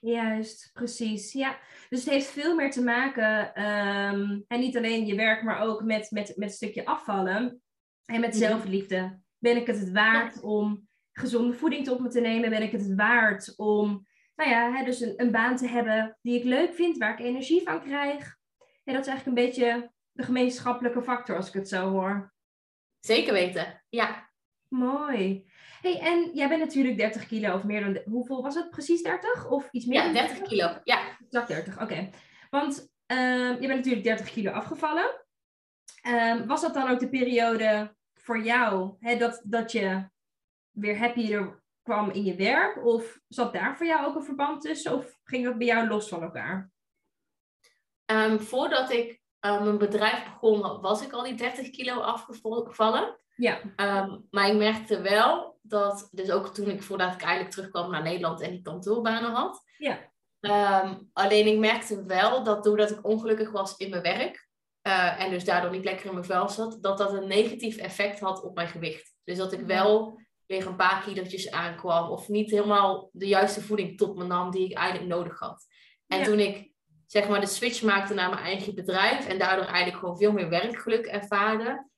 Juist, 0.00 0.70
precies. 0.72 1.32
Ja, 1.32 1.58
dus 1.88 2.04
het 2.04 2.14
heeft 2.14 2.26
veel 2.30 2.54
meer 2.54 2.70
te 2.70 2.82
maken, 2.82 3.54
ehm, 3.54 4.40
en 4.48 4.60
niet 4.60 4.76
alleen 4.76 5.06
je 5.06 5.14
werk, 5.14 5.42
maar 5.42 5.60
ook 5.60 5.82
met, 5.82 6.10
met, 6.10 6.32
met 6.36 6.48
een 6.48 6.54
stukje 6.54 6.84
afvallen 6.86 7.62
en 8.04 8.20
met 8.20 8.30
Mhm. 8.30 8.38
zelfliefde. 8.38 9.20
Ben 9.38 9.56
ik 9.56 9.66
het 9.66 9.78
het 9.78 9.90
waard 9.92 10.40
om 10.40 10.88
gezonde 11.12 11.52
voeding 11.54 11.84
tot 11.84 12.00
me 12.00 12.08
te 12.08 12.20
nemen? 12.20 12.50
Ben 12.50 12.62
ik 12.62 12.72
het 12.72 12.80
het 12.80 12.94
waard 12.94 13.52
om, 13.56 14.06
nou 14.36 14.50
ja, 14.50 14.72
hè, 14.72 14.84
dus 14.84 15.00
een, 15.00 15.14
een 15.16 15.30
baan 15.30 15.56
te 15.56 15.68
hebben 15.68 16.18
die 16.22 16.38
ik 16.38 16.44
leuk 16.44 16.74
vind, 16.74 16.96
waar 16.98 17.12
ik 17.12 17.26
energie 17.26 17.62
van 17.62 17.82
krijg? 17.82 18.36
En 18.84 18.94
dat 18.94 19.06
is 19.06 19.08
eigenlijk 19.08 19.26
een 19.26 19.44
beetje 19.44 19.92
de 20.12 20.22
gemeenschappelijke 20.22 21.02
factor, 21.02 21.36
als 21.36 21.48
ik 21.48 21.54
het 21.54 21.68
zo 21.68 21.90
hoor. 21.90 22.32
Zeker 23.00 23.32
weten. 23.32 23.84
Ja, 23.88 24.32
Mooi. 24.68 25.50
Hey, 25.80 26.00
en 26.00 26.30
jij 26.34 26.48
bent 26.48 26.60
natuurlijk 26.60 26.96
30 26.96 27.26
kilo 27.26 27.54
of 27.54 27.64
meer 27.64 27.80
dan... 27.80 27.92
de- 27.92 28.02
Hoeveel 28.04 28.42
was 28.42 28.54
het? 28.54 28.70
Precies 28.70 29.02
30? 29.02 29.50
Of 29.50 29.68
iets 29.70 29.84
meer 29.84 29.98
ja 29.98 30.04
dan 30.04 30.12
30 30.12 30.42
kilo. 30.42 30.78
Ja. 30.84 31.16
Exact 31.24 31.48
30, 31.48 31.82
oké. 31.82 32.10
Want 32.50 32.92
ehm, 33.06 33.52
je 33.52 33.66
bent 33.66 33.74
natuurlijk 33.74 34.04
30 34.04 34.30
kilo 34.30 34.50
afgevallen. 34.50 35.24
Ehm, 36.02 36.46
was 36.46 36.60
dat 36.60 36.74
dan 36.74 36.88
ook 36.90 36.98
de 37.00 37.08
periode 37.08 37.96
voor 38.14 38.42
jou 38.42 38.96
hè, 39.00 39.16
dat, 39.16 39.42
dat 39.44 39.72
je 39.72 40.08
weer 40.70 40.98
happier 40.98 41.62
kwam 41.84 42.10
in 42.10 42.24
je 42.24 42.34
werk? 42.34 42.84
Of 42.86 43.20
zat 43.28 43.52
daar 43.52 43.76
voor 43.76 43.86
jou 43.86 44.06
ook 44.06 44.14
een 44.14 44.24
verband 44.24 44.60
tussen? 44.60 44.92
Of 44.92 45.18
ging 45.24 45.44
dat 45.44 45.58
bij 45.58 45.66
jou 45.66 45.88
los 45.88 46.08
van 46.08 46.22
elkaar? 46.22 46.70
Ehm, 48.04 48.38
voordat 48.38 48.90
ik 48.90 49.22
eh, 49.38 49.62
mijn 49.62 49.78
bedrijf 49.78 50.24
begon, 50.24 50.80
was 50.80 51.02
ik 51.02 51.12
al 51.12 51.22
die 51.22 51.34
30 51.34 51.70
kilo 51.70 52.00
afgevallen. 52.00 53.16
Ja, 53.36 53.60
Ehm, 53.76 54.18
maar 54.30 54.48
ik 54.48 54.56
merkte 54.56 55.00
wel 55.00 55.58
dat, 55.62 56.08
dus 56.12 56.30
ook 56.30 56.54
toen 56.54 56.68
ik 56.68 56.82
voordat 56.82 57.14
ik 57.14 57.22
eigenlijk 57.22 57.50
terugkwam 57.54 57.90
naar 57.90 58.02
Nederland 58.02 58.40
en 58.40 58.50
die 58.50 58.62
kantoorbanen 58.62 59.30
had. 59.30 59.62
Ja. 59.78 60.12
Ehm, 60.40 60.98
alleen 61.12 61.46
ik 61.46 61.58
merkte 61.58 62.04
wel 62.04 62.42
dat 62.42 62.64
doordat 62.64 62.90
ik 62.90 63.06
ongelukkig 63.06 63.50
was 63.50 63.76
in 63.76 63.90
mijn 63.90 64.02
werk 64.02 64.48
eh, 64.80 65.20
en 65.20 65.30
dus 65.30 65.44
daardoor 65.44 65.70
niet 65.70 65.84
lekker 65.84 66.06
in 66.06 66.12
mijn 66.12 66.24
vel 66.24 66.48
zat, 66.48 66.78
dat 66.80 66.98
dat 66.98 67.12
een 67.12 67.28
negatief 67.28 67.76
effect 67.76 68.20
had 68.20 68.42
op 68.42 68.54
mijn 68.54 68.68
gewicht. 68.68 69.14
Dus 69.24 69.36
dat 69.36 69.52
ik 69.52 69.60
wel 69.60 70.20
weer 70.46 70.66
een 70.66 70.76
paar 70.76 71.02
kilootjes 71.02 71.50
aankwam. 71.50 72.10
Of 72.10 72.28
niet 72.28 72.50
helemaal 72.50 73.10
de 73.12 73.26
juiste 73.26 73.62
voeding 73.62 73.98
tot 73.98 74.16
me 74.16 74.24
nam 74.24 74.50
die 74.50 74.70
ik 74.70 74.76
eigenlijk 74.76 75.08
nodig 75.08 75.38
had. 75.38 75.66
En 76.06 76.22
toen 76.22 76.38
ik 76.38 76.72
zeg 77.06 77.28
maar 77.28 77.40
de 77.40 77.46
switch 77.46 77.82
maakte 77.82 78.14
naar 78.14 78.30
mijn 78.30 78.42
eigen 78.42 78.74
bedrijf 78.74 79.26
en 79.28 79.38
daardoor 79.38 79.64
eigenlijk 79.64 79.98
gewoon 79.98 80.18
veel 80.18 80.32
meer 80.32 80.48
werkgeluk 80.48 81.06
ervaarde, 81.06 81.88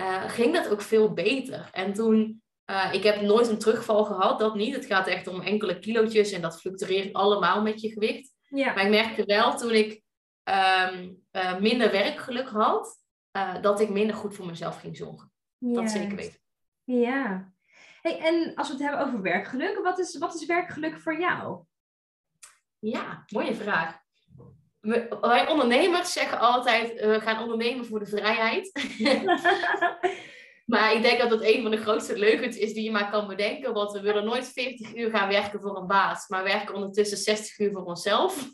uh, 0.00 0.28
ging 0.28 0.54
dat 0.54 0.68
ook 0.68 0.80
veel 0.80 1.12
beter. 1.12 1.68
En 1.72 1.92
toen, 1.92 2.42
uh, 2.70 2.88
ik 2.92 3.02
heb 3.02 3.20
nooit 3.20 3.48
een 3.48 3.58
terugval 3.58 4.04
gehad, 4.04 4.38
dat 4.38 4.54
niet. 4.54 4.74
Het 4.74 4.86
gaat 4.86 5.06
echt 5.06 5.26
om 5.26 5.40
enkele 5.40 5.78
kilootjes 5.78 6.32
en 6.32 6.40
dat 6.40 6.60
fluctueert 6.60 7.12
allemaal 7.12 7.62
met 7.62 7.80
je 7.80 7.90
gewicht. 7.90 8.32
Ja. 8.48 8.74
Maar 8.74 8.84
ik 8.84 8.90
merkte 8.90 9.24
wel 9.24 9.56
toen 9.56 9.72
ik 9.72 10.02
um, 10.44 11.24
uh, 11.32 11.58
minder 11.58 11.90
werkgeluk 11.90 12.48
had, 12.48 13.02
dat 13.60 13.80
ik 13.80 13.88
minder 13.88 14.16
goed 14.16 14.34
voor 14.34 14.46
mezelf 14.46 14.80
ging 14.80 14.96
zorgen. 14.96 15.32
Dat 15.58 15.90
zeker 15.90 16.16
weten. 16.16 16.40
Ja. 16.84 17.53
Hey, 18.04 18.18
en 18.18 18.54
als 18.54 18.66
we 18.66 18.72
het 18.72 18.82
hebben 18.82 19.06
over 19.06 19.22
werkgeluk, 19.22 19.78
wat 19.82 19.98
is, 19.98 20.18
wat 20.18 20.34
is 20.34 20.46
werkgeluk 20.46 21.00
voor 21.00 21.20
jou? 21.20 21.64
Ja, 22.78 23.24
mooie 23.26 23.54
vraag. 23.54 23.98
wij 25.20 25.48
ondernemers 25.48 26.12
zeggen 26.12 26.38
altijd, 26.38 27.00
we 27.00 27.20
gaan 27.20 27.42
ondernemen 27.42 27.86
voor 27.86 27.98
de 27.98 28.06
vrijheid. 28.06 28.72
maar 30.72 30.92
ik 30.92 31.02
denk 31.02 31.18
dat 31.18 31.30
dat 31.30 31.42
een 31.42 31.62
van 31.62 31.70
de 31.70 31.76
grootste 31.76 32.18
leugens 32.18 32.56
is 32.56 32.72
die 32.74 32.84
je 32.84 32.90
maar 32.90 33.10
kan 33.10 33.26
bedenken. 33.26 33.72
Want 33.72 33.92
we 33.92 34.00
willen 34.00 34.24
nooit 34.24 34.52
40 34.52 34.94
uur 34.96 35.10
gaan 35.10 35.28
werken 35.28 35.60
voor 35.60 35.76
een 35.76 35.86
baas, 35.86 36.28
maar 36.28 36.44
werken 36.44 36.74
ondertussen 36.74 37.18
60 37.18 37.58
uur 37.58 37.72
voor 37.72 37.84
onszelf. 37.84 38.50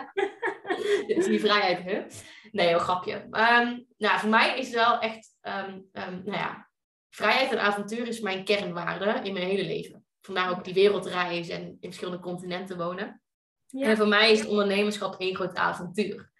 dus 1.06 1.26
die 1.26 1.40
vrijheid, 1.40 1.82
hè? 1.82 2.02
Nee, 2.50 2.72
een 2.72 2.80
grapje. 2.80 3.14
Um, 3.14 3.86
nou, 3.98 4.18
voor 4.18 4.28
mij 4.28 4.58
is 4.58 4.66
het 4.66 4.74
wel 4.74 4.98
echt, 4.98 5.36
um, 5.42 5.88
um, 5.92 6.22
nou 6.24 6.38
ja, 6.38 6.72
vrijheid 7.14 7.50
en 7.50 7.60
avontuur 7.60 8.08
is 8.08 8.20
mijn 8.20 8.44
kernwaarde 8.44 9.20
in 9.22 9.32
mijn 9.32 9.46
hele 9.46 9.64
leven. 9.64 10.04
Vandaar 10.20 10.50
ook 10.50 10.64
die 10.64 10.74
wereldreis 10.74 11.48
en 11.48 11.62
in 11.62 11.78
verschillende 11.80 12.20
continenten 12.20 12.76
wonen. 12.76 13.22
En 13.70 13.96
voor 13.96 14.08
mij 14.08 14.32
is 14.32 14.46
ondernemerschap 14.46 15.20
één 15.20 15.34
groot 15.34 15.54
avontuur. 15.54 16.32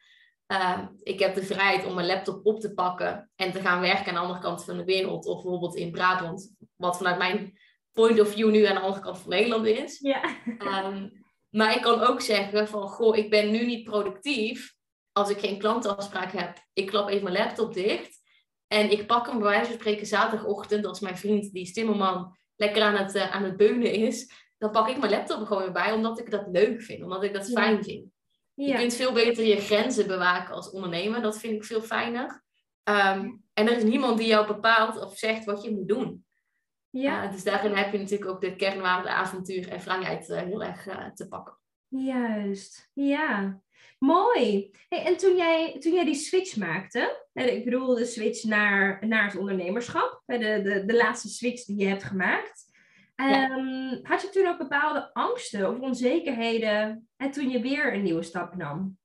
Uh, 0.46 0.78
ik 1.02 1.18
heb 1.18 1.34
de 1.34 1.42
vrijheid 1.42 1.86
om 1.86 1.94
mijn 1.94 2.06
laptop 2.06 2.46
op 2.46 2.60
te 2.60 2.74
pakken 2.74 3.30
en 3.36 3.52
te 3.52 3.60
gaan 3.60 3.80
werken 3.80 4.06
aan 4.06 4.14
de 4.14 4.20
andere 4.20 4.40
kant 4.40 4.64
van 4.64 4.76
de 4.76 4.84
wereld. 4.84 5.26
Of 5.26 5.42
bijvoorbeeld 5.42 5.76
in 5.76 5.90
Brabant, 5.90 6.54
wat 6.76 6.96
vanuit 6.96 7.18
mijn 7.18 7.58
point 7.92 8.20
of 8.20 8.28
view 8.28 8.50
nu 8.50 8.64
aan 8.64 8.74
de 8.74 8.80
andere 8.80 9.02
kant 9.02 9.18
van 9.18 9.30
Nederland 9.30 9.66
is. 9.66 9.98
Ja. 9.98 10.22
Um, 10.84 11.24
maar 11.50 11.76
ik 11.76 11.82
kan 11.82 12.00
ook 12.00 12.20
zeggen 12.20 12.68
van, 12.68 12.88
goh, 12.88 13.16
ik 13.16 13.30
ben 13.30 13.50
nu 13.50 13.66
niet 13.66 13.84
productief 13.84 14.74
als 15.12 15.30
ik 15.30 15.38
geen 15.38 15.58
klantenafspraak 15.58 16.32
heb. 16.32 16.58
Ik 16.72 16.86
klap 16.86 17.08
even 17.08 17.24
mijn 17.24 17.36
laptop 17.36 17.74
dicht 17.74 18.13
en 18.74 18.90
ik 18.90 19.06
pak 19.06 19.26
hem 19.26 19.38
bij 19.38 19.48
wijze 19.48 19.70
van 19.70 19.80
spreken 19.80 20.06
zaterdagochtend, 20.06 20.86
als 20.86 21.00
mijn 21.00 21.16
vriend, 21.16 21.52
die 21.52 21.66
Stimmerman, 21.66 22.36
lekker 22.56 22.82
aan 22.82 22.94
het, 22.94 23.14
uh, 23.14 23.34
aan 23.34 23.44
het 23.44 23.56
beunen 23.56 23.92
is. 23.92 24.32
Dan 24.58 24.70
pak 24.70 24.88
ik 24.88 24.98
mijn 24.98 25.10
laptop 25.10 25.46
gewoon 25.46 25.62
weer 25.62 25.72
bij, 25.72 25.92
omdat 25.92 26.18
ik 26.18 26.30
dat 26.30 26.46
leuk 26.46 26.82
vind, 26.82 27.02
omdat 27.02 27.22
ik 27.22 27.32
dat 27.32 27.50
fijn 27.50 27.84
vind. 27.84 28.12
Je 28.54 28.74
kunt 28.74 28.94
veel 28.94 29.12
beter 29.12 29.44
je 29.44 29.60
grenzen 29.60 30.06
bewaken 30.06 30.54
als 30.54 30.70
ondernemer. 30.70 31.22
Dat 31.22 31.38
vind 31.38 31.54
ik 31.54 31.64
veel 31.64 31.80
fijner. 31.80 32.42
Um, 32.84 33.42
en 33.52 33.68
er 33.68 33.76
is 33.76 33.82
niemand 33.82 34.18
die 34.18 34.26
jou 34.26 34.46
bepaalt 34.46 35.00
of 35.00 35.16
zegt 35.18 35.44
wat 35.44 35.62
je 35.62 35.70
moet 35.70 35.88
doen. 35.88 36.24
Ja. 36.90 37.24
Uh, 37.24 37.32
dus 37.32 37.44
daarin 37.44 37.72
heb 37.72 37.92
je 37.92 37.98
natuurlijk 37.98 38.30
ook 38.30 38.40
de 38.40 38.56
kernwaarde, 38.56 39.08
avontuur 39.08 39.68
en 39.68 39.80
vrijheid 39.80 40.28
uh, 40.28 40.38
heel 40.38 40.62
erg 40.62 41.12
te 41.14 41.28
pakken. 41.28 41.58
Juist, 41.88 42.90
ja. 42.92 43.60
Mooi. 44.04 44.70
Hey, 44.88 45.04
en 45.04 45.16
toen 45.16 45.36
jij, 45.36 45.76
toen 45.78 45.92
jij 45.92 46.04
die 46.04 46.14
switch 46.14 46.56
maakte, 46.56 47.26
ik 47.32 47.64
bedoel 47.64 47.94
de 47.94 48.04
switch 48.04 48.44
naar, 48.44 49.06
naar 49.06 49.24
het 49.24 49.36
ondernemerschap, 49.36 50.22
de, 50.26 50.38
de, 50.38 50.84
de 50.86 50.96
laatste 50.96 51.28
switch 51.28 51.64
die 51.64 51.78
je 51.78 51.86
hebt 51.86 52.04
gemaakt, 52.04 52.64
um, 53.16 53.98
had 54.02 54.22
je 54.22 54.28
toen 54.32 54.46
ook 54.46 54.58
bepaalde 54.58 55.10
angsten 55.12 55.70
of 55.70 55.78
onzekerheden 55.78 57.08
en 57.16 57.30
toen 57.30 57.50
je 57.50 57.60
weer 57.60 57.94
een 57.94 58.02
nieuwe 58.02 58.22
stap 58.22 58.54
nam? 58.54 58.98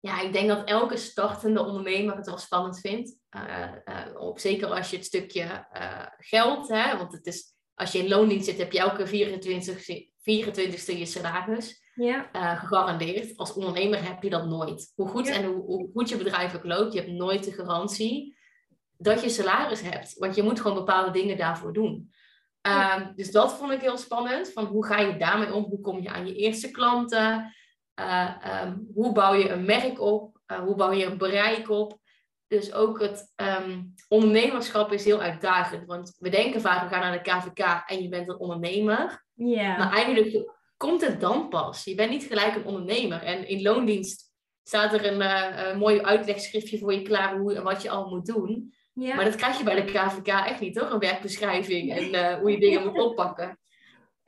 Ja, 0.00 0.20
ik 0.20 0.32
denk 0.32 0.48
dat 0.48 0.68
elke 0.68 0.96
startende 0.96 1.64
ondernemer 1.64 2.16
het 2.16 2.26
wel 2.26 2.38
spannend 2.38 2.80
vindt. 2.80 3.16
Uh, 3.36 3.72
uh, 3.84 4.20
op, 4.20 4.38
zeker 4.38 4.68
als 4.68 4.90
je 4.90 4.96
het 4.96 5.06
stukje 5.06 5.66
uh, 5.72 6.06
geld, 6.16 6.68
hè, 6.68 6.96
want 6.96 7.12
het 7.12 7.26
is, 7.26 7.54
als 7.74 7.92
je 7.92 7.98
in 7.98 8.08
loondienst 8.08 8.44
zit, 8.44 8.58
heb 8.58 8.72
je 8.72 8.78
elke 8.78 9.06
24, 9.06 10.06
24ste 10.16 10.98
je 10.98 11.06
salaris 11.06 11.82
ja. 11.94 12.28
Uh, 12.32 12.58
gegarandeerd. 12.58 13.36
Als 13.36 13.52
ondernemer 13.52 14.04
heb 14.04 14.22
je 14.22 14.30
dat 14.30 14.46
nooit. 14.46 14.92
Hoe 14.94 15.08
goed 15.08 15.28
en 15.28 15.44
hoe, 15.44 15.62
hoe, 15.62 15.90
goed 15.92 16.08
je 16.08 16.16
bedrijf 16.16 16.54
ook 16.54 16.64
loopt, 16.64 16.92
je 16.92 17.00
hebt 17.00 17.12
nooit 17.12 17.44
de 17.44 17.52
garantie 17.52 18.36
dat 18.96 19.22
je 19.22 19.28
salaris 19.28 19.80
hebt. 19.80 20.18
Want 20.18 20.34
je 20.34 20.42
moet 20.42 20.60
gewoon 20.60 20.76
bepaalde 20.76 21.10
dingen 21.10 21.36
daarvoor 21.36 21.72
doen. 21.72 22.12
Uh, 22.66 22.96
dus 23.14 23.30
dat 23.30 23.54
vond 23.54 23.72
ik 23.72 23.80
heel 23.80 23.96
spannend. 23.96 24.52
Van 24.52 24.64
hoe 24.64 24.86
ga 24.86 24.98
je 24.98 25.16
daarmee 25.16 25.54
om? 25.54 25.64
Hoe 25.64 25.80
kom 25.80 26.02
je 26.02 26.10
aan 26.10 26.26
je 26.26 26.34
eerste 26.34 26.70
klanten? 26.70 27.54
Uh, 28.00 28.30
um, 28.64 28.90
hoe 28.94 29.12
bouw 29.12 29.34
je 29.34 29.48
een 29.48 29.64
merk 29.64 30.00
op? 30.00 30.38
Uh, 30.52 30.58
hoe 30.58 30.74
bouw 30.74 30.92
je 30.92 31.04
een 31.04 31.18
bereik 31.18 31.70
op? 31.70 31.98
Dus 32.46 32.72
ook 32.72 33.00
het 33.00 33.32
um, 33.36 33.94
ondernemerschap 34.08 34.92
is 34.92 35.04
heel 35.04 35.20
uitdagend. 35.20 35.86
Want 35.86 36.16
we 36.18 36.28
denken 36.28 36.60
vaak, 36.60 36.82
we 36.82 36.94
gaan 36.94 37.00
naar 37.00 37.22
de 37.22 37.30
KVK 37.30 37.82
en 37.86 38.02
je 38.02 38.08
bent 38.08 38.28
een 38.28 38.38
ondernemer. 38.38 39.24
Yeah. 39.34 39.78
Maar 39.78 39.92
eigenlijk 39.92 40.52
komt 40.76 41.00
het 41.00 41.20
dan 41.20 41.48
pas. 41.48 41.84
Je 41.84 41.94
bent 41.94 42.10
niet 42.10 42.24
gelijk 42.24 42.54
een 42.54 42.64
ondernemer. 42.64 43.22
En 43.22 43.48
in 43.48 43.62
loondienst 43.62 44.32
staat 44.62 44.92
er 44.92 45.06
een, 45.06 45.20
uh, 45.20 45.68
een 45.68 45.78
mooi 45.78 46.00
uitlegschriftje 46.00 46.78
voor 46.78 46.94
je 46.94 47.02
klaar 47.02 47.38
hoe 47.38 47.54
en 47.54 47.62
wat 47.62 47.82
je 47.82 47.90
al 47.90 48.08
moet 48.08 48.26
doen. 48.26 48.74
Ja. 48.92 49.14
Maar 49.14 49.24
dat 49.24 49.36
krijg 49.36 49.58
je 49.58 49.64
bij 49.64 49.84
de 49.84 49.92
KVK 49.92 50.26
echt 50.26 50.60
niet, 50.60 50.74
toch? 50.74 50.90
Een 50.90 50.98
werkbeschrijving 50.98 51.92
en 51.92 52.14
uh, 52.14 52.34
hoe 52.34 52.50
je 52.50 52.58
dingen 52.58 52.82
moet 52.86 53.00
oppakken. 53.00 53.58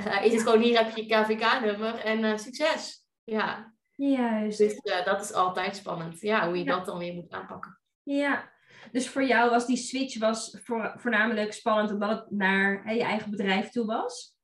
Uh, 0.07 0.25
is 0.25 0.33
het 0.33 0.43
gewoon 0.43 0.63
hier 0.63 0.79
heb 0.79 0.97
je 0.97 1.03
je 1.03 1.15
KVK-nummer 1.15 1.99
en 1.99 2.39
succes. 2.39 3.05
Ja. 3.25 3.75
Juist. 3.95 4.59
Dus 4.59 4.81
dat 5.05 5.21
is 5.21 5.33
altijd 5.33 5.77
spannend. 5.77 6.21
Ja, 6.21 6.47
hoe 6.47 6.59
je 6.59 6.65
dat 6.65 6.87
dan 6.87 6.99
weer 6.99 7.15
moet 7.15 7.31
aanpakken. 7.31 7.81
Ja. 8.03 8.53
Dus 8.93 9.09
voor 9.09 9.25
jou 9.25 9.51
was 9.51 9.67
die 9.67 9.77
switch 9.77 10.19
was 10.19 10.59
voor, 10.63 10.95
voornamelijk 10.97 11.53
spannend 11.53 11.91
omdat 11.91 12.11
het 12.11 12.31
naar 12.31 12.95
je 12.95 13.03
eigen 13.03 13.31
bedrijf 13.31 13.69
toe 13.69 13.87
was? 13.87 14.36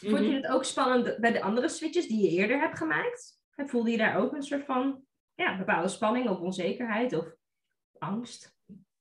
Vond 0.00 0.18
je 0.18 0.26
mhm. 0.26 0.34
het 0.34 0.46
ook 0.46 0.64
spannend 0.64 1.18
bij 1.18 1.32
de 1.32 1.42
andere 1.42 1.68
switches 1.68 2.06
die 2.06 2.22
je 2.22 2.36
eerder 2.36 2.58
hebt 2.58 2.78
gemaakt? 2.78 3.38
Voelde 3.56 3.90
je 3.90 3.96
daar 3.96 4.16
ook 4.16 4.32
een 4.32 4.42
soort 4.42 4.64
van 4.64 5.02
ja, 5.34 5.58
bepaalde 5.58 5.88
spanning 5.88 6.28
of 6.28 6.38
onzekerheid 6.38 7.12
of 7.12 7.34
angst? 7.98 8.56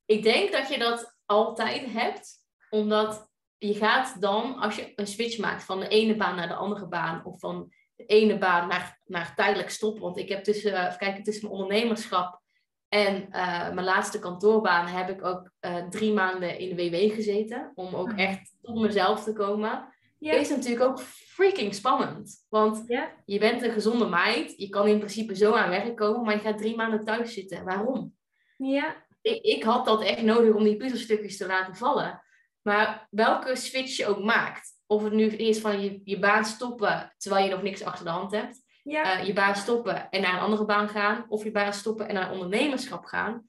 Ik 0.06 0.24
denk 0.24 0.52
dat 0.52 0.70
je 0.70 0.80
dat 0.80 1.18
altijd 1.26 1.86
hebt, 1.92 2.38
omdat 2.70 3.30
je 3.58 3.74
gaat 3.74 4.22
dan, 4.22 4.56
als 4.56 4.76
je 4.76 4.94
een 4.96 5.08
switch 5.08 5.38
maakt 5.38 5.64
van 5.64 5.80
de 5.80 5.88
ene 5.88 6.16
baan 6.16 6.36
naar 6.36 6.48
de 6.48 6.54
andere 6.54 6.88
baan, 6.88 7.26
of 7.26 7.40
van 7.40 7.74
de 7.96 8.06
ene 8.06 8.38
baan 8.38 8.68
naar, 8.68 9.00
naar 9.06 9.36
tijdelijk 9.36 9.70
stoppen. 9.70 10.02
Want 10.02 10.18
ik 10.18 10.30
heb 10.30 10.44
tussen, 10.44 10.72
uh, 10.72 10.98
kijken, 10.98 11.24
tussen 11.24 11.48
mijn 11.48 11.62
ondernemerschap 11.62 12.42
en 12.88 13.16
uh, 13.16 13.74
mijn 13.74 13.84
laatste 13.84 14.20
kantoorbaan 14.20 14.88
heb 14.88 15.10
ik 15.10 15.26
ook 15.26 15.52
uh, 15.62 15.88
drie 15.88 16.14
maanden 16.14 16.60
in 16.60 16.76
de 16.76 16.90
WW 16.90 17.14
gezeten, 17.14 17.72
om 17.76 17.96
ook 17.96 18.12
mhm. 18.12 18.20
echt 18.20 18.56
tot 18.62 18.80
mezelf 18.80 19.24
te 19.24 19.34
komen 19.34 19.94
ja. 20.20 20.34
is 20.34 20.50
natuurlijk 20.50 20.84
ook 20.84 21.00
freaking 21.02 21.76
spannend. 21.76 22.46
Want 22.50 22.84
je 23.26 23.40
bent 23.40 23.62
een 23.62 23.72
gezonde 23.72 24.06
meid, 24.06 24.54
je 24.58 24.70
kan 24.70 24.88
in 24.88 24.98
principe 24.98 25.36
zo 25.36 25.54
aan 25.54 25.70
werk 25.70 25.96
komen, 25.96 26.22
maar 26.24 26.34
je 26.34 26.40
gaat 26.42 26.58
drie 26.58 26.76
maanden 26.76 27.06
thuis 27.06 27.34
zitten. 27.34 27.64
Waarom? 27.64 28.14
Ja. 28.58 29.08
Ik, 29.22 29.42
ik 29.42 29.64
had 29.64 29.86
dat 29.86 30.04
echt 30.04 30.22
nodig 30.22 30.54
om 30.54 30.64
die 30.64 30.78
puzzelstukjes 30.78 31.38
te 31.38 31.48
laten 31.48 31.76
vallen. 31.76 32.24
Maar 32.62 33.08
welke 33.10 33.56
switch 33.56 33.98
je 33.98 34.08
ook 34.08 34.24
maakt, 34.24 34.70
of 34.86 35.04
het 35.04 35.14
nu 35.14 35.26
is 35.26 35.60
van 35.60 35.82
je, 35.82 36.02
je 36.04 36.20
baan 36.20 36.46
stoppen 36.46 37.14
terwijl 37.18 37.46
je 37.46 37.52
nog 37.52 37.62
niks 37.62 37.84
achter 37.84 38.06
de 38.06 38.12
hand 38.12 38.32
hebt, 38.32 38.62
ja. 38.84 39.20
Uh, 39.20 39.26
je 39.26 39.34
baan 39.34 39.56
stoppen 39.56 40.10
en 40.10 40.22
naar 40.22 40.34
een 40.34 40.40
andere 40.40 40.66
baan 40.66 40.90
gaan, 40.90 41.26
of 41.28 41.44
je 41.44 41.52
baan 41.52 41.74
stoppen 41.74 42.08
en 42.08 42.14
naar 42.14 42.32
ondernemerschap 42.32 43.06
gaan, 43.06 43.48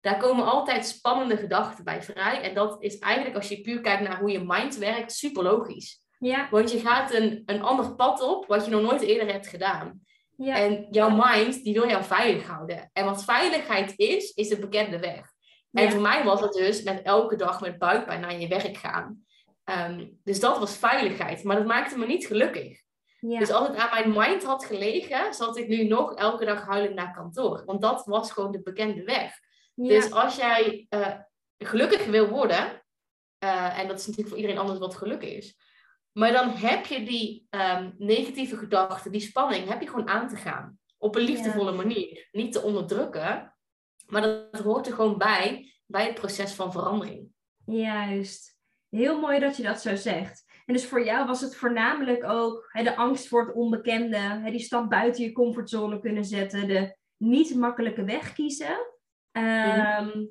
daar 0.00 0.16
komen 0.16 0.44
altijd 0.44 0.86
spannende 0.86 1.36
gedachten 1.36 1.84
bij 1.84 2.02
vrij. 2.02 2.40
En 2.40 2.54
dat 2.54 2.82
is 2.82 2.98
eigenlijk, 2.98 3.36
als 3.36 3.48
je 3.48 3.60
puur 3.60 3.80
kijkt 3.80 4.02
naar 4.02 4.20
hoe 4.20 4.30
je 4.30 4.44
mind 4.46 4.76
werkt, 4.76 5.12
super 5.12 5.42
logisch. 5.42 6.02
Ja. 6.18 6.48
Want 6.50 6.72
je 6.72 6.78
gaat 6.78 7.14
een, 7.14 7.42
een 7.46 7.62
ander 7.62 7.94
pad 7.94 8.20
op 8.20 8.46
wat 8.46 8.64
je 8.64 8.70
nog 8.70 8.82
nooit 8.82 9.00
eerder 9.00 9.32
hebt 9.32 9.46
gedaan. 9.46 10.00
Ja. 10.36 10.56
En 10.56 10.86
jouw 10.90 11.10
mind, 11.10 11.64
die 11.64 11.74
wil 11.74 11.88
jou 11.88 12.04
veilig 12.04 12.46
houden. 12.46 12.90
En 12.92 13.04
wat 13.04 13.24
veiligheid 13.24 13.92
is, 13.96 14.30
is 14.30 14.48
de 14.48 14.58
bekende 14.58 14.98
weg. 14.98 15.32
En 15.72 15.90
voor 15.90 16.00
mij 16.00 16.24
was 16.24 16.40
het 16.40 16.52
dus 16.52 16.82
met 16.82 17.02
elke 17.02 17.36
dag 17.36 17.60
met 17.60 17.78
buikpijn 17.78 18.20
naar 18.20 18.40
je 18.40 18.48
werk 18.48 18.76
gaan. 18.76 19.24
Ehm, 19.64 20.06
dus 20.24 20.40
dat 20.40 20.58
was 20.58 20.76
veiligheid. 20.76 21.44
Maar 21.44 21.56
dat 21.56 21.66
maakte 21.66 21.98
me 21.98 22.06
niet 22.06 22.26
gelukkig. 22.26 22.82
Ja. 23.20 23.38
Dus 23.38 23.50
als 23.50 23.68
het 23.68 23.76
aan 23.76 24.12
mijn 24.12 24.28
mind 24.28 24.44
had 24.44 24.64
gelegen, 24.64 25.34
zat 25.34 25.56
ik 25.56 25.68
nu 25.68 25.84
nog 25.84 26.14
elke 26.14 26.44
dag 26.44 26.66
huilend 26.66 26.94
naar 26.94 27.14
kantoor. 27.14 27.62
Want 27.64 27.82
dat 27.82 28.04
was 28.04 28.32
gewoon 28.32 28.52
de 28.52 28.62
bekende 28.62 29.04
weg. 29.04 29.32
Dus 29.74 30.12
als 30.12 30.36
jij 30.36 30.86
uh, 30.90 31.14
gelukkig 31.58 32.06
wil 32.06 32.28
worden, 32.28 32.82
uh, 33.44 33.78
en 33.78 33.88
dat 33.88 33.98
is 33.98 34.06
natuurlijk 34.06 34.28
voor 34.28 34.38
iedereen 34.38 34.60
anders 34.60 34.78
wat 34.78 34.96
geluk 34.96 35.22
is, 35.22 35.56
maar 36.18 36.32
dan 36.32 36.50
heb 36.50 36.86
je 36.86 37.04
die 37.04 37.46
um, 37.50 37.94
negatieve 37.98 38.56
gedachten, 38.56 39.12
die 39.12 39.20
spanning, 39.20 39.68
heb 39.68 39.80
je 39.80 39.88
gewoon 39.88 40.08
aan 40.08 40.28
te 40.28 40.36
gaan. 40.36 40.78
Op 40.96 41.16
een 41.16 41.22
liefdevolle 41.22 41.72
manier. 41.72 42.28
Niet 42.32 42.52
te 42.52 42.62
onderdrukken, 42.62 43.56
maar 44.06 44.22
dat, 44.22 44.60
hoort 44.60 44.86
er 44.86 44.92
gewoon 44.92 45.18
bij, 45.18 45.74
bij 45.86 46.06
het 46.06 46.14
proces 46.14 46.52
van 46.52 46.72
verandering. 46.72 47.28
Juist. 47.64 48.56
Heel 48.88 49.20
mooi 49.20 49.38
dat 49.38 49.56
je 49.56 49.62
dat 49.62 49.80
zo 49.80 49.96
zegt. 49.96 50.44
En 50.66 50.74
dus 50.74 50.86
voor 50.86 51.04
jou 51.04 51.26
was 51.26 51.40
het 51.40 51.56
voornamelijk 51.56 52.24
ook 52.24 52.68
hè, 52.72 52.82
de 52.82 52.96
angst 52.96 53.28
voor 53.28 53.46
het 53.46 53.54
onbekende, 53.54 54.16
hè, 54.16 54.50
die 54.50 54.60
stap 54.60 54.90
buiten 54.90 55.24
je 55.24 55.32
comfortzone 55.32 56.00
kunnen 56.00 56.24
zetten, 56.24 56.68
de 56.68 56.96
niet 57.16 57.54
makkelijke 57.54 58.04
weg 58.04 58.32
kiezen. 58.32 58.76
Um, 59.32 60.30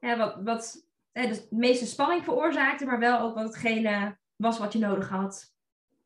wat 0.00 0.40
wat 0.44 0.88
hè, 1.12 1.26
dus 1.26 1.48
de 1.48 1.56
meeste 1.56 1.86
spanning 1.86 2.24
veroorzaakte, 2.24 2.84
maar 2.84 2.98
wel 2.98 3.20
ook 3.20 3.34
wat 3.34 3.44
hetgene 3.46 4.18
was 4.36 4.58
wat 4.58 4.72
je 4.72 4.78
nodig 4.78 5.08
had. 5.08 5.54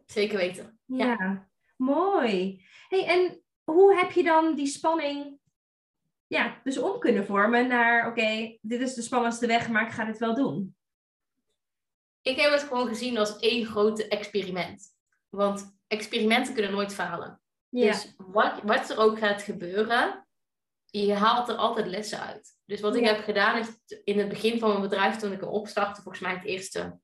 Zeker 0.07 0.37
weten. 0.39 0.81
Ja, 0.85 1.07
ja. 1.07 1.49
mooi. 1.77 2.65
Hey, 2.89 3.07
en 3.07 3.43
hoe 3.65 3.95
heb 3.97 4.11
je 4.11 4.23
dan 4.23 4.55
die 4.55 4.67
spanning 4.67 5.41
ja, 6.31 6.61
dus 6.65 6.79
om 6.79 6.99
kunnen 6.99 7.27
vormen 7.27 7.69
naar, 7.69 8.07
oké, 8.09 8.57
dit 8.61 8.81
is 8.81 8.95
de 8.95 9.03
spannendste 9.03 9.47
weg, 9.47 9.69
maar 9.69 9.87
ik 9.87 9.93
ga 9.93 10.05
dit 10.05 10.19
wel 10.19 10.35
doen? 10.35 10.77
Ik 12.23 12.41
heb 12.41 12.53
het 12.53 12.63
gewoon 12.63 12.89
gezien 12.89 13.19
als 13.19 13.37
één 13.39 13.67
grote 13.67 14.09
experiment. 14.09 14.83
Want 15.29 15.79
experimenten 15.87 16.55
kunnen 16.55 16.73
nooit 16.73 16.95
falen. 16.95 17.41
Ja. 17.69 17.87
Dus 17.87 18.15
wat, 18.17 18.63
wat 18.63 18.91
er 18.91 18.99
ook 18.99 19.19
gaat 19.19 19.43
gebeuren, 19.43 20.27
je 20.85 21.15
haalt 21.15 21.49
er 21.49 21.55
altijd 21.55 21.87
lessen 21.87 22.21
uit. 22.21 22.57
Dus 22.65 22.81
wat 22.81 22.97
ik 22.97 23.05
heb 23.05 23.25
gedaan 23.25 23.59
is 23.59 24.01
in 24.05 24.19
het 24.19 24.29
begin 24.29 24.59
van 24.59 24.69
mijn 24.69 24.83
bedrijf, 24.83 25.17
toen 25.17 25.33
ik 25.33 25.43
erop 25.43 25.67
startte, 25.67 26.03
volgens 26.03 26.23
mij 26.23 26.35
het 26.35 26.45
eerste 26.45 26.99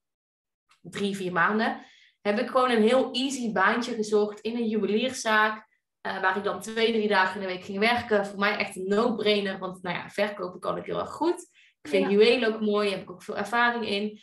drie, 0.91 1.16
vier 1.16 1.32
maanden, 1.32 1.80
heb 2.20 2.39
ik 2.39 2.49
gewoon 2.49 2.70
een 2.70 2.82
heel 2.82 3.12
easy 3.12 3.53
baantje 3.53 3.95
gezocht 3.95 4.41
in 4.41 4.57
een 4.57 4.68
juwelierszaak. 4.68 5.66
Uh, 6.07 6.20
waar 6.20 6.37
ik 6.37 6.45
dan 6.45 6.61
twee, 6.61 6.93
drie 6.93 7.09
dagen 7.09 7.41
in 7.41 7.47
de 7.47 7.53
week 7.53 7.64
ging 7.64 7.78
werken. 7.78 8.26
Voor 8.26 8.39
mij 8.39 8.57
echt 8.57 8.76
een 8.76 8.89
no-brainer. 8.89 9.59
Want 9.59 9.82
nou 9.82 9.97
ja, 9.97 10.09
verkopen 10.09 10.61
kan 10.61 10.76
ik 10.76 10.84
heel 10.84 10.99
erg 10.99 11.11
goed. 11.11 11.41
Ik 11.82 11.91
vind 11.91 12.05
ja. 12.05 12.11
juwelen 12.11 12.55
ook 12.55 12.61
mooi. 12.61 12.89
Daar 12.89 12.99
heb 12.99 13.09
ik 13.09 13.11
ook 13.11 13.22
veel 13.22 13.37
ervaring 13.37 13.89
in. 13.89 14.20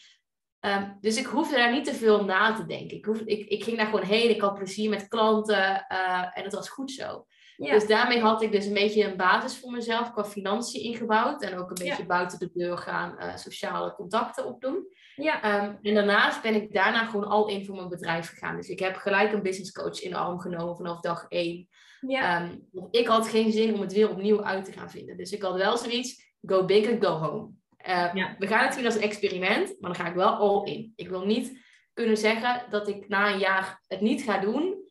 Um, 0.66 0.98
dus 1.02 1.18
ik 1.18 1.26
hoefde 1.26 1.56
daar 1.56 1.72
niet 1.72 1.86
te 1.86 1.94
veel 1.94 2.26
na 2.26 2.54
te 2.54 2.66
denken. 2.66 2.98
Ik, 2.98 3.06
hoefde, 3.06 3.26
ik, 3.26 3.50
ik 3.50 3.64
ging 3.64 3.78
daar 3.78 3.86
gewoon 3.86 4.06
heen. 4.06 4.30
Ik 4.30 4.42
had 4.42 4.56
plezier 4.56 4.90
met 4.90 5.08
klanten. 5.08 5.86
Uh, 5.92 6.38
en 6.38 6.44
het 6.44 6.54
was 6.54 6.70
goed 6.70 6.92
zo. 6.92 7.26
Ja. 7.58 7.72
Dus 7.72 7.88
daarmee 7.88 8.20
had 8.20 8.42
ik 8.42 8.52
dus 8.52 8.66
een 8.66 8.74
beetje 8.74 9.04
een 9.04 9.18
basis 9.18 9.60
voor 9.60 9.72
mezelf 9.72 10.12
qua 10.12 10.26
financiën 10.26 10.82
ingebouwd. 10.82 11.42
En 11.42 11.58
ook 11.58 11.70
een 11.70 11.86
beetje 11.86 12.02
ja. 12.02 12.08
buiten 12.08 12.40
de 12.40 12.50
deur 12.54 12.78
gaan 12.78 13.16
uh, 13.20 13.36
sociale 13.36 13.94
contacten 13.94 14.46
opdoen. 14.46 14.88
Ja. 15.16 15.64
Um, 15.66 15.78
en 15.82 15.94
daarnaast 15.94 16.42
ben 16.42 16.56
ik 16.56 16.74
daarna 16.74 17.06
gewoon 17.06 17.28
al 17.28 17.48
in 17.48 17.66
voor 17.66 17.76
mijn 17.76 17.90
bedrijf 17.90 18.30
gegaan. 18.30 18.56
Dus 18.56 18.70
ik 18.70 18.80
heb 18.80 18.96
gelijk 18.96 19.34
een 19.34 19.42
business 19.42 19.72
coach 19.72 20.02
in 20.02 20.10
de 20.10 20.18
arm 20.18 20.40
genomen 20.40 20.76
vanaf 20.76 21.00
dag 21.00 21.26
één. 21.28 21.68
Ja. 22.08 22.44
Um, 22.44 22.68
ik 22.92 23.08
had 23.08 23.28
geen 23.28 23.52
zin 23.52 23.74
om 23.74 23.82
het 23.82 23.94
weer 23.94 24.10
opnieuw 24.10 24.44
uit 24.44 24.66
te 24.66 24.72
gaan 24.72 24.90
vinden. 24.90 25.18
Dus 25.18 25.32
ik 25.32 25.42
had 25.42 25.56
wel 25.56 25.78
zoiets, 25.78 26.36
go 26.42 26.66
big 26.66 26.90
and 26.90 27.06
go 27.06 27.12
home. 27.12 27.50
Uh, 27.88 28.14
ja. 28.14 28.36
We 28.38 28.48
gaan 28.48 28.66
het 28.66 28.74
zien 28.74 28.86
als 28.86 28.96
een 28.96 29.02
experiment, 29.02 29.76
maar 29.80 29.94
dan 29.94 30.06
ga 30.06 30.10
ik 30.10 30.16
wel 30.16 30.34
all 30.34 30.72
in. 30.72 30.94
Ik 30.96 31.10
wil 31.10 31.26
niet 31.26 31.62
kunnen 31.94 32.18
zeggen 32.18 32.66
dat 32.70 32.88
ik 32.88 33.08
na 33.08 33.32
een 33.32 33.40
jaar 33.40 33.84
het 33.88 34.02
niet 34.02 34.24
ga 34.24 34.40
doen. 34.40 34.82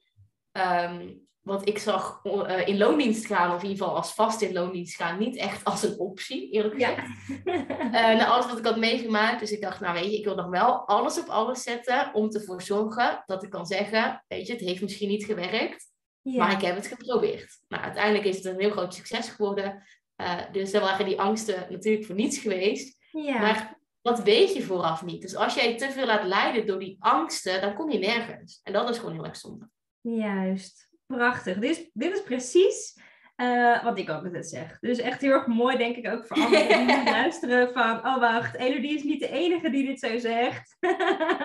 Um, 0.52 1.21
want 1.42 1.68
ik 1.68 1.78
zag 1.78 2.20
uh, 2.24 2.66
in 2.68 2.76
loondienst 2.76 3.26
gaan, 3.26 3.54
of 3.54 3.62
in 3.62 3.68
ieder 3.68 3.84
geval 3.84 3.96
als 3.96 4.14
vast 4.14 4.40
in 4.40 4.52
loondienst 4.52 4.96
gaan, 4.96 5.18
niet 5.18 5.36
echt 5.36 5.64
als 5.64 5.82
een 5.82 5.98
optie, 5.98 6.50
eerlijk 6.50 6.74
gezegd. 6.74 7.06
Ja. 7.44 8.12
uh, 8.12 8.18
na 8.18 8.26
alles 8.26 8.46
wat 8.46 8.58
ik 8.58 8.64
had 8.64 8.76
meegemaakt. 8.76 9.40
Dus 9.40 9.52
ik 9.52 9.60
dacht, 9.60 9.80
nou 9.80 9.94
weet 9.94 10.10
je, 10.10 10.18
ik 10.18 10.24
wil 10.24 10.34
nog 10.34 10.48
wel 10.48 10.88
alles 10.88 11.20
op 11.20 11.26
alles 11.26 11.62
zetten 11.62 12.14
om 12.14 12.30
ervoor 12.30 12.62
zorgen 12.62 13.22
dat 13.26 13.42
ik 13.42 13.50
kan 13.50 13.66
zeggen, 13.66 14.24
weet 14.28 14.46
je, 14.46 14.52
het 14.52 14.62
heeft 14.62 14.82
misschien 14.82 15.08
niet 15.08 15.24
gewerkt, 15.24 15.90
ja. 16.22 16.38
maar 16.38 16.52
ik 16.52 16.60
heb 16.60 16.74
het 16.74 16.86
geprobeerd. 16.86 17.60
Nou, 17.68 17.82
uiteindelijk 17.82 18.24
is 18.24 18.36
het 18.36 18.44
een 18.44 18.60
heel 18.60 18.70
groot 18.70 18.94
succes 18.94 19.28
geworden. 19.28 19.82
Uh, 20.16 20.40
dus 20.52 20.72
er 20.72 20.80
waren 20.80 21.06
die 21.06 21.20
angsten 21.20 21.66
natuurlijk 21.70 22.06
voor 22.06 22.14
niets 22.14 22.38
geweest. 22.38 22.98
Ja. 23.10 23.38
Maar 23.38 23.80
dat 24.02 24.22
weet 24.22 24.54
je 24.54 24.62
vooraf 24.62 25.04
niet. 25.04 25.22
Dus 25.22 25.36
als 25.36 25.54
jij 25.54 25.76
te 25.76 25.90
veel 25.90 26.06
laat 26.06 26.26
leiden 26.26 26.66
door 26.66 26.78
die 26.78 26.96
angsten, 26.98 27.60
dan 27.60 27.74
kom 27.74 27.90
je 27.90 27.98
nergens. 27.98 28.60
En 28.62 28.72
dat 28.72 28.88
is 28.88 28.98
gewoon 28.98 29.14
heel 29.14 29.24
erg 29.24 29.36
zonde. 29.36 29.68
Juist. 30.00 30.90
Prachtig. 31.16 31.58
Dit 31.58 31.70
is, 31.70 31.90
dit 31.92 32.12
is 32.12 32.22
precies 32.22 33.00
uh, 33.36 33.84
wat 33.84 33.98
ik 33.98 34.10
ook 34.10 34.24
altijd 34.24 34.48
zeg. 34.48 34.78
Dus 34.80 34.98
echt 34.98 35.20
heel 35.20 35.32
erg 35.32 35.46
mooi, 35.46 35.76
denk 35.76 35.96
ik, 35.96 36.08
ook 36.08 36.26
voor 36.26 36.36
anderen 36.36 36.86
die 36.86 37.04
luisteren 37.20 37.72
van... 37.72 37.96
Oh, 37.96 38.18
wacht, 38.18 38.56
Elodie 38.56 38.94
is 38.94 39.02
niet 39.02 39.20
de 39.20 39.28
enige 39.28 39.70
die 39.70 39.86
dit 39.86 40.00
zo 40.00 40.18
zegt. 40.18 40.76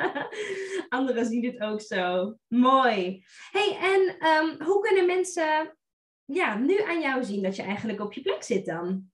anderen 0.89 1.25
zien 1.25 1.41
dit 1.41 1.59
ook 1.59 1.81
zo. 1.81 2.35
Mooi. 2.47 3.25
hey, 3.51 3.77
en 3.81 4.27
um, 4.27 4.61
hoe 4.63 4.81
kunnen 4.81 5.05
mensen 5.05 5.77
ja, 6.25 6.57
nu 6.57 6.81
aan 6.81 7.01
jou 7.01 7.23
zien 7.23 7.43
dat 7.43 7.55
je 7.55 7.63
eigenlijk 7.63 8.01
op 8.01 8.13
je 8.13 8.21
plek 8.21 8.43
zit 8.43 8.65
dan? 8.65 9.11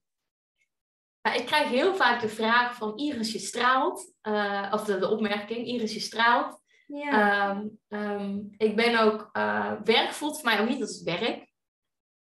Ik 1.36 1.46
krijg 1.46 1.68
heel 1.68 1.94
vaak 1.94 2.20
de 2.20 2.28
vraag 2.28 2.74
van 2.74 2.96
Iris, 2.96 3.32
je 3.32 3.38
straalt. 3.38 4.12
Uh, 4.22 4.70
of 4.72 4.84
de, 4.84 4.98
de 4.98 5.08
opmerking, 5.08 5.66
Iris, 5.66 5.94
je 5.94 6.00
straalt. 6.00 6.62
Ja. 7.02 7.50
Um, 7.50 7.78
um, 7.88 8.54
ik 8.56 8.76
ben 8.76 9.00
ook, 9.00 9.30
uh, 9.32 9.72
werk 9.84 10.12
voelt 10.12 10.40
voor 10.40 10.50
mij 10.50 10.60
ook 10.60 10.68
niet 10.68 10.80
als 10.80 11.02
werk. 11.02 11.52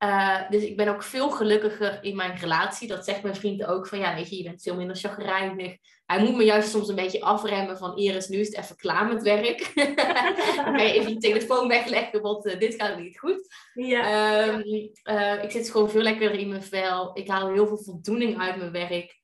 Uh, 0.03 0.49
dus 0.49 0.63
ik 0.63 0.77
ben 0.77 0.87
ook 0.87 1.03
veel 1.03 1.29
gelukkiger 1.29 2.03
in 2.03 2.15
mijn 2.15 2.37
relatie. 2.37 2.87
Dat 2.87 3.05
zegt 3.05 3.23
mijn 3.23 3.35
vriend 3.35 3.65
ook 3.65 3.87
van, 3.87 3.99
ja, 3.99 4.15
weet 4.15 4.29
je, 4.29 4.37
je 4.37 4.43
bent 4.43 4.61
veel 4.61 4.75
minder 4.75 4.95
chagrijnig. 4.95 5.77
Hij 6.05 6.23
moet 6.23 6.35
me 6.35 6.43
juist 6.43 6.69
soms 6.69 6.89
een 6.89 6.95
beetje 6.95 7.21
afremmen 7.21 7.77
van, 7.77 7.97
Iris, 7.97 8.27
nu 8.27 8.37
is 8.37 8.47
het 8.47 8.57
even 8.57 8.75
klaar 8.75 9.07
met 9.07 9.23
werk. 9.23 9.71
Dan 10.55 10.75
kan 10.75 10.85
je 10.85 10.93
even 10.93 11.09
je 11.09 11.17
telefoon 11.17 11.67
wegleggen, 11.67 12.21
want 12.21 12.45
uh, 12.45 12.59
dit 12.59 12.75
gaat 12.75 12.99
niet 12.99 13.19
goed. 13.19 13.47
Ja. 13.73 14.47
Um, 14.47 14.63
uh, 15.09 15.43
ik 15.43 15.51
zit 15.51 15.71
gewoon 15.71 15.89
veel 15.89 16.01
lekkerder 16.01 16.39
in 16.39 16.49
mijn 16.49 16.63
vel. 16.63 17.17
Ik 17.17 17.27
haal 17.27 17.51
heel 17.51 17.67
veel 17.67 17.83
voldoening 17.83 18.39
uit 18.39 18.55
mijn 18.55 18.71
werk. 18.71 19.20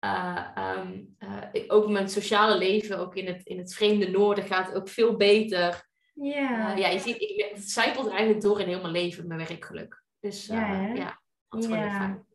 Uh, 0.00 0.46
um, 0.78 1.16
uh, 1.18 1.64
ook 1.66 1.88
mijn 1.88 2.08
sociale 2.08 2.58
leven, 2.58 2.98
ook 2.98 3.14
in 3.14 3.26
het, 3.26 3.46
in 3.46 3.58
het 3.58 3.74
vreemde 3.74 4.10
noorden, 4.10 4.44
gaat 4.44 4.74
ook 4.74 4.88
veel 4.88 5.16
beter. 5.16 5.88
Yeah. 6.14 6.72
Uh, 6.72 6.78
ja, 6.78 6.88
je 6.88 6.98
ziet, 6.98 7.20
ik, 7.20 7.50
het 7.54 7.70
zijpelt 7.70 8.08
eigenlijk 8.08 8.40
door 8.40 8.60
in 8.60 8.68
heel 8.68 8.80
mijn 8.80 8.92
leven, 8.92 9.26
mijn 9.26 9.46
werkgeluk. 9.46 10.02
Dus 10.20 10.46
ja, 10.46 10.86
ja 10.94 11.20
dat 11.48 11.64
is 11.64 11.66
fijn. 11.66 12.26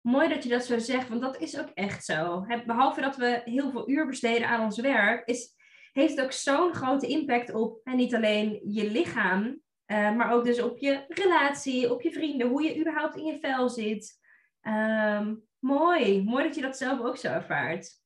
Mooi 0.00 0.28
dat 0.28 0.42
je 0.42 0.48
dat 0.48 0.64
zo 0.64 0.78
zegt, 0.78 1.08
want 1.08 1.20
dat 1.20 1.40
is 1.40 1.58
ook 1.58 1.68
echt 1.74 2.04
zo. 2.04 2.46
Behalve 2.66 3.00
dat 3.00 3.16
we 3.16 3.40
heel 3.44 3.70
veel 3.70 3.90
uur 3.90 4.06
besteden 4.06 4.48
aan 4.48 4.64
ons 4.64 4.80
werk, 4.80 5.26
is, 5.28 5.54
heeft 5.92 6.16
het 6.16 6.24
ook 6.24 6.32
zo'n 6.32 6.74
grote 6.74 7.06
impact 7.06 7.54
op 7.54 7.80
en 7.84 7.96
niet 7.96 8.14
alleen 8.14 8.60
je 8.64 8.90
lichaam, 8.90 9.60
maar 9.86 10.32
ook 10.32 10.44
dus 10.44 10.62
op 10.62 10.78
je 10.78 11.04
relatie, 11.08 11.92
op 11.92 12.02
je 12.02 12.12
vrienden, 12.12 12.48
hoe 12.48 12.62
je 12.62 12.80
überhaupt 12.80 13.16
in 13.16 13.24
je 13.24 13.38
vel 13.38 13.68
zit. 13.68 14.18
Um, 14.62 15.48
Mooi, 15.60 16.22
mooi 16.22 16.44
dat 16.44 16.54
je 16.54 16.60
dat 16.60 16.76
zelf 16.76 17.00
ook 17.00 17.16
zo 17.16 17.28
ervaart. 17.28 17.98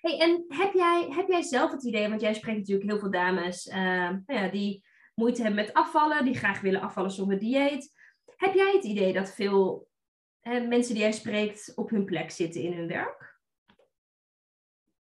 Hey, 0.00 0.20
en 0.20 0.44
heb 0.48 0.72
jij, 0.72 1.06
heb 1.10 1.28
jij 1.28 1.42
zelf 1.42 1.70
het 1.70 1.84
idee, 1.84 2.08
want 2.08 2.20
jij 2.20 2.34
spreekt 2.34 2.58
natuurlijk 2.58 2.90
heel 2.90 2.98
veel 2.98 3.10
dames 3.10 3.66
uh, 3.66 3.74
nou 4.08 4.22
ja, 4.26 4.48
die 4.48 4.84
moeite 5.14 5.42
hebben 5.42 5.64
met 5.64 5.74
afvallen, 5.74 6.24
die 6.24 6.34
graag 6.34 6.60
willen 6.60 6.80
afvallen 6.80 7.10
zonder 7.10 7.38
dieet. 7.38 7.92
Heb 8.36 8.54
jij 8.54 8.72
het 8.72 8.84
idee 8.84 9.12
dat 9.12 9.34
veel 9.34 9.88
mensen 10.42 10.94
die 10.94 11.02
jij 11.02 11.12
spreekt 11.12 11.72
op 11.74 11.90
hun 11.90 12.04
plek 12.04 12.30
zitten 12.30 12.62
in 12.62 12.72
hun 12.72 12.88
werk? 12.88 13.38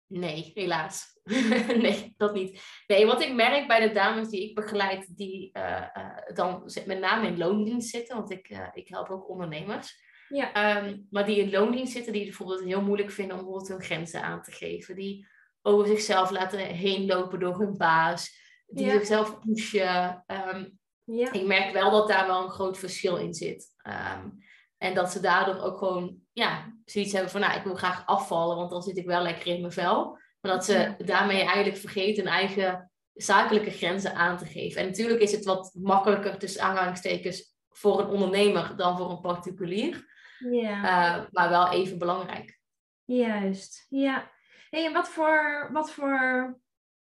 Nee, 0.07 0.51
helaas. 0.53 1.19
nee, 1.83 2.13
dat 2.17 2.33
niet. 2.33 2.61
Nee, 2.87 3.05
wat 3.05 3.21
ik 3.21 3.33
merk 3.33 3.67
bij 3.67 3.87
de 3.87 3.93
dames 3.93 4.29
die 4.29 4.49
ik 4.49 4.55
begeleid, 4.55 5.17
die 5.17 5.49
uh, 5.53 5.87
dan 6.33 6.71
met 6.85 6.99
name 6.99 7.27
in 7.27 7.37
loondienst 7.37 7.89
zitten, 7.89 8.15
want 8.15 8.31
ik, 8.31 8.69
ik 8.73 8.87
help 8.87 9.09
ook 9.09 9.29
ondernemers. 9.29 10.05
Ja. 10.29 10.77
Um, 10.83 11.07
maar 11.09 11.25
die 11.25 11.37
in 11.37 11.49
loondienst 11.49 11.93
zitten, 11.93 12.11
die 12.11 12.21
het 12.21 12.29
bijvoorbeeld 12.29 12.67
heel 12.67 12.81
moeilijk 12.81 13.11
vinden 13.11 13.37
om 13.37 13.43
bijvoorbeeld 13.43 13.71
hun 13.71 13.83
grenzen 13.83 14.23
aan 14.23 14.41
te 14.41 14.51
geven. 14.51 14.95
Die 14.95 15.27
over 15.61 15.87
zichzelf 15.87 16.29
laten 16.29 16.59
heen 16.59 17.05
lopen 17.05 17.39
door 17.39 17.59
hun 17.59 17.77
baas. 17.77 18.45
Die 18.67 18.85
ja. 18.85 18.91
zichzelf 18.91 19.39
pushen. 19.39 20.23
Um, 20.27 20.79
ja. 21.03 21.31
Ik 21.31 21.45
merk 21.45 21.73
wel 21.73 21.91
dat 21.91 22.07
daar 22.07 22.27
wel 22.27 22.43
een 22.43 22.49
groot 22.49 22.77
verschil 22.77 23.17
in 23.17 23.33
zit. 23.33 23.67
Um, 23.83 24.37
en 24.77 24.93
dat 24.93 25.11
ze 25.11 25.19
daardoor 25.19 25.61
ook 25.61 25.77
gewoon 25.77 26.17
ja, 26.33 26.73
zoiets 26.85 27.11
hebben 27.11 27.31
van, 27.31 27.41
nou, 27.41 27.57
ik 27.57 27.63
wil 27.63 27.75
graag 27.75 28.05
afvallen, 28.05 28.55
want 28.55 28.69
dan 28.69 28.81
zit 28.81 28.97
ik 28.97 29.05
wel 29.05 29.21
lekker 29.21 29.47
in 29.47 29.61
mijn 29.61 29.73
vel. 29.73 30.19
Maar 30.41 30.51
dat 30.51 30.65
ze 30.65 30.95
daarmee 31.05 31.41
eigenlijk 31.41 31.77
vergeten 31.77 32.23
hun 32.23 32.33
eigen 32.33 32.91
zakelijke 33.13 33.71
grenzen 33.71 34.15
aan 34.15 34.37
te 34.37 34.45
geven. 34.45 34.81
En 34.81 34.87
natuurlijk 34.87 35.21
is 35.21 35.31
het 35.31 35.45
wat 35.45 35.71
makkelijker 35.73 36.37
tussen 36.37 36.61
aanhalingstekens 36.61 37.55
voor 37.69 37.99
een 37.99 38.07
ondernemer 38.07 38.73
dan 38.75 38.97
voor 38.97 39.09
een 39.09 39.21
particulier. 39.21 40.16
Ja. 40.39 40.77
Uh, 40.77 41.25
maar 41.31 41.49
wel 41.49 41.71
even 41.71 41.97
belangrijk. 41.97 42.59
Juist, 43.05 43.85
ja. 43.89 44.31
Hey, 44.69 44.85
en 44.85 44.93
wat 44.93 45.09
voor, 45.09 45.69
wat, 45.71 45.91
voor, 45.91 46.59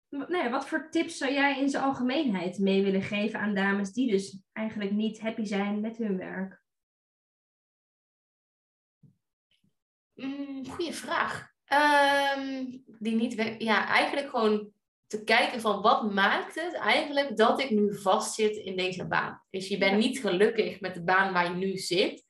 nee, 0.10 0.50
wat 0.50 0.68
voor 0.68 0.90
tips 0.90 1.18
zou 1.18 1.32
jij 1.32 1.60
in 1.60 1.70
zijn 1.70 1.84
algemeenheid 1.84 2.60
mee 2.60 2.84
willen 2.84 3.02
geven 3.02 3.40
aan 3.40 3.56
dames 3.56 3.92
die 3.92 4.12
dus 4.12 4.42
eigenlijk 4.52 4.92
niet 4.92 5.20
happy 5.20 5.44
zijn 5.44 5.80
met 5.80 5.98
hun 5.98 6.18
werk? 6.18 6.62
Mm, 10.14 10.66
goeie 10.66 10.94
vraag. 10.94 11.48
Um, 12.38 12.84
die 13.00 13.16
niet 13.16 13.56
ja, 13.58 13.88
eigenlijk 13.88 14.30
gewoon 14.30 14.72
te 15.08 15.24
kijken 15.24 15.62
van 15.62 15.82
wat 15.82 16.14
maakt 16.14 16.56
het 16.56 16.74
eigenlijk 16.74 17.38
dat 17.38 17.60
ik 17.60 17.70
nu 17.70 17.96
vastzit 17.96 18.56
in 18.56 18.76
deze 18.76 19.08
baan. 19.08 19.42
Dus 19.50 19.68
je 19.68 19.78
bent 19.78 19.98
niet 19.98 20.20
gelukkig 20.20 20.80
met 20.80 20.94
de 20.94 21.04
baan 21.04 21.34
waar 21.34 21.44
je 21.44 21.56
nu 21.56 21.78
zit. 21.78 22.26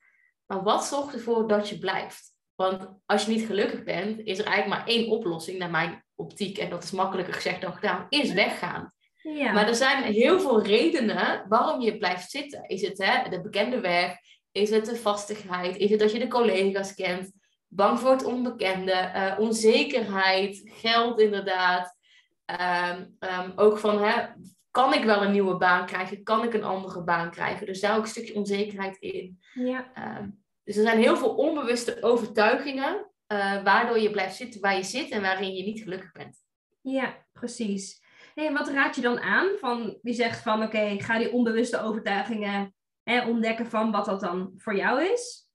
Maar 0.50 0.62
wat 0.62 0.84
zorgt 0.84 1.14
ervoor 1.14 1.48
dat 1.48 1.68
je 1.68 1.78
blijft? 1.78 2.32
Want 2.54 2.88
als 3.06 3.24
je 3.24 3.30
niet 3.30 3.46
gelukkig 3.46 3.82
bent, 3.82 4.20
is 4.24 4.38
er 4.38 4.44
eigenlijk 4.44 4.78
maar 4.78 4.94
één 4.94 5.10
oplossing 5.10 5.58
naar 5.58 5.70
mijn 5.70 6.04
optiek. 6.14 6.58
En 6.58 6.70
dat 6.70 6.82
is 6.82 6.90
makkelijker 6.90 7.34
gezegd 7.34 7.60
dan 7.60 7.72
gedaan, 7.72 8.06
is 8.08 8.32
weggaan. 8.32 8.92
Ja. 9.14 9.52
Maar 9.52 9.68
er 9.68 9.74
zijn 9.74 10.02
heel 10.02 10.40
veel 10.40 10.62
redenen 10.62 11.44
waarom 11.48 11.80
je 11.80 11.98
blijft 11.98 12.30
zitten. 12.30 12.68
Is 12.68 12.82
het 12.82 12.98
hè, 12.98 13.28
de 13.28 13.40
bekende 13.40 13.80
weg? 13.80 14.16
Is 14.52 14.70
het 14.70 14.84
de 14.84 14.96
vastigheid? 14.96 15.76
Is 15.76 15.90
het 15.90 16.00
dat 16.00 16.12
je 16.12 16.18
de 16.18 16.28
collega's 16.28 16.94
kent? 16.94 17.32
Bang 17.68 18.00
voor 18.00 18.10
het 18.10 18.24
onbekende? 18.24 18.92
eh, 18.92 19.38
onzekerheid? 19.38 20.60
Geld 20.64 21.20
inderdaad? 21.20 21.96
Ehm, 22.44 23.04
ehm, 23.18 23.50
ook 23.56 23.78
van, 23.78 24.02
hè, 24.02 24.26
kan 24.70 24.94
ik 24.94 25.04
wel 25.04 25.22
een 25.22 25.32
nieuwe 25.32 25.56
baan 25.56 25.86
krijgen? 25.86 26.22
Kan 26.22 26.44
ik 26.44 26.54
een 26.54 26.64
andere 26.64 27.02
baan 27.02 27.30
krijgen? 27.30 27.66
Dus 27.66 27.80
daar 27.80 27.96
ook 27.96 28.02
een 28.02 28.08
stukje 28.08 28.34
onzekerheid 28.34 28.96
in. 28.96 29.38
ja. 29.54 29.90
Ehm, 29.94 30.28
dus 30.64 30.76
er 30.76 30.82
zijn 30.82 30.98
heel 30.98 31.16
veel 31.16 31.34
onbewuste 31.34 32.02
overtuigingen, 32.02 33.10
eh, 33.26 33.62
waardoor 33.62 33.98
je 33.98 34.10
blijft 34.10 34.36
zitten 34.36 34.60
waar 34.60 34.76
je 34.76 34.82
zit 34.82 35.10
en 35.10 35.22
waarin 35.22 35.54
je 35.54 35.64
niet 35.64 35.82
gelukkig 35.82 36.12
bent. 36.12 36.42
Ja, 36.80 37.26
precies. 37.32 38.02
Hey, 38.34 38.46
en 38.46 38.52
wat 38.52 38.68
raad 38.68 38.94
je 38.94 39.00
dan 39.00 39.20
aan? 39.20 39.48
Van, 39.58 39.98
die 40.02 40.14
zegt 40.14 40.42
van 40.42 40.62
oké, 40.62 41.00
ga 41.00 41.18
die 41.18 41.32
onbewuste 41.32 41.80
overtuigingen 41.80 42.74
hè, 43.02 43.26
ontdekken 43.26 43.66
van 43.66 43.90
wat 43.90 44.04
dat 44.04 44.20
dan 44.20 44.52
voor 44.56 44.76
jou 44.76 45.02
is. 45.02 45.48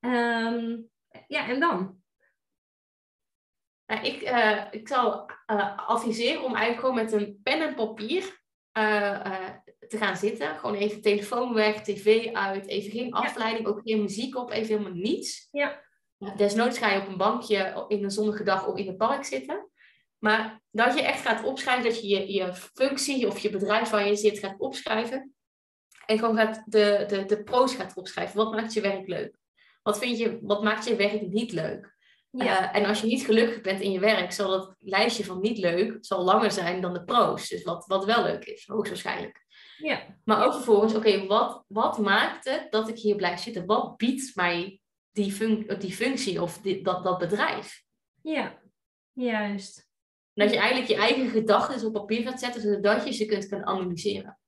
Ehm, 0.00 0.76
ja, 1.26 1.48
en 1.48 1.60
dan? 1.60 2.02
Nou, 3.86 4.06
ik, 4.06 4.22
eh, 4.22 4.64
ik 4.70 4.88
zal 4.88 5.30
eh, 5.46 5.88
adviseren 5.88 6.42
om 6.42 6.54
eigenlijk 6.54 6.80
gewoon 6.80 7.04
met 7.04 7.12
een 7.12 7.40
pen 7.42 7.62
en 7.62 7.74
papier 7.74 8.37
te 9.88 9.96
gaan 9.96 10.16
zitten. 10.16 10.58
Gewoon 10.58 10.74
even 10.74 11.00
telefoon 11.00 11.54
weg, 11.54 11.82
tv 11.82 12.32
uit, 12.32 12.66
even 12.66 12.90
geen 12.90 13.12
afleiding, 13.12 13.66
ook 13.66 13.80
geen 13.84 14.02
muziek 14.02 14.36
op, 14.36 14.50
even 14.50 14.76
helemaal 14.76 15.00
niets. 15.00 15.48
Ja. 15.50 15.86
Ja, 16.16 16.34
Desnoods 16.34 16.78
ga 16.78 16.92
je 16.92 17.00
op 17.00 17.08
een 17.08 17.16
bankje 17.16 17.84
in 17.88 18.04
een 18.04 18.10
zonnige 18.10 18.42
dag 18.42 18.66
of 18.66 18.78
in 18.78 18.86
het 18.86 18.96
park 18.96 19.24
zitten. 19.24 19.70
Maar 20.18 20.62
dat 20.70 20.94
je 20.94 21.02
echt 21.02 21.20
gaat 21.20 21.44
opschrijven, 21.44 21.84
dat 21.84 22.00
je 22.00 22.08
je, 22.08 22.32
je 22.32 22.54
functie 22.54 23.26
of 23.26 23.38
je 23.38 23.50
bedrijf 23.50 23.90
waar 23.90 24.06
je 24.06 24.16
zit 24.16 24.38
gaat 24.38 24.58
opschrijven. 24.58 25.34
En 26.06 26.18
gewoon 26.18 26.36
gaat 26.36 26.62
de, 26.66 27.04
de, 27.08 27.24
de 27.24 27.42
pro's 27.42 27.74
gaat 27.74 27.96
opschrijven. 27.96 28.36
Wat 28.36 28.52
maakt 28.52 28.72
je 28.72 28.80
werk 28.80 29.08
leuk? 29.08 29.38
Wat, 29.82 29.98
vind 29.98 30.18
je, 30.18 30.38
wat 30.42 30.62
maakt 30.62 30.84
je 30.86 30.96
werk 30.96 31.28
niet 31.28 31.52
leuk? 31.52 31.96
Ja, 32.30 32.72
Eh, 32.72 32.80
en 32.80 32.88
als 32.88 33.00
je 33.00 33.06
niet 33.06 33.24
gelukkig 33.24 33.60
bent 33.60 33.80
in 33.80 33.90
je 33.92 34.00
werk, 34.00 34.32
zal 34.32 34.50
dat 34.50 34.74
lijstje 34.78 35.24
van 35.24 35.40
niet 35.40 35.58
leuk 35.58 35.96
zal 36.00 36.24
langer 36.24 36.50
zijn 36.50 36.80
dan 36.80 36.92
de 36.92 37.04
pro's. 37.04 37.48
Dus 37.48 37.62
wat, 37.62 37.86
wat 37.86 38.04
wel 38.04 38.22
leuk 38.22 38.44
is, 38.44 38.66
hoogstwaarschijnlijk. 38.66 39.44
ja, 39.76 40.06
Maar 40.24 40.44
ook 40.46 40.52
vervolgens, 40.52 40.94
oké, 40.94 41.26
wat, 41.26 41.64
wat 41.68 41.98
maakt 41.98 42.44
het 42.44 42.66
dat 42.70 42.88
ik 42.88 42.98
hier 42.98 43.16
blijf 43.16 43.40
zitten? 43.40 43.66
Wat 43.66 43.96
biedt 43.96 44.34
mij 44.34 44.80
die, 45.12 45.32
func- 45.32 45.80
die 45.80 45.92
functie 45.92 46.42
of 46.42 46.58
die, 46.58 46.82
dat, 46.84 47.04
dat 47.04 47.18
bedrijf? 47.18 47.82
ja, 48.22 48.58
juist. 49.12 49.86
En 50.34 50.44
dat 50.44 50.54
je 50.54 50.60
eigenlijk 50.60 50.90
je 50.90 50.96
eigen 50.96 51.28
gedachten 51.30 51.86
op 51.86 51.92
papier 51.92 52.22
gaat 52.22 52.40
zetten, 52.40 52.60
zodat 52.62 53.04
je 53.04 53.12
ze 53.12 53.26
kunt 53.26 53.44
gaan 53.44 53.66
analyseren. 53.66 54.38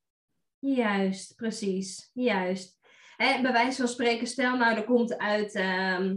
Juist, 0.58 1.34
precies. 1.34 2.10
Juist. 2.12 2.78
En 3.16 3.42
bij 3.42 3.52
wijze 3.52 3.76
van 3.76 3.88
spreken, 3.88 4.26
stel 4.26 4.56
nou, 4.56 4.76
er 4.76 4.84
komt 4.84 5.18
uit, 5.18 5.54
ehm, 5.54 6.16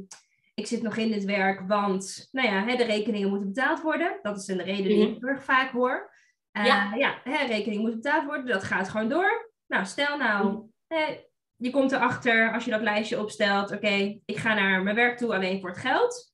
ik 0.53 0.67
zit 0.67 0.81
nog 0.81 0.97
in 0.97 1.11
dit 1.11 1.23
werk, 1.23 1.67
want 1.67 2.27
nou 2.31 2.47
ja, 2.47 2.63
hè, 2.63 2.75
de 2.75 2.83
rekeningen 2.83 3.29
moeten 3.29 3.47
betaald 3.47 3.81
worden. 3.81 4.19
Dat 4.21 4.37
is 4.37 4.47
een 4.47 4.63
reden 4.63 4.83
die 4.83 5.07
ik 5.07 5.17
heel 5.19 5.29
erg 5.29 5.43
vaak 5.43 5.71
hoor. 5.71 6.11
Uh, 6.57 6.65
Ja. 6.65 6.93
ja, 6.95 7.19
hè, 7.23 7.45
rekening 7.45 7.81
moet 7.81 7.95
betaald 7.95 8.25
worden, 8.25 8.45
dat 8.45 8.63
gaat 8.63 8.89
gewoon 8.89 9.09
door. 9.09 9.51
Nou, 9.67 9.85
stel 9.85 10.17
nou, 10.17 10.69
hè, 10.87 11.19
je 11.57 11.69
komt 11.69 11.91
erachter 11.91 12.53
als 12.53 12.65
je 12.65 12.71
dat 12.71 12.81
lijstje 12.81 13.19
opstelt, 13.19 13.71
oké, 13.71 14.19
ik 14.25 14.37
ga 14.37 14.53
naar 14.53 14.83
mijn 14.83 14.95
werk 14.95 15.17
toe 15.17 15.33
alleen 15.33 15.59
voor 15.59 15.69
het 15.69 15.79
geld. 15.79 16.33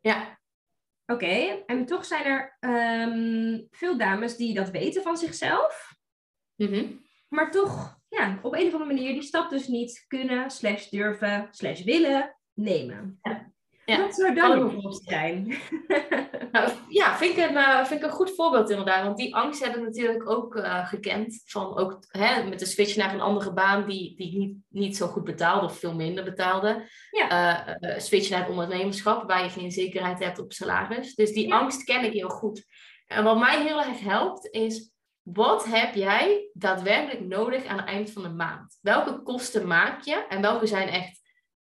Ja, 0.00 0.38
Oké, 1.12 1.62
en 1.66 1.86
toch 1.86 2.04
zijn 2.04 2.24
er 2.24 2.56
ehm, 2.60 3.60
veel 3.70 3.98
dames 3.98 4.36
die 4.36 4.54
dat 4.54 4.70
weten 4.70 5.02
van 5.02 5.16
zichzelf. 5.16 5.92
Mhm. 6.54 6.92
Maar 7.28 7.50
toch, 7.50 8.00
ja, 8.08 8.38
op 8.42 8.54
een 8.54 8.66
of 8.66 8.72
andere 8.72 8.94
manier 8.94 9.12
die 9.12 9.22
stap 9.22 9.50
dus 9.50 9.66
niet 9.66 10.04
kunnen, 10.08 10.50
slash 10.50 10.88
durven, 10.88 11.48
slash 11.50 11.82
willen 11.82 12.37
nemen. 12.58 13.20
Ja. 13.84 14.00
Wat 14.00 14.14
zou 14.14 14.34
dan 14.34 14.64
oplossing 14.64 15.08
zijn? 15.08 15.54
Nou, 16.52 16.70
ja, 16.88 17.16
vind 17.16 17.36
ik, 17.36 17.48
een, 17.48 17.56
eh, 17.56 17.84
vind 17.84 18.00
ik 18.00 18.06
een 18.06 18.12
goed 18.12 18.34
voorbeeld 18.34 18.70
inderdaad. 18.70 19.04
Want 19.04 19.16
die 19.16 19.34
angst 19.34 19.64
heb 19.64 19.76
ik 19.76 19.82
natuurlijk 19.82 20.30
ook 20.30 20.56
eh, 20.56 20.86
gekend. 20.86 21.42
Van 21.44 21.76
ook 21.78 22.04
hè, 22.08 22.48
met 22.48 22.58
de 22.58 22.66
switch 22.66 22.96
naar 22.96 23.14
een 23.14 23.20
andere 23.20 23.52
baan 23.52 23.86
die, 23.88 24.16
die 24.16 24.38
niet, 24.38 24.56
niet 24.68 24.96
zo 24.96 25.06
goed 25.06 25.24
betaalde 25.24 25.66
of 25.66 25.78
veel 25.78 25.94
minder 25.94 26.24
betaalde. 26.24 26.88
Ja. 27.10 27.28
Eh, 27.66 27.94
eh, 27.94 28.00
switch 28.00 28.30
naar 28.30 28.40
het 28.40 28.48
ondernemerschap 28.48 29.28
waar 29.28 29.42
je 29.42 29.50
geen 29.50 29.70
zekerheid 29.70 30.18
hebt 30.18 30.38
op 30.38 30.52
salaris. 30.52 31.14
Dus 31.14 31.32
die 31.32 31.46
Ja. 31.46 31.58
angst 31.58 31.84
ken 31.84 32.04
ik 32.04 32.12
heel 32.12 32.28
goed. 32.28 32.64
En 33.06 33.24
wat 33.24 33.38
mij 33.38 33.62
heel 33.62 33.82
erg 33.82 34.00
helpt 34.00 34.48
is, 34.50 34.92
wat 35.22 35.64
heb 35.64 35.94
jij 35.94 36.50
daadwerkelijk 36.52 37.20
nodig 37.20 37.66
aan 37.66 37.78
het 37.78 37.86
eind 37.86 38.10
van 38.10 38.22
de 38.22 38.28
maand? 38.28 38.78
Welke 38.80 39.22
kosten 39.22 39.66
maak 39.66 40.02
je 40.02 40.26
en 40.28 40.40
welke 40.40 40.66
zijn 40.66 40.88
echt 40.88 41.17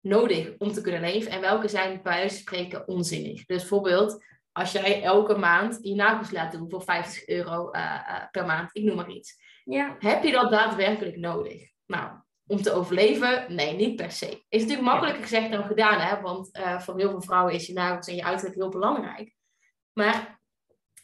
nodig 0.01 0.55
om 0.59 0.73
te 0.73 0.81
kunnen 0.81 1.01
leven 1.01 1.31
en 1.31 1.41
welke 1.41 1.69
zijn 1.69 2.03
bij 2.03 2.13
wijze 2.13 2.35
van 2.35 2.43
spreken 2.43 2.89
onzinnig? 2.89 3.45
Dus 3.45 3.61
bijvoorbeeld 3.61 4.25
als 4.53 4.73
jij 4.73 5.03
elke 5.03 5.39
maand 5.39 5.79
je 5.83 5.95
nagels 5.95 6.31
laat 6.31 6.53
doen 6.53 6.71
voor 6.71 6.83
50 6.83 7.27
euro 7.29 7.71
eh, 7.71 7.83
eh, 7.83 8.31
per 8.31 8.47
maand, 8.47 8.71
ik 8.73 8.83
noem 8.83 8.97
maar 8.97 9.11
iets. 9.11 9.43
Ja, 9.65 9.97
Heb 9.99 10.23
je 10.23 10.33
dat 10.33 10.51
daadwerkelijk 10.51 11.17
nodig? 11.17 11.71
Nou, 11.87 12.11
om 12.47 12.63
te 12.63 12.73
overleven? 12.73 13.55
Nee, 13.55 13.75
niet 13.75 13.97
per 13.97 14.13
se. 14.13 14.45
Is 14.49 14.61
natuurlijk 14.61 14.89
makkelijker 14.89 15.23
gezegd 15.23 15.51
dan 15.51 15.65
gedaan, 15.65 16.01
hè? 16.01 16.21
want 16.21 16.53
eh, 16.53 16.81
voor 16.81 16.99
heel 16.99 17.11
veel 17.11 17.23
vrouwen 17.23 17.55
is 17.55 17.67
je 17.67 17.73
nagels 17.73 18.07
en 18.07 18.15
je 18.15 18.25
uiterlijk 18.25 18.57
heel 18.57 18.69
belangrijk. 18.69 19.35
Maar 19.93 20.41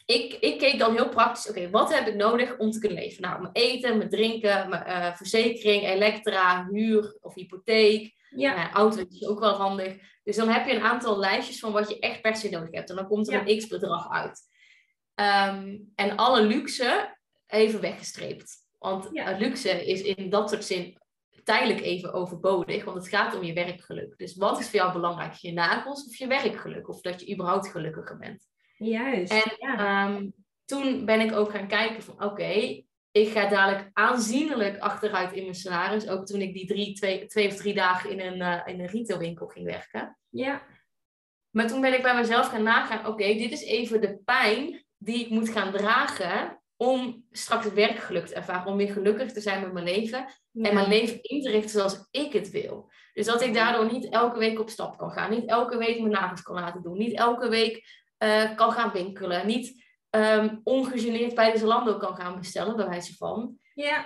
ik, 0.05 0.33
ik 0.33 0.59
keek 0.59 0.79
dan 0.79 0.95
heel 0.95 1.09
praktisch, 1.09 1.49
oké, 1.49 1.69
wat 1.69 1.93
heb 1.93 2.07
ik 2.07 2.15
nodig 2.15 2.57
om 2.57 2.71
te 2.71 2.79
kunnen 2.79 2.97
leven? 2.97 3.21
Nou, 3.21 3.41
mijn 3.41 3.53
eten, 3.53 3.97
mijn 3.97 4.09
drinken, 4.09 4.69
mijn 4.69 5.15
verzekering, 5.15 5.83
elektra, 5.83 6.67
huur 6.71 7.17
of 7.21 7.33
hypotheek. 7.33 8.15
Ja, 8.29 8.55
Ja, 8.55 8.71
auto 8.71 9.03
is 9.09 9.25
ook 9.27 9.39
wel 9.39 9.53
handig. 9.55 9.97
Dus 10.23 10.35
dan 10.35 10.49
heb 10.49 10.67
je 10.67 10.73
een 10.73 10.81
aantal 10.81 11.17
lijstjes 11.19 11.59
van 11.59 11.71
wat 11.71 11.89
je 11.89 11.99
echt 11.99 12.21
per 12.21 12.35
se 12.35 12.49
nodig 12.49 12.71
hebt. 12.71 12.89
En 12.89 12.95
dan 12.95 13.07
komt 13.07 13.27
er 13.27 13.33
Ja. 13.33 13.41
een 13.47 13.57
x-bedrag 13.57 14.09
uit. 14.09 14.41
Ehm, 15.15 15.77
en 15.95 16.15
alle 16.15 16.41
luxe 16.41 17.17
even 17.47 17.81
weggestreept. 17.81 18.55
Want 18.77 19.09
Ja. 19.11 19.25
eh, 19.31 19.39
luxe 19.39 19.85
is 19.85 20.01
in 20.01 20.29
dat 20.29 20.49
soort 20.49 20.65
zin 20.65 20.97
tijdelijk 21.43 21.81
even 21.81 22.13
overbodig. 22.13 22.83
Want 22.83 22.97
het 22.97 23.07
gaat 23.07 23.35
om 23.35 23.43
je 23.43 23.53
werkgeluk. 23.53 24.17
Dus 24.17 24.35
wat 24.35 24.59
is 24.59 24.65
voor 24.69 24.79
jou 24.79 24.91
belangrijk? 24.93 25.33
Je 25.33 25.51
nagels 25.53 26.05
of 26.07 26.15
je 26.15 26.27
werkgeluk? 26.27 26.89
Of 26.89 27.01
dat 27.01 27.21
je 27.21 27.33
überhaupt 27.33 27.67
gelukkiger 27.71 28.17
bent? 28.17 28.45
juist. 28.77 29.31
En 29.31 29.53
ja. 29.57 29.77
Ehm, 30.07 30.29
toen 30.65 31.05
ben 31.05 31.19
ik 31.21 31.31
ook 31.33 31.51
gaan 31.51 31.67
kijken 31.67 32.03
van 32.03 32.23
oké, 32.23 32.83
ik 33.21 33.31
ga 33.31 33.49
dadelijk 33.49 33.89
aanzienlijk 33.93 34.79
achteruit 34.79 35.33
in 35.33 35.43
mijn 35.43 35.55
salaris. 35.55 36.07
Ook 36.07 36.25
toen 36.25 36.41
ik 36.41 36.53
die 36.53 36.67
drie, 36.67 36.93
twee, 36.93 37.25
twee 37.25 37.47
of 37.47 37.55
drie 37.55 37.73
dagen 37.73 38.09
in 38.09 38.19
een, 38.19 38.41
eh, 38.41 38.73
in 38.73 38.79
een 38.79 38.87
retailwinkel 38.87 39.47
ging 39.47 39.65
werken. 39.65 40.17
ja, 40.29 40.61
Maar 41.49 41.67
toen 41.67 41.81
ben 41.81 41.93
ik 41.93 42.01
bij 42.01 42.15
mezelf 42.15 42.47
gaan 42.47 42.63
nagaan, 42.63 43.07
oké, 43.07 43.33
dit 43.33 43.51
is 43.51 43.63
even 43.63 44.01
de 44.01 44.17
pijn 44.25 44.85
die 44.97 45.19
ik 45.19 45.29
moet 45.29 45.49
gaan 45.49 45.71
dragen 45.71 46.61
om 46.75 47.25
straks 47.31 47.65
het 47.65 47.73
werkgeluk 47.73 48.25
te 48.25 48.35
ervaren. 48.35 48.71
Om 48.71 48.77
weer 48.77 48.91
gelukkig 48.91 49.31
te 49.31 49.41
zijn 49.41 49.61
met 49.61 49.73
mijn 49.73 49.85
leven. 49.85 50.25
ja. 50.51 50.69
En 50.69 50.73
mijn 50.73 50.87
leven 50.87 51.21
in 51.21 51.41
te 51.41 51.49
richten 51.49 51.69
zoals 51.69 52.07
ik 52.11 52.33
het 52.33 52.49
wil. 52.49 52.91
Dus 53.13 53.25
dat 53.25 53.41
ik 53.41 53.53
daardoor 53.53 53.91
niet 53.91 54.09
elke 54.09 54.39
week 54.39 54.59
op 54.59 54.69
stap 54.69 54.97
kan 54.97 55.11
gaan. 55.11 55.29
Niet 55.29 55.49
elke 55.49 55.77
week 55.77 55.99
mijn 55.99 56.11
nagels 56.11 56.41
kan 56.41 56.55
laten 56.55 56.81
doen. 56.81 56.97
Niet 56.97 57.17
elke 57.17 57.49
week 57.49 58.05
eh, 58.17 58.55
kan 58.55 58.71
gaan 58.71 58.91
winkelen. 58.91 59.47
Niet 59.47 59.86
ehm 60.17 60.55
ongegeneerd 60.63 61.35
bij 61.35 61.51
de 61.51 61.57
Zalando 61.57 61.97
kan 61.97 62.15
gaan 62.15 62.37
bestellen, 62.39 62.75
bij 62.75 62.87
wijze 62.87 63.15
van. 63.15 63.57
ja, 63.73 64.05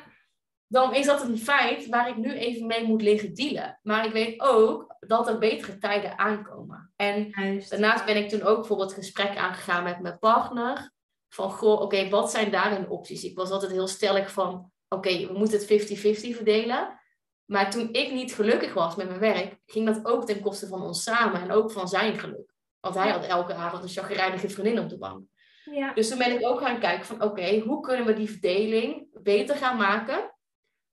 Dan 0.67 0.93
is 0.93 1.05
dat 1.05 1.21
een 1.21 1.37
feit 1.37 1.87
waar 1.87 2.09
ik 2.09 2.17
nu 2.17 2.33
even 2.33 2.67
mee 2.67 2.87
moet 2.87 3.01
liggen 3.01 3.33
dealen. 3.33 3.79
Maar 3.81 4.05
ik 4.05 4.11
weet 4.11 4.41
ook 4.41 4.95
dat 4.99 5.27
er 5.27 5.37
betere 5.37 5.77
tijden 5.77 6.17
aankomen. 6.19 6.93
En 6.95 7.27
juist. 7.29 7.69
Daarnaast 7.69 8.05
ben 8.05 8.17
ik 8.17 8.29
toen 8.29 8.43
ook 8.43 8.57
bijvoorbeeld 8.57 8.93
gesprek 8.93 9.37
aangegaan 9.37 9.83
met 9.83 9.99
mijn 9.99 10.19
partner. 10.19 10.91
Van, 11.29 11.51
goh, 11.51 11.81
oké, 11.81 12.09
wat 12.09 12.31
zijn 12.31 12.51
daarin 12.51 12.89
opties? 12.89 13.23
Ik 13.23 13.37
was 13.37 13.49
altijd 13.49 13.71
heel 13.71 13.87
stellig 13.87 14.31
van, 14.31 14.71
oké, 14.89 15.27
we 15.27 15.37
moeten 15.37 15.59
het 15.59 15.91
50-50 16.31 16.35
verdelen. 16.35 16.99
Maar 17.45 17.71
toen 17.71 17.89
ik 17.91 18.11
niet 18.11 18.33
gelukkig 18.33 18.73
was 18.73 18.95
met 18.95 19.07
mijn 19.07 19.19
werk, 19.19 19.57
ging 19.65 19.85
dat 19.85 20.05
ook 20.05 20.25
ten 20.25 20.41
koste 20.41 20.67
van 20.67 20.81
ons 20.81 21.03
samen 21.03 21.41
en 21.41 21.51
ook 21.51 21.71
van 21.71 21.87
zijn 21.87 22.19
geluk. 22.19 22.53
Want 22.79 22.95
hij 22.95 23.09
had 23.09 23.25
elke 23.25 23.53
avond 23.53 23.83
een 23.83 23.89
chagrijnige 23.89 24.49
vriendin 24.49 24.79
op 24.79 24.89
de 24.89 24.97
bank. 24.97 25.23
Ja, 25.71 25.93
Dus 25.93 26.09
toen 26.09 26.17
ben 26.17 26.31
ik 26.39 26.45
ook 26.45 26.59
gaan 26.59 26.79
kijken 26.79 27.05
van, 27.05 27.23
oké, 27.23 27.59
hoe 27.59 27.81
kunnen 27.81 28.05
we 28.05 28.13
die 28.13 28.29
verdeling 28.29 29.07
beter 29.23 29.55
gaan 29.55 29.77
maken? 29.77 30.35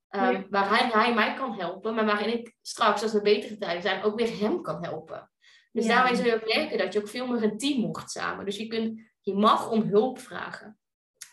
Ehm, 0.09 0.33
Ja. 0.33 0.45
Waar 0.51 0.68
hij, 0.68 0.89
hij 1.03 1.14
mij 1.14 1.35
kan 1.35 1.59
helpen, 1.59 1.95
maar 1.95 2.05
waarin 2.07 2.39
ik 2.39 2.57
straks, 2.62 3.03
als 3.03 3.14
er 3.14 3.22
betere 3.22 3.57
tijden 3.59 3.83
zijn, 3.83 4.03
ook 4.03 4.18
weer 4.18 4.39
hem 4.41 4.62
kan 4.62 4.85
helpen. 4.85 5.31
Dus 5.72 5.87
Ja. 5.87 5.95
daarmee 5.95 6.14
zul 6.16 6.24
je 6.24 6.35
ook 6.35 6.55
merken 6.55 6.79
dat 6.79 6.93
je 6.93 6.99
ook 7.01 7.09
veel 7.09 7.26
meer 7.26 7.43
een 7.43 7.59
team 7.59 7.83
wordt 7.93 8.11
samen. 8.11 8.45
Dus 8.45 8.57
je, 8.57 8.66
kunt, 8.66 9.01
je 9.20 9.35
mag 9.35 9.70
om 9.70 9.83
hulp 9.83 10.18
vragen. 10.18 10.79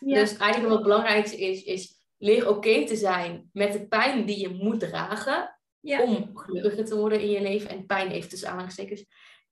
Dus 0.00 0.36
eigenlijk 0.36 0.62
wat 0.72 0.78
het 0.78 0.82
belangrijkste 0.88 1.36
is, 1.40 1.62
is 1.62 1.94
leer 2.18 2.48
oké 2.48 2.86
te 2.86 2.96
zijn 2.96 3.50
met 3.52 3.72
de 3.72 3.86
pijn 3.88 4.26
die 4.26 4.40
je 4.40 4.48
moet 4.48 4.80
dragen 4.80 5.58
om 6.02 6.30
gelukkiger 6.36 6.84
te 6.84 6.96
worden 6.96 7.20
in 7.20 7.30
je 7.30 7.40
leven. 7.40 7.70
En 7.70 7.86
pijn 7.86 8.08
heeft 8.10 8.30
dus 8.30 8.44
aanhalingstekens. 8.44 9.04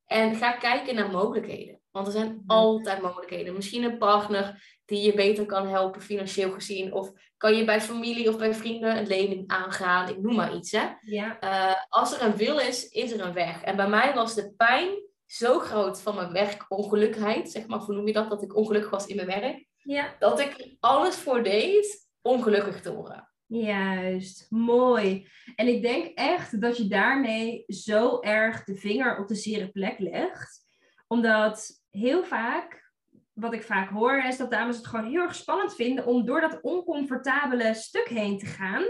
En 0.06 0.34
ga 0.34 0.52
kijken 0.52 0.94
naar 0.94 1.10
mogelijkheden. 1.10 1.80
Want 1.94 2.06
er 2.06 2.12
zijn 2.12 2.42
altijd 2.46 3.02
mogelijkheden. 3.02 3.54
Misschien 3.54 3.82
een 3.82 3.98
partner 3.98 4.78
die 4.84 5.02
je 5.02 5.14
beter 5.14 5.46
kan 5.46 5.68
helpen 5.68 6.02
financieel 6.02 6.50
gezien. 6.50 6.92
Of 6.92 7.12
kan 7.36 7.56
je 7.56 7.64
bij 7.64 7.80
familie 7.80 8.28
of 8.28 8.38
bij 8.38 8.54
vrienden 8.54 8.96
een 8.96 9.06
lening 9.06 9.44
aangaan. 9.46 10.08
Ik 10.08 10.20
noem 10.20 10.34
maar 10.34 10.54
iets. 10.54 10.72
Hè? 10.72 10.86
Ja. 11.00 11.38
Uh, 11.42 11.74
als 11.88 12.14
er 12.14 12.26
een 12.26 12.36
wil 12.36 12.58
is, 12.58 12.88
is 12.88 13.12
er 13.12 13.20
een 13.20 13.32
weg. 13.32 13.62
En 13.62 13.76
bij 13.76 13.88
mij 13.88 14.14
was 14.14 14.34
de 14.34 14.52
pijn 14.56 14.88
zo 15.26 15.58
groot 15.58 16.00
van 16.00 16.14
mijn 16.14 16.32
werkongelukkigheid. 16.32 17.50
Zeg 17.50 17.66
maar, 17.66 17.78
hoe 17.78 17.94
noem 17.94 18.06
je 18.06 18.12
dat? 18.12 18.30
Dat 18.30 18.42
ik 18.42 18.56
ongelukkig 18.56 18.90
was 18.90 19.06
in 19.06 19.16
mijn 19.16 19.40
werk. 19.40 19.66
Ja. 19.76 20.16
Dat 20.18 20.40
ik 20.40 20.58
er 20.58 20.76
alles 20.80 21.16
voor 21.16 21.42
deed 21.42 22.08
ongelukkig 22.22 22.80
te 22.80 22.94
worden. 22.94 23.28
Juist, 23.46 24.46
mooi. 24.50 25.28
En 25.54 25.68
ik 25.68 25.82
denk 25.82 26.18
echt 26.18 26.60
dat 26.60 26.76
je 26.76 26.86
daarmee 26.86 27.64
zo 27.66 28.20
erg 28.20 28.64
de 28.64 28.74
vinger 28.74 29.18
op 29.18 29.28
de 29.28 29.34
zere 29.34 29.68
plek 29.68 29.98
legt. 29.98 30.62
Omdat 31.06 31.83
heel 31.94 32.24
vaak, 32.24 32.90
wat 33.32 33.52
ik 33.52 33.62
vaak 33.62 33.88
hoor, 33.88 34.22
is 34.22 34.36
dat 34.36 34.50
dames 34.50 34.76
het 34.76 34.86
gewoon 34.86 35.10
heel 35.10 35.22
erg 35.22 35.34
spannend 35.34 35.74
vinden 35.74 36.06
om 36.06 36.24
door 36.24 36.40
dat 36.40 36.60
oncomfortabele 36.62 37.74
stuk 37.74 38.08
heen 38.08 38.38
te 38.38 38.46
gaan. 38.46 38.84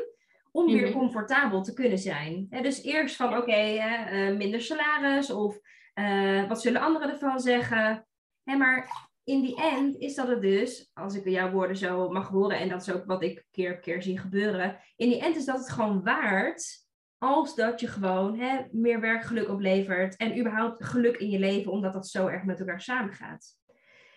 Om 0.51 0.67
weer 0.67 0.89
Mhm. 0.89 0.99
comfortabel 0.99 1.63
te 1.63 1.73
kunnen 1.73 1.99
zijn. 1.99 2.47
Dus 2.51 2.83
eerst 2.83 3.17
van 3.17 3.37
oké, 3.37 3.53
eh, 3.53 4.37
minder 4.37 4.61
salaris 4.61 5.31
of 5.31 5.59
eh, 5.95 6.49
wat 6.49 6.61
zullen 6.63 6.81
anderen 6.81 7.11
ervan 7.11 7.41
zeggen. 7.41 8.07
Maar 8.43 9.09
in 9.25 9.41
die 9.41 9.57
end 9.57 9.97
is 9.97 10.15
dat 10.15 10.29
het 10.29 10.41
dus, 10.41 10.91
als 10.95 11.15
ik 11.15 11.29
jouw 11.29 11.51
woorden 11.51 11.77
zo 11.77 12.09
mag 12.09 12.29
horen, 12.29 12.59
en 12.59 12.69
dat 12.69 12.81
is 12.81 12.93
ook 12.93 13.05
wat 13.05 13.23
ik 13.23 13.47
keer 13.51 13.75
op 13.75 13.81
keer 13.81 14.03
zie 14.03 14.19
gebeuren. 14.19 14.79
In 14.97 15.09
die 15.09 15.21
end 15.21 15.37
is 15.37 15.45
dat 15.45 15.59
het 15.59 15.71
gewoon 15.71 16.03
waard 16.03 16.84
als 17.25 17.55
dat 17.55 17.81
je 17.81 17.87
gewoon 17.87 18.39
hè, 18.39 18.63
meer 18.71 19.01
werkgeluk 19.01 19.49
oplevert 19.49 20.17
en 20.17 20.39
überhaupt 20.39 20.85
geluk 20.85 21.17
in 21.17 21.31
je 21.31 21.39
leven, 21.39 21.73
omdat 21.73 21.93
dat 21.93 22.09
zo 22.09 22.27
erg 22.27 22.45
met 22.45 22.61
elkaar 22.61 22.81
samengaat. 22.81 23.47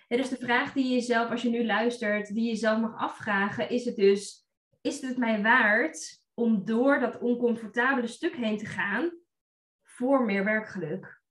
Hè, 0.07 0.17
dus 0.17 0.29
de 0.29 0.37
vraag 0.37 0.73
die 0.73 0.83
je 0.83 0.93
jezelf, 0.93 1.29
als 1.29 1.41
je 1.41 1.49
nu 1.49 1.65
luistert, 1.65 2.27
die 2.27 2.43
je 2.43 2.49
jezelf 2.49 2.79
mag 2.79 2.99
afvragen, 2.99 3.69
is 3.69 3.85
het 3.85 3.95
dus, 3.95 4.47
is 4.81 5.01
het 5.01 5.17
mij 5.17 5.41
waard 5.41 6.21
om 6.33 6.65
door 6.65 6.99
dat 6.99 7.19
oncomfortabele 7.19 8.07
stuk 8.07 8.35
heen 8.35 8.57
te 8.57 8.65
gaan 8.65 9.11
voor 9.83 10.25
meer 10.25 10.43
werkgeluk? 10.43 11.21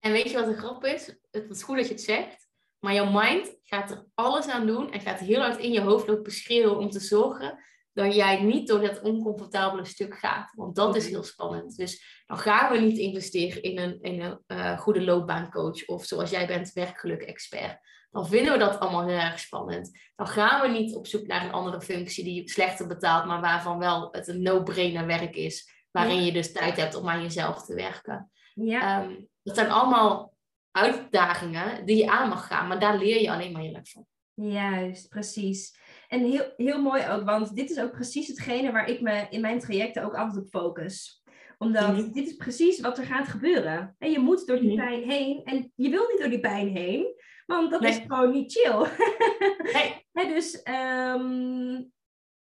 En 0.00 0.12
weet 0.12 0.30
je 0.30 0.36
wat 0.36 0.46
de 0.46 0.56
grap 0.56 0.84
is? 0.84 1.18
Het 1.30 1.50
is 1.50 1.62
goed 1.62 1.76
dat 1.76 1.86
je 1.86 1.92
het 1.92 2.02
zegt. 2.02 2.50
Maar 2.78 2.94
jouw 2.94 3.10
mind 3.10 3.56
gaat 3.62 3.90
er 3.90 4.06
alles 4.14 4.48
aan 4.48 4.66
doen 4.66 4.92
en 4.92 5.00
gaat 5.00 5.18
heel 5.18 5.40
hard 5.40 5.58
in 5.58 5.72
je 5.72 5.80
hoofd 5.80 6.06
lopen 6.06 6.32
schreeuwen 6.32 6.78
om 6.78 6.90
te 6.90 7.00
zorgen 7.00 7.58
dat 7.92 8.14
jij 8.14 8.42
niet 8.42 8.68
door 8.68 8.80
dat 8.80 9.00
oncomfortabele 9.00 9.84
stuk 9.84 10.18
gaat. 10.18 10.52
Want 10.54 10.76
dat 10.76 10.96
is 10.96 11.08
heel 11.08 11.22
spannend. 11.22 11.76
Dus 11.76 12.22
dan 12.26 12.38
gaan 12.38 12.72
we 12.72 12.78
niet 12.78 12.98
investeren 12.98 13.62
in 13.62 13.78
een, 13.78 13.98
in 14.00 14.20
een 14.20 14.38
eh, 14.46 14.78
goede 14.78 15.02
loopbaancoach 15.02 15.86
of 15.86 16.04
zoals 16.04 16.30
jij 16.30 16.46
bent, 16.46 16.72
werkgeluk-expert. 16.72 17.78
Dan 18.10 18.26
vinden 18.26 18.52
we 18.52 18.58
dat 18.58 18.78
allemaal 18.78 19.06
heel 19.06 19.18
erg 19.18 19.38
spannend. 19.38 19.98
Dan 20.16 20.26
gaan 20.26 20.60
we 20.60 20.78
niet 20.78 20.94
op 20.94 21.06
zoek 21.06 21.26
naar 21.26 21.44
een 21.44 21.52
andere 21.52 21.80
functie 21.80 22.24
die 22.24 22.50
slechter 22.50 22.86
betaalt, 22.86 23.26
maar 23.26 23.40
waarvan 23.40 23.78
wel 23.78 24.08
het 24.10 24.28
een 24.28 24.42
no-brainer 24.42 25.06
werk 25.06 25.36
is. 25.36 25.70
Waarin 25.90 26.16
Ja. 26.18 26.24
je 26.24 26.32
dus 26.32 26.52
tijd 26.52 26.76
hebt 26.76 26.94
om 26.94 27.08
aan 27.08 27.22
jezelf 27.22 27.64
te 27.64 27.74
werken. 27.74 28.30
Ja, 28.54 29.02
Ehm, 29.02 29.14
dat 29.42 29.56
zijn 29.56 29.70
allemaal 29.70 30.34
uitdagingen 30.70 31.86
die 31.86 31.96
je 31.96 32.10
aan 32.10 32.28
mag 32.28 32.46
gaan, 32.46 32.68
maar 32.68 32.78
daar 32.80 32.98
leer 32.98 33.20
je 33.20 33.30
alleen 33.30 33.52
maar 33.52 33.62
heel 33.62 33.74
erg 33.74 33.90
van. 33.90 34.06
Juist, 34.34 35.08
precies. 35.08 35.76
En 36.12 36.24
heel, 36.24 36.52
heel 36.56 36.82
mooi 36.82 37.02
ook, 37.10 37.24
want 37.24 37.54
dit 37.56 37.70
is 37.70 37.78
ook 37.80 37.92
precies 37.92 38.26
hetgene 38.28 38.72
waar 38.72 38.88
ik 38.88 39.00
me 39.00 39.26
in 39.30 39.40
mijn 39.40 39.58
trajecten 39.58 40.04
ook 40.04 40.14
altijd 40.14 40.44
op 40.44 40.48
focus. 40.50 41.22
Omdat 41.58 41.96
Mhm. 41.96 42.12
dit 42.12 42.26
is 42.26 42.36
precies 42.36 42.80
wat 42.80 42.98
er 42.98 43.04
gaat 43.04 43.28
gebeuren. 43.28 43.94
En 43.98 44.10
je 44.10 44.18
moet 44.18 44.46
door 44.46 44.58
die 44.60 44.76
Mhm. 44.76 44.86
pijn 44.86 45.02
heen 45.02 45.40
en 45.44 45.72
je 45.74 45.90
wil 45.90 46.06
niet 46.08 46.18
door 46.20 46.28
die 46.28 46.40
pijn 46.40 46.68
heen, 46.68 47.06
want 47.46 47.70
dat 47.70 47.84
is 47.84 48.00
gewoon 48.06 48.30
niet 48.32 48.52
chill. 48.52 48.86
Nee. 50.12 50.26
Dus 50.34 50.62
ehm, 50.62 51.82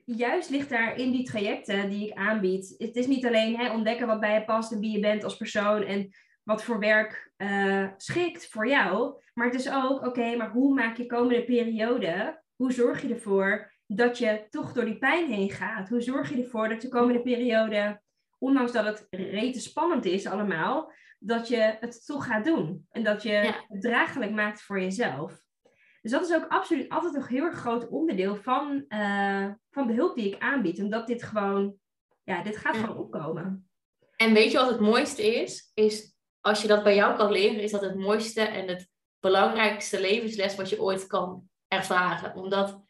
juist 0.06 0.50
ligt 0.50 0.70
daar 0.70 0.98
in 0.98 1.12
die 1.12 1.24
trajecten 1.24 1.90
die 1.90 2.08
ik 2.08 2.14
aanbied. 2.18 2.76
Het 2.78 2.96
is 2.96 3.08
niet 3.08 3.26
alleen 3.26 3.58
hè, 3.58 3.72
ontdekken 3.72 4.08
wat 4.08 4.20
bij 4.20 4.34
je 4.34 4.46
past 4.46 4.72
en 4.72 4.80
wie 4.80 4.92
je 4.92 5.00
bent 5.00 5.24
als 5.24 5.38
persoon 5.38 5.84
en 5.84 6.10
wat 6.44 6.64
voor 6.64 6.80
werk 6.80 7.32
eh, 7.38 7.88
schikt 7.98 8.48
voor 8.48 8.68
jou. 8.68 9.22
Maar 9.34 9.46
het 9.46 9.56
is 9.56 9.72
ook, 9.72 10.06
oké, 10.06 10.36
maar 10.36 10.52
hoe 10.52 10.74
maak 10.74 10.98
je 10.98 11.06
komende 11.06 11.44
periode, 11.44 12.42
hoe 12.60 12.72
zorg 12.74 13.02
je 13.02 13.14
ervoor 13.14 13.74
dat 13.88 14.18
je 14.18 14.46
toch 14.50 14.74
door 14.74 14.86
die 14.86 14.98
pijn 14.98 15.32
heen 15.32 15.50
gaat? 15.52 15.90
Hoe 15.90 16.02
zorg 16.02 16.30
je 16.30 16.44
ervoor 16.44 16.70
dat 16.70 16.82
de 16.82 16.88
komende 16.90 17.22
periode, 17.22 18.02
ondanks 18.38 18.72
dat 18.72 18.86
het 18.86 19.08
rete 19.10 19.60
spannend 19.60 20.06
is 20.06 20.26
allemaal, 20.26 20.92
dat 21.20 21.48
je 21.48 21.78
het 21.80 22.06
toch 22.06 22.26
gaat 22.26 22.46
doen. 22.46 22.88
En 22.92 23.04
dat 23.04 23.24
je 23.24 23.32
Ja. 23.32 23.66
het 23.68 23.82
draaglijk 23.82 24.32
maakt 24.32 24.62
voor 24.62 24.82
jezelf. 24.82 25.42
Dus 26.02 26.12
dat 26.12 26.30
is 26.30 26.36
ook 26.36 26.46
absoluut 26.48 26.90
altijd 26.90 27.16
een 27.16 27.26
heel 27.26 27.44
erg 27.44 27.56
groot 27.60 27.88
onderdeel 27.90 28.36
van, 28.36 28.86
eh, 28.88 29.48
van 29.72 29.88
de 29.88 29.94
hulp 29.94 30.16
die 30.16 30.34
ik 30.34 30.42
aanbied. 30.42 30.82
Omdat 30.82 31.08
dit 31.08 31.24
gewoon, 31.24 31.76
ja, 32.24 32.44
dit 32.44 32.58
gaat 32.58 32.76
Ja. 32.76 32.82
gewoon 32.82 32.98
opkomen. 32.98 33.70
En 34.16 34.34
weet 34.34 34.52
je 34.52 34.58
wat 34.58 34.70
het 34.70 34.80
mooiste 34.80 35.42
is? 35.42 35.72
Is 35.74 36.16
als 36.42 36.62
je 36.62 36.68
dat 36.68 36.84
bij 36.84 36.96
jou 36.96 37.18
kan 37.18 37.32
leren, 37.32 37.62
is 37.62 37.72
dat 37.72 37.82
het 37.82 37.96
mooiste 37.96 38.42
en 38.42 38.68
het 38.68 38.90
belangrijkste 39.20 40.02
levensles 40.02 40.56
wat 40.56 40.70
je 40.70 40.82
ooit 40.82 41.08
kan 41.08 41.49
ervaren. 41.70 42.36
Omdat 42.36 42.82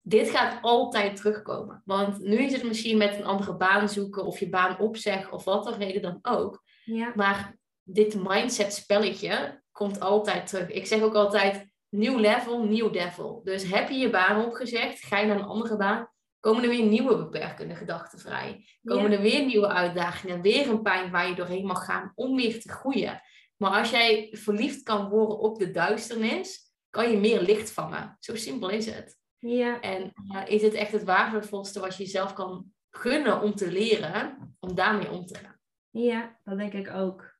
dit 0.00 0.30
gaat 0.30 0.58
altijd 0.62 1.16
terugkomen. 1.16 1.82
Want 1.84 2.18
nu 2.18 2.36
is 2.36 2.52
het 2.52 2.62
misschien 2.62 2.98
met 2.98 3.14
een 3.16 3.24
andere 3.24 3.56
baan 3.56 3.88
zoeken 3.88 4.24
of 4.24 4.38
je 4.40 4.48
baan 4.48 4.78
opzeggen 4.78 5.32
of 5.32 5.44
wat 5.44 5.64
voor 5.68 5.76
reden 5.78 6.02
dan 6.02 6.18
ook. 6.22 6.62
Ja, 6.84 7.12
Maar 7.14 7.56
dit 7.82 8.22
mindset 8.22 8.74
spelletje 8.74 9.62
komt 9.72 10.00
altijd 10.00 10.46
terug. 10.46 10.68
Ik 10.68 10.86
zeg 10.86 11.02
ook 11.02 11.14
altijd, 11.14 11.70
nieuw 11.88 12.18
level, 12.18 12.64
nieuw 12.64 12.90
devil. 12.90 13.40
Dus 13.44 13.62
heb 13.62 13.88
je 13.88 13.96
je 13.98 14.10
baan 14.10 14.44
opgezegd, 14.44 15.02
ga 15.04 15.18
je 15.18 15.26
naar 15.26 15.38
een 15.38 15.44
andere 15.44 15.76
baan, 15.76 16.10
komen 16.40 16.62
er 16.62 16.68
weer 16.68 16.84
nieuwe 16.84 17.16
beperkende 17.16 17.74
gedachten 17.74 18.18
vrij. 18.18 18.66
Komen 18.84 19.10
Ja. 19.10 19.16
er 19.16 19.22
weer 19.22 19.44
nieuwe 19.44 19.68
uitdagingen, 19.68 20.40
weer 20.40 20.68
een 20.68 20.82
pijn 20.82 21.10
waar 21.10 21.28
je 21.28 21.34
doorheen 21.34 21.66
mag 21.66 21.84
gaan 21.84 22.12
om 22.14 22.36
weer 22.36 22.60
te 22.60 22.72
groeien. 22.72 23.20
Maar 23.56 23.70
als 23.70 23.90
jij 23.90 24.28
verliefd 24.30 24.82
kan 24.82 25.08
worden 25.08 25.38
op 25.38 25.58
de 25.58 25.70
duisternis, 25.70 26.71
kan 26.92 27.10
je 27.10 27.18
meer 27.18 27.40
licht 27.40 27.70
vangen. 27.70 28.16
Zo 28.20 28.36
simpel 28.36 28.68
is 28.68 28.86
het. 28.86 29.18
ja, 29.38 29.80
En 29.80 30.12
eh, 30.34 30.42
is 30.46 30.62
het 30.62 30.74
echt 30.74 30.92
het 30.92 31.04
waardevolste 31.04 31.80
wat 31.80 31.96
je 31.96 32.02
jezelf 32.02 32.32
kan 32.32 32.72
gunnen 32.90 33.40
om 33.40 33.54
te 33.54 33.70
leren, 33.70 34.56
om 34.60 34.74
daarmee 34.74 35.10
om 35.10 35.26
te 35.26 35.34
gaan. 35.34 35.58
ja, 35.90 36.38
dat 36.44 36.58
denk 36.58 36.72
ik 36.72 36.90
ook. 36.90 37.36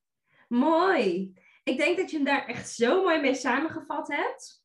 Mooi. 0.49 1.35
Ik 1.65 1.77
denk 1.77 1.97
dat 1.97 2.11
je 2.11 2.17
hem 2.17 2.27
daar 2.27 2.47
echt 2.47 2.71
zo 2.71 3.03
mooi 3.03 3.21
mee 3.21 3.35
samengevat 3.35 4.09
hebt. 4.09 4.65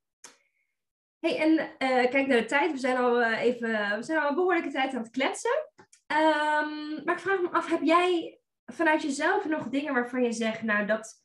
hey, 1.19 1.37
en 1.37 1.77
eh, 1.77 2.09
kijk 2.09 2.27
naar 2.27 2.37
de 2.37 2.45
tijd. 2.45 2.71
We 2.71 2.77
zijn 2.77 2.97
al 2.97 3.21
eh, 3.21 3.41
even, 3.41 3.97
we 3.97 4.03
zijn 4.03 4.19
al 4.19 4.29
een 4.29 4.35
behoorlijke 4.35 4.71
tijd 4.71 4.93
aan 4.93 5.01
het 5.01 5.11
kletsen. 5.11 5.69
Ehm, 6.07 7.03
maar 7.03 7.15
ik 7.15 7.19
vraag 7.19 7.41
me 7.41 7.49
af, 7.49 7.69
heb 7.69 7.81
jij 7.81 8.39
vanuit 8.65 9.01
jezelf 9.01 9.45
nog 9.45 9.69
dingen 9.69 9.93
waarvan 9.93 10.23
je 10.23 10.31
zegt, 10.31 10.61
nou 10.61 10.85
dat, 10.85 11.23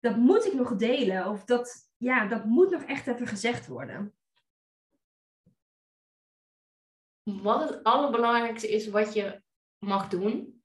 dat 0.00 0.16
moet 0.16 0.46
ik 0.46 0.54
nog 0.54 0.76
delen? 0.76 1.26
Of 1.26 1.44
dat, 1.44 1.88
ja, 2.04 2.26
dat 2.26 2.44
moet 2.44 2.70
nog 2.70 2.82
echt 2.82 3.06
even 3.06 3.26
gezegd 3.26 3.66
worden? 3.66 4.14
Wat 7.22 7.68
het 7.68 7.82
allerbelangrijkste 7.82 8.68
is 8.68 8.88
wat 8.88 9.14
je 9.14 9.42
mag 9.78 10.08
doen, 10.08 10.62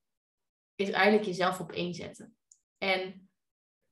is 0.76 0.90
eigenlijk 0.90 1.26
jezelf 1.26 1.60
op 1.60 1.72
één 1.72 1.94
zetten. 1.94 2.36
En 2.78 3.30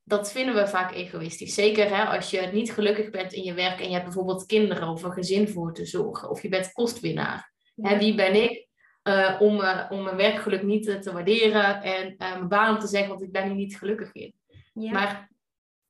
dat 0.04 0.32
vinden 0.32 0.56
we 0.56 0.68
vaak 0.68 0.92
egoïstisch. 0.92 1.54
Zeker 1.54 1.96
hè, 1.96 2.04
als 2.04 2.30
je 2.30 2.42
niet 2.42 2.74
gelukkig 2.74 3.10
bent 3.10 3.34
in 3.34 3.44
je 3.44 3.54
werk 3.54 3.80
en 3.80 3.88
je 3.88 3.94
hebt 3.94 4.04
bijvoorbeeld 4.04 4.46
kinderen 4.46 4.88
of 4.88 5.04
een 5.04 5.12
gezin 5.12 5.50
voor 5.50 5.74
te 5.74 5.86
zorgen. 5.86 6.30
Of 6.30 6.42
je 6.42 6.50
bent 6.50 6.72
kostwinnaar. 6.72 7.54
Hè, 7.76 7.98
wie 7.98 8.16
ben 8.16 8.44
ik 8.44 8.68
eh, 9.02 9.36
om, 9.40 9.62
eh, 9.62 9.92
om 9.92 10.04
mijn 10.04 10.16
werkgeluk 10.16 10.64
niet 10.64 11.02
te 11.02 11.14
waarderen 11.14 11.82
en 11.82 12.18
eh, 12.18 12.34
mijn 12.34 12.48
baan 12.48 12.76
om 12.76 12.80
te 12.80 12.88
zeggen, 12.88 13.10
want 13.10 13.22
ik 13.22 13.32
ben 13.32 13.44
hier 13.44 13.56
niet 13.56 13.78
gelukkig 13.78 14.14
in. 14.14 14.34
Ja. 14.74 14.92
Maar 14.92 15.30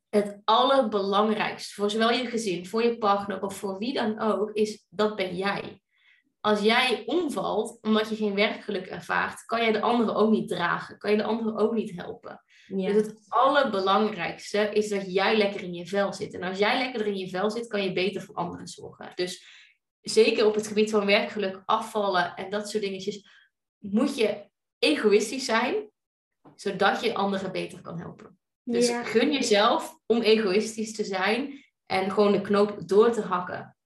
het 0.10 0.42
allerbelangrijkste 0.44 1.74
voor 1.74 1.90
zowel 1.90 2.12
je 2.12 2.26
gezin, 2.26 2.66
voor 2.66 2.84
je 2.84 2.98
partner 2.98 3.42
of 3.42 3.56
voor 3.56 3.78
wie 3.78 3.94
dan 3.94 4.20
ook, 4.20 4.52
is 4.52 4.86
dat 4.90 5.16
ben 5.16 5.36
jij. 5.36 5.82
Als 6.40 6.62
jij 6.62 7.04
omvalt 7.06 7.78
omdat 7.82 8.10
je 8.10 8.16
geen 8.16 8.36
werkgeluk 8.36 8.86
ervaart, 8.86 9.46
kan 9.46 9.66
je 9.66 9.72
de 9.72 9.82
anderen 9.82 10.16
ook 10.16 10.32
niet 10.32 10.48
dragen. 10.48 10.98
Kan 10.98 11.12
je 11.12 11.18
de 11.18 11.24
anderen 11.24 11.56
ook 11.56 11.74
niet 11.74 11.96
helpen. 11.96 12.44
ja. 12.66 12.92
Dus 12.94 13.06
het 13.06 13.26
allerbelangrijkste 13.28 14.70
is 14.74 14.90
dat 14.90 15.14
jij 15.14 15.38
lekker 15.38 15.62
in 15.64 15.74
je 15.74 15.88
vel 15.88 16.14
zit. 16.14 16.34
En 16.34 16.44
als 16.44 16.58
jij 16.58 16.78
lekker 16.78 17.06
in 17.06 17.18
je 17.18 17.30
vel 17.30 17.52
zit, 17.52 17.68
kan 17.68 17.84
je 17.84 17.94
beter 17.94 18.22
voor 18.22 18.36
anderen 18.36 18.68
zorgen. 18.68 19.12
Dus 19.16 19.46
zeker 20.02 20.46
op 20.46 20.56
het 20.56 20.68
gebied 20.68 20.90
van 20.90 21.06
werkgeluk, 21.06 21.62
afvallen 21.66 22.36
en 22.36 22.50
dat 22.50 22.70
soort 22.70 22.84
dingetjes, 22.84 23.30
moet 23.78 24.18
je 24.18 24.50
egoïstisch 24.80 25.46
zijn, 25.46 25.92
zodat 26.56 27.04
je 27.04 27.16
anderen 27.16 27.52
beter 27.52 27.82
kan 27.82 28.00
helpen. 28.00 28.40
Dus 28.68 28.88
ja. 28.88 29.04
gun 29.04 29.32
jezelf 29.32 30.00
om 30.06 30.22
egoïstisch 30.22 30.96
te 30.96 31.04
zijn 31.04 31.66
en 31.86 32.12
gewoon 32.12 32.32
de 32.32 32.42
knoop 32.42 32.88
door 32.88 33.12
te 33.12 33.22
hakken. 33.22 33.78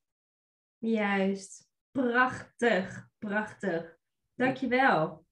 Juist. 0.78 1.70
Prachtig, 1.92 3.08
prachtig. 3.20 3.98
Dankjewel. 4.36 5.26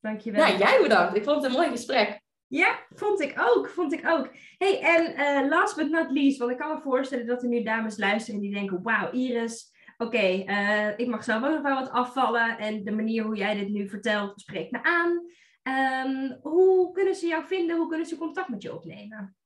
Dankjewel. 0.00 0.46
Nou, 0.46 0.58
jij 0.58 0.78
bedankt. 0.82 1.16
Ik 1.16 1.24
vond 1.24 1.36
het 1.36 1.44
een 1.44 1.58
mooi 1.58 1.70
gesprek. 1.70 2.22
Ja, 2.46 2.86
vond 2.94 3.20
ik 3.20 3.34
ook. 3.40 3.68
Vond 3.68 3.92
ik 3.92 4.08
ook. 4.08 4.30
Hey, 4.58 4.80
en 4.80 5.20
uh, 5.20 5.48
last 5.48 5.76
but 5.76 5.90
not 5.90 6.10
least, 6.10 6.38
want 6.38 6.50
ik 6.50 6.58
kan 6.58 6.74
me 6.74 6.80
voorstellen 6.80 7.26
dat 7.26 7.42
er 7.42 7.48
nu 7.48 7.62
dames 7.62 7.98
luisteren 7.98 8.40
die 8.40 8.54
denken: 8.54 8.82
Wauw, 8.82 9.10
Iris, 9.10 9.72
oké, 9.96 10.44
uh, 10.46 10.98
ik 10.98 11.06
mag 11.06 11.24
zelf 11.24 11.44
ook 11.44 11.50
nog 11.50 11.62
wel 11.62 11.78
wat 11.80 11.90
afvallen. 11.90 12.58
En 12.58 12.84
de 12.84 12.92
manier 12.92 13.24
hoe 13.24 13.36
jij 13.36 13.54
dit 13.54 13.68
nu 13.68 13.88
vertelt, 13.88 14.40
spreekt 14.40 14.70
me 14.70 14.82
aan. 14.82 15.26
Um, 15.68 16.38
hoe 16.42 16.92
kunnen 16.92 17.14
ze 17.14 17.26
jou 17.26 17.46
vinden? 17.46 17.76
Hoe 17.76 17.88
kunnen 17.88 18.06
ze 18.06 18.16
contact 18.16 18.48
met 18.48 18.62
je 18.62 18.74
opnemen? 18.74 19.36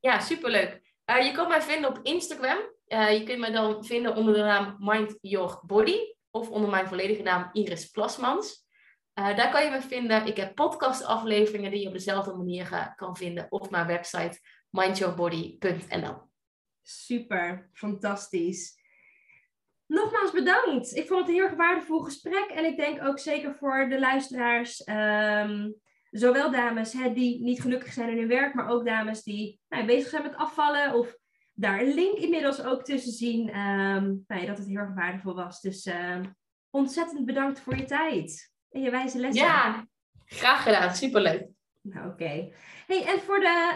Ja, 0.00 0.20
superleuk. 0.20 0.94
Uh, 1.10 1.26
je 1.26 1.32
kan 1.32 1.48
mij 1.48 1.62
vinden 1.62 1.90
op 1.90 2.00
Instagram. 2.02 2.58
je 2.86 3.22
kunt 3.24 3.38
mij 3.38 3.50
dan 3.50 3.84
vinden 3.84 4.16
onder 4.16 4.34
de 4.34 4.40
naam 4.40 4.76
Mind 4.78 5.18
Your 5.20 5.60
Body 5.66 5.98
of 6.30 6.50
onder 6.50 6.70
mijn 6.70 6.86
volledige 6.86 7.22
naam 7.22 7.50
Iris 7.52 7.86
Plasmans. 7.86 8.68
Uh, 9.14 9.36
daar 9.36 9.50
kan 9.50 9.64
je 9.64 9.70
me 9.70 9.80
vinden. 9.80 10.26
Ik 10.26 10.36
heb 10.36 10.54
podcastafleveringen 10.54 11.70
die 11.70 11.80
je 11.80 11.86
op 11.86 11.92
dezelfde 11.92 12.34
manier 12.34 12.92
kan 12.96 13.16
vinden 13.16 13.46
op 13.48 13.70
mijn 13.70 13.86
website 13.86 14.40
mindyourbody.nl. 14.70 16.28
Super, 16.82 17.70
fantastisch. 17.72 18.79
Nogmaals 19.90 20.30
bedankt. 20.30 20.96
Ik 20.96 21.06
vond 21.06 21.20
het 21.20 21.28
een 21.28 21.34
heel 21.34 21.44
erg 21.44 21.56
waardevol 21.56 22.00
gesprek. 22.00 22.50
En 22.54 22.64
ik 22.64 22.76
denk 22.76 23.04
ook 23.04 23.18
zeker 23.18 23.54
voor 23.54 23.88
de 23.88 23.98
luisteraars, 23.98 24.86
um, 24.88 25.74
zowel 26.10 26.50
dames 26.50 26.92
hè, 26.92 27.12
die 27.12 27.42
niet 27.42 27.60
gelukkig 27.60 27.92
zijn 27.92 28.10
in 28.10 28.18
hun 28.18 28.28
werk, 28.28 28.54
maar 28.54 28.68
ook 28.68 28.84
dames 28.84 29.22
die 29.22 29.60
nou, 29.68 29.86
bezig 29.86 30.08
zijn 30.08 30.22
met 30.22 30.36
afvallen 30.36 30.94
of 30.94 31.16
daar 31.54 31.80
een 31.80 31.94
link 31.94 32.18
inmiddels 32.18 32.64
ook 32.64 32.84
tussen 32.84 33.12
zien. 33.12 33.48
Um, 33.58 34.24
nou, 34.26 34.46
dat 34.46 34.58
het 34.58 34.66
heel 34.66 34.76
erg 34.76 34.94
waardevol 34.94 35.34
was. 35.34 35.60
Dus 35.60 35.86
uh, 35.86 36.20
ontzettend 36.70 37.26
bedankt 37.26 37.60
voor 37.60 37.76
je 37.76 37.84
tijd 37.84 38.52
en 38.70 38.80
je 38.80 38.90
wijze 38.90 39.18
lessen. 39.18 39.44
Ja, 39.44 39.86
graag 40.24 40.62
gedaan. 40.62 40.94
Superleuk. 40.94 41.48
Nou, 41.80 42.10
oké. 42.10 42.52
Hey, 42.86 43.04
en 43.06 43.20
voor 43.20 43.40
de 43.40 43.74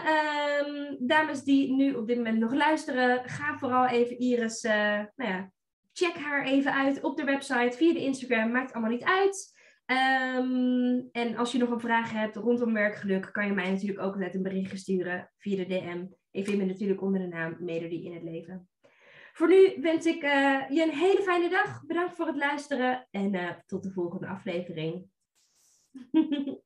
um, 0.65 1.07
dames 1.07 1.43
die 1.43 1.73
nu 1.73 1.93
op 1.93 2.07
dit 2.07 2.17
moment 2.17 2.39
nog 2.39 2.53
luisteren, 2.53 3.29
ga 3.29 3.57
vooral 3.57 3.87
even 3.87 4.19
Iris, 4.19 4.63
uh, 4.63 4.71
nou 5.15 5.31
ja, 5.31 5.53
check 5.95 6.15
haar 6.15 6.45
even 6.45 6.73
uit 6.73 7.01
op 7.01 7.17
de 7.17 7.23
website, 7.23 7.77
via 7.77 7.93
de 7.93 8.03
Instagram, 8.03 8.51
maakt 8.51 8.73
allemaal 8.73 8.91
niet 8.91 9.03
uit. 9.03 9.53
Um, 9.85 11.09
en 11.11 11.35
als 11.35 11.51
je 11.51 11.57
nog 11.57 11.69
een 11.69 11.79
vraag 11.79 12.11
hebt 12.11 12.35
rondom 12.35 12.73
werkgeluk, 12.73 13.29
kan 13.31 13.45
je 13.45 13.53
mij 13.53 13.71
natuurlijk 13.71 13.99
ook 13.99 14.13
altijd 14.13 14.35
een 14.35 14.43
berichtje 14.43 14.77
sturen 14.77 15.31
via 15.37 15.55
de 15.55 15.65
DM. 15.65 16.05
Ik 16.31 16.45
vind 16.45 16.57
me 16.57 16.65
natuurlijk 16.65 17.01
onder 17.01 17.21
de 17.21 17.27
naam 17.27 17.55
Melody 17.59 17.95
in 17.95 18.13
het 18.13 18.23
leven. 18.23 18.69
Voor 19.33 19.47
nu 19.47 19.77
wens 19.81 20.05
ik 20.05 20.23
uh, 20.23 20.69
je 20.69 20.83
een 20.83 20.97
hele 20.97 21.21
fijne 21.21 21.49
dag. 21.49 21.85
Bedankt 21.85 22.15
voor 22.15 22.27
het 22.27 22.35
luisteren 22.35 23.07
en 23.11 23.33
uh, 23.33 23.49
tot 23.65 23.83
de 23.83 23.91
volgende 23.91 24.27
aflevering. 24.27 25.05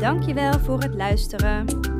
Dankjewel 0.00 0.58
voor 0.58 0.80
het 0.80 0.94
luisteren. 0.94 1.99